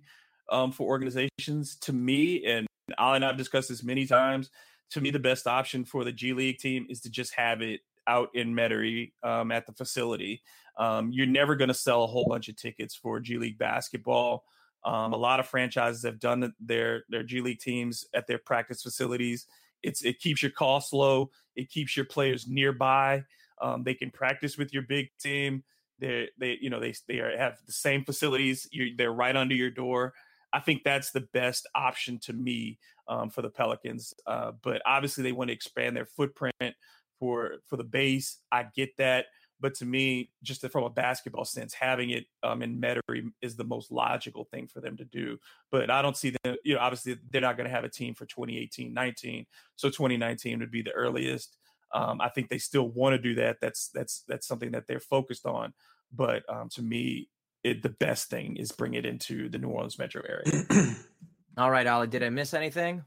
um, 0.51 0.73
for 0.73 0.87
organizations. 0.87 1.77
To 1.83 1.93
me, 1.93 2.45
and 2.45 2.67
Al 2.99 3.15
and 3.15 3.25
I've 3.25 3.37
discussed 3.37 3.69
this 3.69 3.83
many 3.83 4.07
times, 4.07 4.51
to 4.91 5.01
me, 5.01 5.11
the 5.11 5.19
best 5.19 5.47
option 5.47 5.85
for 5.85 6.05
the 6.05 6.13
G 6.13 6.33
League 6.33 6.59
team 6.59 6.87
is 6.89 7.01
to 7.03 7.11
just 7.11 7.35
have 7.35 7.63
it 7.63 7.81
out 8.07 8.29
in 8.35 8.55
Metairie 8.55 9.13
um, 9.23 9.53
at 9.53 9.67
the 9.67 9.73
facility. 9.73 10.43
Um, 10.77 11.11
you're 11.13 11.27
never 11.27 11.57
going 11.57 11.69
to 11.69 11.75
sell 11.75 12.05
a 12.05 12.07
whole 12.07 12.27
bunch 12.27 12.49
of 12.49 12.57
tickets 12.57 12.95
for 12.95 13.21
G 13.21 13.39
League 13.39 13.59
basketball. 13.59 14.45
Um, 14.85 15.13
a 15.13 15.17
lot 15.17 15.41
of 15.41 15.47
franchises 15.47 16.05
have 16.05 16.19
done 16.19 16.53
their 16.59 17.05
their 17.09 17.23
G 17.23 17.41
League 17.41 17.61
teams 17.61 18.05
at 18.15 18.27
their 18.27 18.39
practice 18.39 18.83
facilities 18.83 19.47
it's 19.83 20.03
it 20.03 20.21
keeps 20.21 20.43
your 20.43 20.51
costs 20.51 20.93
low. 20.93 21.31
It 21.57 21.71
keeps 21.71 21.97
your 21.97 22.07
players 22.07 22.47
nearby. 22.47 23.25
Um, 23.61 23.83
they 23.83 23.95
can 23.95 24.11
practice 24.11 24.57
with 24.57 24.73
your 24.73 24.83
big 24.83 25.09
team. 25.19 25.65
They 25.99 26.29
they 26.39 26.59
you 26.61 26.71
know 26.71 26.81
they 26.81 26.95
they 27.09 27.21
are, 27.21 27.37
have 27.37 27.59
the 27.67 27.73
same 27.73 28.05
facilities. 28.05 28.69
You're, 28.73 28.89
they're 28.97 29.13
right 29.13 29.37
under 29.37 29.55
your 29.55 29.71
door. 29.71 30.15
I 30.53 30.61
think 30.61 30.83
that's 30.85 31.11
the 31.11 31.27
best 31.33 31.69
option 31.75 32.19
to 32.21 32.33
me 32.33 32.79
um, 33.09 33.31
for 33.31 33.43
the 33.43 33.51
Pelicans. 33.51 34.15
Uh, 34.27 34.53
but 34.63 34.83
obviously, 34.85 35.23
they 35.23 35.33
want 35.33 35.49
to 35.49 35.55
expand 35.55 35.97
their 35.97 36.07
footprint 36.07 36.75
for 37.19 37.57
for 37.67 37.77
the 37.77 37.85
base. 37.85 38.39
I 38.51 38.67
get 38.75 38.97
that. 38.99 39.27
But 39.61 39.75
to 39.77 39.85
me, 39.85 40.31
just 40.43 40.67
from 40.71 40.85
a 40.85 40.91
basketball 40.91 41.45
sense, 41.45 41.75
having 41.75 42.11
it 42.11 42.25
um, 42.43 42.63
in 42.63 42.81
Metairie 42.81 43.31
is 43.43 43.57
the 43.57 43.65
most 43.65 43.93
logical 43.93 44.45
thing 44.45 44.67
for 44.67 44.81
them 44.81 44.97
to 44.97 45.05
do. 45.05 45.39
But 45.71 45.91
I 45.91 46.01
don't 46.01 46.17
see 46.17 46.35
them, 46.43 46.57
you 46.65 46.75
know, 46.75 46.81
obviously 46.81 47.19
they're 47.31 47.43
not 47.43 47.59
going 47.59 47.69
to 47.69 47.75
have 47.75 47.85
a 47.85 47.89
team 47.91 48.15
for 48.15 48.25
2018 48.25 48.95
19. 48.95 49.47
So 49.77 49.89
2019 49.89 50.61
would 50.61 50.71
be 50.71 50.81
the 50.81 50.93
earliest. 50.93 51.59
Um, 51.93 52.21
I 52.21 52.31
think 52.31 52.49
they 52.49 52.59
still 52.59 52.89
want 52.89 53.15
to 53.15 53.19
do 53.19 53.35
that. 53.35 53.59
That's 53.61 53.91
that's 53.93 54.23
that's 54.27 54.47
something 54.47 54.71
that 54.71 54.87
they're 54.87 55.01
focused 55.01 55.45
on. 55.45 55.75
But 56.13 56.43
um, 56.49 56.69
to 56.71 56.83
me, 56.83 57.29
it, 57.65 57.83
the 57.83 57.91
best 57.91 58.31
thing 58.31 58.57
is 58.57 58.73
bring 58.73 58.95
it 58.95 59.05
into 59.05 59.49
the 59.49 59.59
New 59.59 59.69
Orleans 59.69 59.99
metro 59.99 60.23
area. 60.29 60.65
All 61.59 61.71
right, 61.71 61.87
Ali, 61.87 62.07
did 62.07 62.23
I 62.23 62.31
miss 62.31 62.55
anything? 62.55 63.05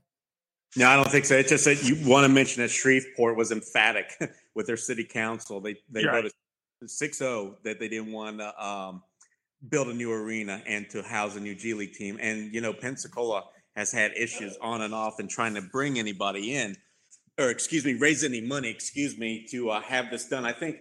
No, 0.76 0.90
I 0.90 0.96
don't 0.96 1.10
think 1.10 1.26
so. 1.26 1.36
It's 1.36 1.50
just 1.50 1.66
that 1.66 1.84
you 1.84 1.98
want 2.08 2.26
to 2.26 2.30
mention 2.30 2.62
that 2.64 2.70
Shreveport 2.70 3.38
was 3.38 3.52
emphatic 3.52 4.12
with 4.56 4.68
their 4.68 4.78
city 4.78 5.04
council. 5.04 5.62
They 5.62 5.78
they 5.90 6.04
voted 6.04 6.32
6-0 6.84 7.56
that 7.64 7.80
they 7.80 7.88
didn't 7.88 8.12
want 8.12 8.40
to 8.40 8.66
um, 8.66 9.04
build 9.70 9.88
a 9.88 9.94
new 9.94 10.12
arena 10.12 10.62
and 10.68 10.90
to 10.90 11.02
house 11.04 11.36
a 11.36 11.40
new 11.40 11.56
G 11.56 11.74
League 11.74 11.94
team. 11.94 12.18
And 12.22 12.54
you 12.54 12.62
know, 12.62 12.74
Pensacola 12.74 13.44
has 13.76 13.92
had 13.92 14.12
issues 14.18 14.58
on 14.62 14.82
and 14.82 14.94
off 14.94 15.20
and 15.20 15.30
trying 15.30 15.56
to 15.56 15.62
bring 15.62 16.00
anybody 16.00 16.56
in, 16.56 16.76
or 17.40 17.50
excuse 17.50 17.86
me, 17.86 17.94
raise 17.94 18.24
any 18.24 18.42
money, 18.42 18.70
excuse 18.70 19.18
me, 19.18 19.46
to 19.52 19.70
uh, 19.70 19.82
have 19.82 20.10
this 20.12 20.28
done. 20.28 20.46
I 20.46 20.54
think 20.54 20.78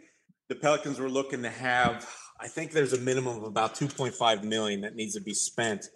the 0.48 0.54
Pelicans 0.54 0.98
were 0.98 1.10
looking 1.10 1.42
to 1.42 1.50
have. 1.50 2.06
I 2.42 2.48
think 2.48 2.72
there's 2.72 2.92
a 2.92 2.98
minimum 2.98 3.36
of 3.36 3.44
about 3.44 3.76
2.5 3.76 4.42
million 4.42 4.80
that 4.80 4.96
needs 4.96 5.14
to 5.14 5.20
be 5.20 5.32
spent 5.32 5.90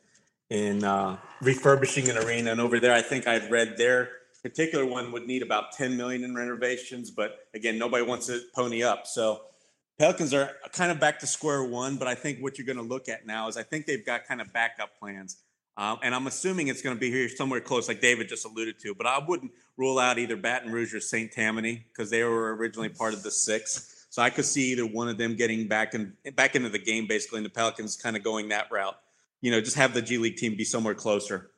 in 0.49 0.84
uh, 0.84 1.16
refurbishing 1.42 2.09
an 2.09 2.18
arena. 2.18 2.53
And 2.53 2.61
over 2.61 2.78
there, 2.78 2.92
I 2.92 3.03
think 3.03 3.26
I'd 3.26 3.51
read 3.51 3.76
their 3.76 4.11
particular 4.44 4.86
one 4.86 5.11
would 5.11 5.26
need 5.26 5.42
about 5.42 5.72
10 5.72 5.97
million 5.97 6.22
in 6.22 6.36
renovations. 6.36 7.11
But 7.11 7.49
again, 7.53 7.80
nobody 7.80 8.05
wants 8.05 8.28
to 8.28 8.42
pony 8.55 8.84
up. 8.84 9.09
So 9.09 9.40
Pelicans 9.99 10.32
are 10.32 10.53
kind 10.72 10.92
of 10.92 11.01
back 11.01 11.18
to 11.18 11.26
square 11.26 11.64
one, 11.64 11.97
but 11.97 12.07
I 12.07 12.14
think 12.14 12.38
what 12.38 12.59
you're 12.59 12.66
going 12.66 12.76
to 12.76 12.84
look 12.84 13.09
at 13.09 13.26
now 13.26 13.49
is 13.49 13.57
I 13.57 13.64
think 13.64 13.86
they've 13.86 14.07
got 14.07 14.24
kind 14.24 14.40
of 14.40 14.53
backup 14.53 14.97
plans. 15.01 15.38
Um, 15.76 15.99
and 16.05 16.14
I'm 16.14 16.28
assuming 16.28 16.68
it's 16.68 16.80
going 16.80 16.94
to 16.94 17.01
be 17.01 17.11
here 17.11 17.28
somewhere 17.28 17.61
close, 17.61 17.88
like 17.88 18.01
David 18.01 18.28
just 18.28 18.47
alluded 18.47 18.78
to. 18.82 18.94
But 18.94 19.09
I 19.09 19.18
wouldn't 19.18 19.51
rule 19.76 19.99
out 19.99 20.16
either 20.16 20.36
Baton 20.36 20.70
Rouge 20.70 20.94
or 20.94 21.01
St. 21.01 21.32
Tammany 21.32 21.86
because 21.88 22.09
they 22.09 22.22
were 22.22 22.55
originally 22.55 22.88
part 22.88 23.14
of 23.14 23.24
the 23.24 23.32
six. 23.32 23.94
So 24.16 24.22
I 24.22 24.30
could 24.30 24.46
see 24.46 24.72
either 24.72 24.86
one 24.86 25.08
of 25.08 25.18
them 25.18 25.36
getting 25.36 25.68
back 25.68 25.92
and 25.92 26.14
back 26.36 26.56
into 26.56 26.70
the 26.70 26.78
game, 26.78 27.06
basically, 27.06 27.36
and 27.36 27.44
the 27.44 27.50
Pelicans 27.50 27.96
kind 27.98 28.16
of 28.16 28.22
going 28.22 28.48
that 28.48 28.72
route. 28.72 28.96
You 29.42 29.50
know, 29.50 29.60
just 29.60 29.76
have 29.76 29.92
the 29.92 30.00
G 30.00 30.16
League 30.16 30.36
team 30.36 30.56
be 30.56 30.64
somewhere 30.64 30.94
closer. 30.94 31.50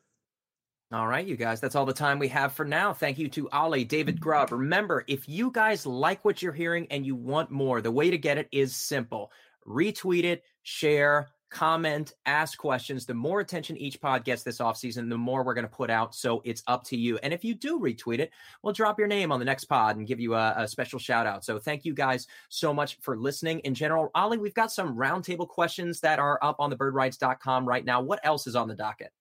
All 0.90 1.06
right, 1.06 1.24
you 1.24 1.36
guys, 1.36 1.60
that's 1.60 1.76
all 1.76 1.86
the 1.86 1.92
time 1.92 2.18
we 2.18 2.26
have 2.26 2.52
for 2.52 2.64
now. 2.64 2.92
Thank 2.92 3.16
you 3.16 3.28
to 3.28 3.48
Ollie, 3.50 3.84
David 3.84 4.20
Grubb. 4.20 4.50
Remember, 4.50 5.04
if 5.06 5.28
you 5.28 5.52
guys 5.52 5.86
like 5.86 6.24
what 6.24 6.42
you're 6.42 6.52
hearing 6.52 6.88
and 6.90 7.06
you 7.06 7.14
want 7.14 7.52
more, 7.52 7.80
the 7.80 7.92
way 7.92 8.10
to 8.10 8.18
get 8.18 8.38
it 8.38 8.48
is 8.50 8.74
simple 8.74 9.30
retweet 9.64 10.24
it, 10.24 10.42
share, 10.64 11.28
comment, 11.50 12.14
ask 12.26 12.58
questions. 12.58 13.06
The 13.06 13.14
more 13.14 13.40
attention 13.40 13.76
each 13.76 14.00
pod 14.00 14.24
gets 14.24 14.42
this 14.42 14.58
offseason, 14.58 15.08
the 15.08 15.16
more 15.16 15.42
we're 15.42 15.54
going 15.54 15.66
to 15.66 15.70
put 15.70 15.90
out. 15.90 16.14
So 16.14 16.42
it's 16.44 16.62
up 16.66 16.84
to 16.84 16.96
you. 16.96 17.18
And 17.22 17.32
if 17.32 17.44
you 17.44 17.54
do 17.54 17.80
retweet 17.80 18.18
it, 18.18 18.30
we'll 18.62 18.72
drop 18.72 18.98
your 18.98 19.08
name 19.08 19.32
on 19.32 19.38
the 19.38 19.44
next 19.44 19.64
pod 19.64 19.96
and 19.96 20.06
give 20.06 20.20
you 20.20 20.34
a, 20.34 20.54
a 20.56 20.68
special 20.68 20.98
shout 20.98 21.26
out. 21.26 21.44
So 21.44 21.58
thank 21.58 21.84
you 21.84 21.94
guys 21.94 22.26
so 22.48 22.74
much 22.74 22.98
for 23.00 23.16
listening. 23.16 23.60
In 23.60 23.74
general, 23.74 24.10
Ollie, 24.14 24.38
we've 24.38 24.54
got 24.54 24.70
some 24.72 24.96
roundtable 24.96 25.48
questions 25.48 26.00
that 26.00 26.18
are 26.18 26.38
up 26.42 26.56
on 26.58 26.70
the 26.70 26.76
right 26.78 27.84
now. 27.84 28.00
What 28.00 28.20
else 28.24 28.46
is 28.46 28.56
on 28.56 28.68
the 28.68 28.74
docket? 28.74 29.12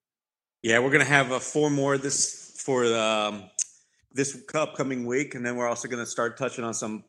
Yeah, 0.63 0.79
we're 0.79 0.91
going 0.91 1.05
to 1.05 1.11
have 1.11 1.31
uh, 1.31 1.39
four 1.39 1.69
more 1.69 1.97
this 1.97 2.59
for 2.63 2.85
um, 2.95 3.49
this 4.11 4.43
upcoming 4.53 5.05
week. 5.05 5.35
And 5.35 5.45
then 5.45 5.55
we're 5.55 5.67
also 5.67 5.87
going 5.87 6.03
to 6.03 6.09
start 6.09 6.37
touching 6.37 6.63
on 6.63 6.73
some 6.73 7.03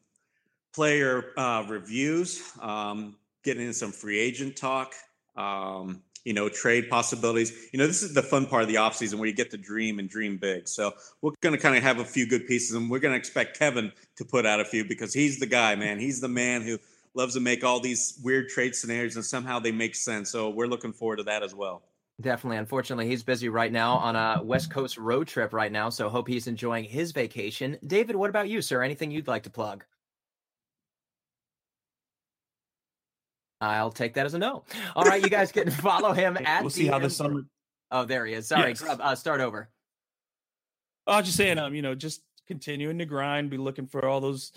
player 0.75 1.33
uh, 1.37 1.65
reviews, 1.69 2.53
um, 2.61 3.17
getting 3.43 3.67
in 3.67 3.73
some 3.73 3.91
free 3.91 4.19
agent 4.19 4.57
talk 4.57 4.95
um, 5.39 6.03
you 6.25 6.35
know, 6.35 6.49
trade 6.49 6.91
possibilities. 6.91 7.53
You 7.73 7.79
know, 7.79 7.87
this 7.87 8.03
is 8.03 8.13
the 8.13 8.23
fun 8.23 8.45
part 8.47 8.63
of 8.63 8.69
the 8.69 8.75
offseason 8.75 9.15
where 9.15 9.29
you 9.29 9.35
get 9.35 9.51
to 9.53 9.57
dream 9.57 9.99
and 9.99 10.11
dream 10.11 10.37
big. 10.37 10.69
So 10.69 10.93
we're 11.23 11.33
going 11.41 11.55
to 11.55 11.61
kind 11.61 11.77
of 11.77 11.83
have 11.83 12.01
a 12.01 12.05
few 12.05 12.27
good 12.29 12.47
pieces, 12.47 12.77
and 12.77 12.91
we're 12.91 12.99
going 12.99 13.13
to 13.13 13.19
expect 13.19 13.59
Kevin 13.59 13.93
to 14.17 14.25
put 14.25 14.45
out 14.45 14.61
a 14.61 14.65
few 14.65 14.85
because 14.85 15.15
he's 15.15 15.39
the 15.39 15.47
guy, 15.47 15.75
man. 15.77 15.99
He's 15.99 16.21
the 16.21 16.29
man 16.29 16.63
who 16.63 16.79
loves 17.15 17.35
to 17.35 17.41
make 17.41 17.65
all 17.65 17.81
these 17.81 18.21
weird 18.23 18.49
trade 18.49 18.75
scenarios, 18.75 19.17
and 19.17 19.25
somehow 19.25 19.59
they 19.59 19.73
make 19.73 19.95
sense. 19.95 20.31
So 20.31 20.51
we're 20.51 20.67
looking 20.67 20.93
forward 20.93 21.17
to 21.17 21.23
that 21.25 21.43
as 21.43 21.55
well. 21.55 21.83
Definitely. 22.21 22.57
Unfortunately, 22.57 23.07
he's 23.07 23.23
busy 23.23 23.49
right 23.49 23.71
now 23.71 23.95
on 23.95 24.17
a 24.17 24.43
West 24.43 24.71
Coast 24.73 24.99
road 24.99 25.29
trip 25.29 25.53
right 25.53 25.71
now. 25.71 25.89
So 25.89 26.09
hope 26.09 26.27
he's 26.27 26.49
enjoying 26.49 26.83
his 26.83 27.13
vacation. 27.13 27.79
David, 27.87 28.17
what 28.17 28.29
about 28.29 28.49
you, 28.49 28.61
sir? 28.61 28.83
Anything 28.83 29.13
you'd 29.13 29.29
like 29.29 29.45
to 29.45 29.51
plug? 29.51 29.85
I'll 33.61 33.91
take 33.91 34.15
that 34.15 34.27
as 34.27 34.35
a 34.35 34.39
no. 34.39 34.65
All 34.95 35.05
right, 35.05 35.23
you 35.23 35.29
guys 35.29 35.53
can 35.53 35.71
follow 35.71 36.13
him 36.13 36.37
at. 36.45 36.63
We'll 36.63 36.71
see 36.71 36.87
how 36.87 36.99
the 36.99 37.11
summer. 37.11 37.43
Oh, 37.91 38.05
there 38.05 38.27
he 38.27 38.35
is. 38.35 38.47
Sorry, 38.47 38.71
yes. 38.71 38.83
uh, 38.83 39.15
start 39.15 39.41
over. 39.41 39.71
I 41.07 41.17
was 41.17 41.27
just 41.27 41.39
saying, 41.39 41.59
um, 41.59 41.75
you 41.75 41.83
know, 41.83 41.95
just 41.95 42.23
continuing 42.47 42.99
to 42.99 43.07
grind, 43.07 43.51
be 43.51 43.57
looking 43.57 43.87
for 43.87 44.07
all 44.07 44.21
those 44.21 44.53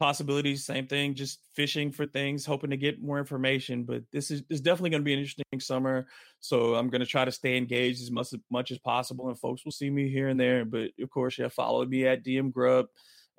possibilities. 0.00 0.64
Same 0.64 0.88
thing, 0.88 1.14
just 1.14 1.38
fishing 1.54 1.92
for 1.92 2.06
things, 2.06 2.44
hoping 2.44 2.70
to 2.70 2.76
get 2.76 3.00
more 3.00 3.18
information. 3.18 3.84
But 3.84 4.02
this 4.10 4.32
is, 4.32 4.42
is 4.50 4.60
definitely 4.60 4.90
going 4.90 5.02
to 5.02 5.04
be 5.04 5.12
an 5.12 5.20
interesting 5.20 5.60
summer. 5.60 6.08
So 6.40 6.74
I'm 6.74 6.90
going 6.90 7.02
to 7.02 7.06
try 7.06 7.24
to 7.24 7.30
stay 7.30 7.56
engaged 7.56 8.02
as 8.02 8.10
much, 8.10 8.32
as 8.32 8.40
much 8.50 8.72
as 8.72 8.78
possible, 8.78 9.28
and 9.28 9.38
folks 9.38 9.64
will 9.64 9.72
see 9.72 9.90
me 9.90 10.08
here 10.08 10.28
and 10.28 10.40
there. 10.40 10.64
But 10.64 10.90
of 11.00 11.08
course, 11.10 11.38
yeah, 11.38 11.48
follow 11.48 11.84
me 11.86 12.06
at 12.06 12.24
DM 12.24 12.52
Grubb, 12.52 12.86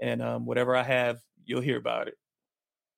and 0.01 0.21
um, 0.21 0.45
whatever 0.45 0.73
I 0.73 0.83
have, 0.83 1.19
you'll 1.45 1.61
hear 1.61 1.77
about 1.77 2.07
it. 2.07 2.15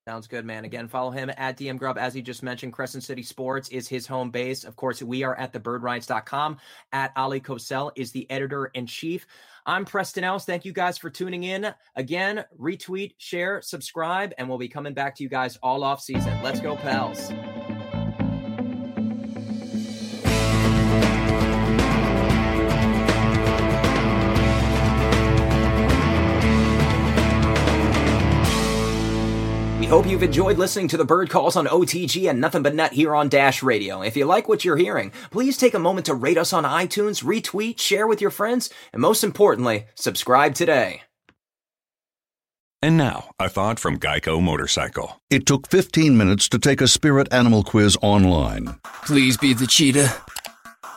Sounds 0.08 0.28
good, 0.28 0.44
man. 0.44 0.64
Again, 0.64 0.86
follow 0.86 1.10
him 1.10 1.32
at 1.36 1.58
DM 1.58 1.78
Grubb. 1.78 1.98
As 1.98 2.14
he 2.14 2.22
just 2.22 2.40
mentioned, 2.40 2.72
Crescent 2.72 3.02
City 3.02 3.24
Sports 3.24 3.68
is 3.70 3.88
his 3.88 4.06
home 4.06 4.30
base. 4.30 4.62
Of 4.62 4.76
course, 4.76 5.02
we 5.02 5.24
are 5.24 5.34
at 5.34 5.52
thebirdwrites.com. 5.52 6.58
At 6.92 7.12
Oleh 7.16 7.42
Kosel 7.42 7.90
is 7.96 8.12
the 8.12 8.30
editor 8.30 8.66
in 8.66 8.86
chief. 8.86 9.26
I'm 9.66 9.84
Preston 9.84 10.22
Ellis. 10.22 10.44
Thank 10.44 10.64
you 10.64 10.72
guys 10.72 10.96
for 10.96 11.10
tuning 11.10 11.42
in. 11.42 11.74
Again, 11.96 12.44
retweet, 12.56 13.14
share, 13.18 13.60
subscribe, 13.62 14.32
and 14.38 14.48
we'll 14.48 14.58
be 14.58 14.68
coming 14.68 14.94
back 14.94 15.16
to 15.16 15.24
you 15.24 15.28
guys 15.28 15.58
all 15.60 15.82
off 15.82 16.00
season. 16.00 16.40
Let's 16.40 16.60
go, 16.60 16.76
pals. 16.76 17.32
We 29.86 29.90
hope 29.90 30.08
you've 30.08 30.24
enjoyed 30.24 30.58
listening 30.58 30.88
to 30.88 30.96
the 30.96 31.04
bird 31.04 31.30
calls 31.30 31.54
on 31.54 31.68
OTG 31.68 32.28
and 32.28 32.40
Nothing 32.40 32.64
But 32.64 32.74
Net 32.74 32.92
here 32.92 33.14
on 33.14 33.28
Dash 33.28 33.62
Radio. 33.62 34.02
If 34.02 34.16
you 34.16 34.24
like 34.24 34.48
what 34.48 34.64
you're 34.64 34.76
hearing, 34.76 35.12
please 35.30 35.56
take 35.56 35.74
a 35.74 35.78
moment 35.78 36.06
to 36.06 36.14
rate 36.14 36.36
us 36.36 36.52
on 36.52 36.64
iTunes, 36.64 37.22
retweet, 37.22 37.78
share 37.78 38.08
with 38.08 38.20
your 38.20 38.32
friends, 38.32 38.68
and 38.92 39.00
most 39.00 39.22
importantly, 39.22 39.86
subscribe 39.94 40.56
today. 40.56 41.02
And 42.82 42.96
now, 42.96 43.30
a 43.38 43.48
thought 43.48 43.78
from 43.78 44.00
Geico 44.00 44.42
Motorcycle. 44.42 45.20
It 45.30 45.46
took 45.46 45.68
15 45.68 46.16
minutes 46.16 46.48
to 46.48 46.58
take 46.58 46.80
a 46.80 46.88
spirit 46.88 47.32
animal 47.32 47.62
quiz 47.62 47.96
online. 48.02 48.80
Please 49.04 49.36
be 49.36 49.54
the 49.54 49.68
cheetah. 49.68 50.12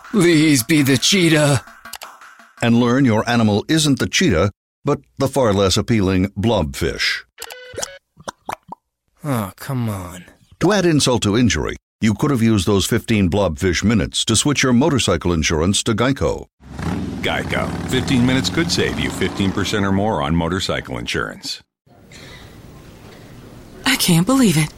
Please 0.10 0.64
be 0.64 0.82
the 0.82 0.98
cheetah. 0.98 1.64
And 2.64 2.80
learn 2.80 3.06
your 3.06 3.30
animal 3.30 3.64
isn't 3.68 4.00
the 4.00 4.10
cheetah, 4.10 4.50
but 4.84 5.00
the 5.20 5.28
far 5.28 5.54
less 5.54 5.78
appealing 5.78 6.30
blobfish. 6.30 7.20
Oh, 9.24 9.52
come 9.58 9.90
on. 9.90 10.26
To 10.62 10.72
add 10.72 10.86
insult 10.86 11.24
to 11.24 11.38
injury, 11.38 11.76
you 12.02 12.14
could 12.14 12.32
have 12.32 12.42
used 12.42 12.66
those 12.66 12.86
15 12.86 13.30
blobfish 13.30 13.84
minutes 13.84 14.24
to 14.26 14.36
switch 14.36 14.64
your 14.64 14.74
motorcycle 14.74 15.34
insurance 15.34 15.84
to 15.84 15.94
Geico. 15.94 16.48
Geico. 17.22 17.70
15 17.90 18.26
minutes 18.26 18.50
could 18.50 18.72
save 18.72 19.00
you 19.00 19.10
15% 19.10 19.84
or 19.84 19.92
more 19.92 20.22
on 20.22 20.36
motorcycle 20.36 20.98
insurance. 20.98 21.62
I 23.86 23.96
can't 23.98 24.26
believe 24.26 24.58
it. 24.58 24.74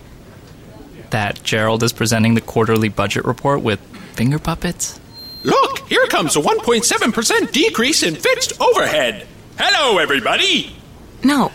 That 1.12 1.44
Gerald 1.44 1.84
is 1.84 1.94
presenting 1.94 2.34
the 2.34 2.42
quarterly 2.42 2.90
budget 2.90 3.26
report 3.26 3.62
with 3.62 3.80
finger 4.14 4.40
puppets? 4.40 5.00
Look, 5.44 5.80
here 5.88 6.06
comes 6.08 6.36
a 6.36 6.40
1.7% 6.40 7.52
decrease 7.52 8.04
in 8.04 8.16
fixed 8.16 8.60
overhead. 8.62 9.28
Hello, 9.58 9.98
everybody. 10.00 10.76
No, 11.24 11.52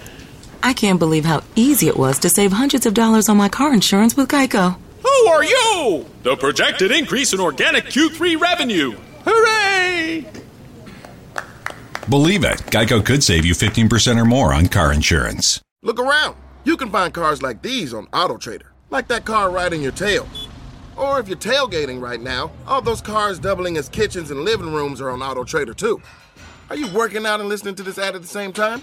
I 0.63 0.73
can't 0.73 0.99
believe 0.99 1.25
how 1.25 1.43
easy 1.55 1.89
it 1.89 1.97
was 1.97 2.19
to 2.21 2.29
save 2.29 2.53
hundreds 2.53 2.87
of 2.87 2.95
dollars 2.95 3.29
on 3.29 3.37
my 3.37 3.49
car 3.49 3.73
insurance 3.73 4.17
with 4.17 4.29
Geico. 4.29 4.77
Who 5.03 5.29
are 5.29 5.45
you? 5.45 6.07
The 6.23 6.37
projected 6.37 6.91
increase 6.91 7.33
in 7.33 7.41
organic 7.41 7.85
Q3 7.85 8.41
revenue. 8.41 8.97
Hooray! 9.25 10.27
Believe 12.09 12.45
it, 12.45 12.59
Geico 12.71 13.05
could 13.05 13.23
save 13.23 13.45
you 13.45 13.55
15% 13.55 14.21
or 14.21 14.25
more 14.25 14.53
on 14.53 14.69
car 14.69 14.93
insurance. 14.93 15.61
Look 15.83 15.99
around. 15.99 16.37
You 16.65 16.77
can 16.77 16.91
find 16.91 17.13
cars 17.13 17.43
like 17.43 17.63
these 17.63 17.95
on 17.95 18.07
AutoTrader, 18.09 18.67
like 18.91 19.09
that 19.09 19.25
car 19.25 19.51
riding 19.51 19.83
your 19.83 19.93
tail. 19.93 20.29
Or 20.97 21.21
if 21.21 21.29
you're 21.29 21.37
tailgating 21.37 22.01
right 22.01 22.21
now, 22.21 22.51
all 22.67 22.81
those 22.81 23.01
cars 23.01 23.39
doubling 23.39 23.77
as 23.77 23.89
kitchens 23.89 24.31
and 24.31 24.45
living 24.45 24.73
rooms 24.73 25.01
are 25.01 25.11
on 25.11 25.21
AutoTrader 25.21 25.77
too. 25.77 26.01
Are 26.71 26.77
you 26.77 26.89
working 26.89 27.27
out 27.27 27.39
and 27.39 27.49
listening 27.49 27.75
to 27.77 27.83
this 27.83 27.99
ad 27.99 28.17
at 28.17 28.23
the 28.23 28.29
same 28.29 28.53
time? 28.53 28.83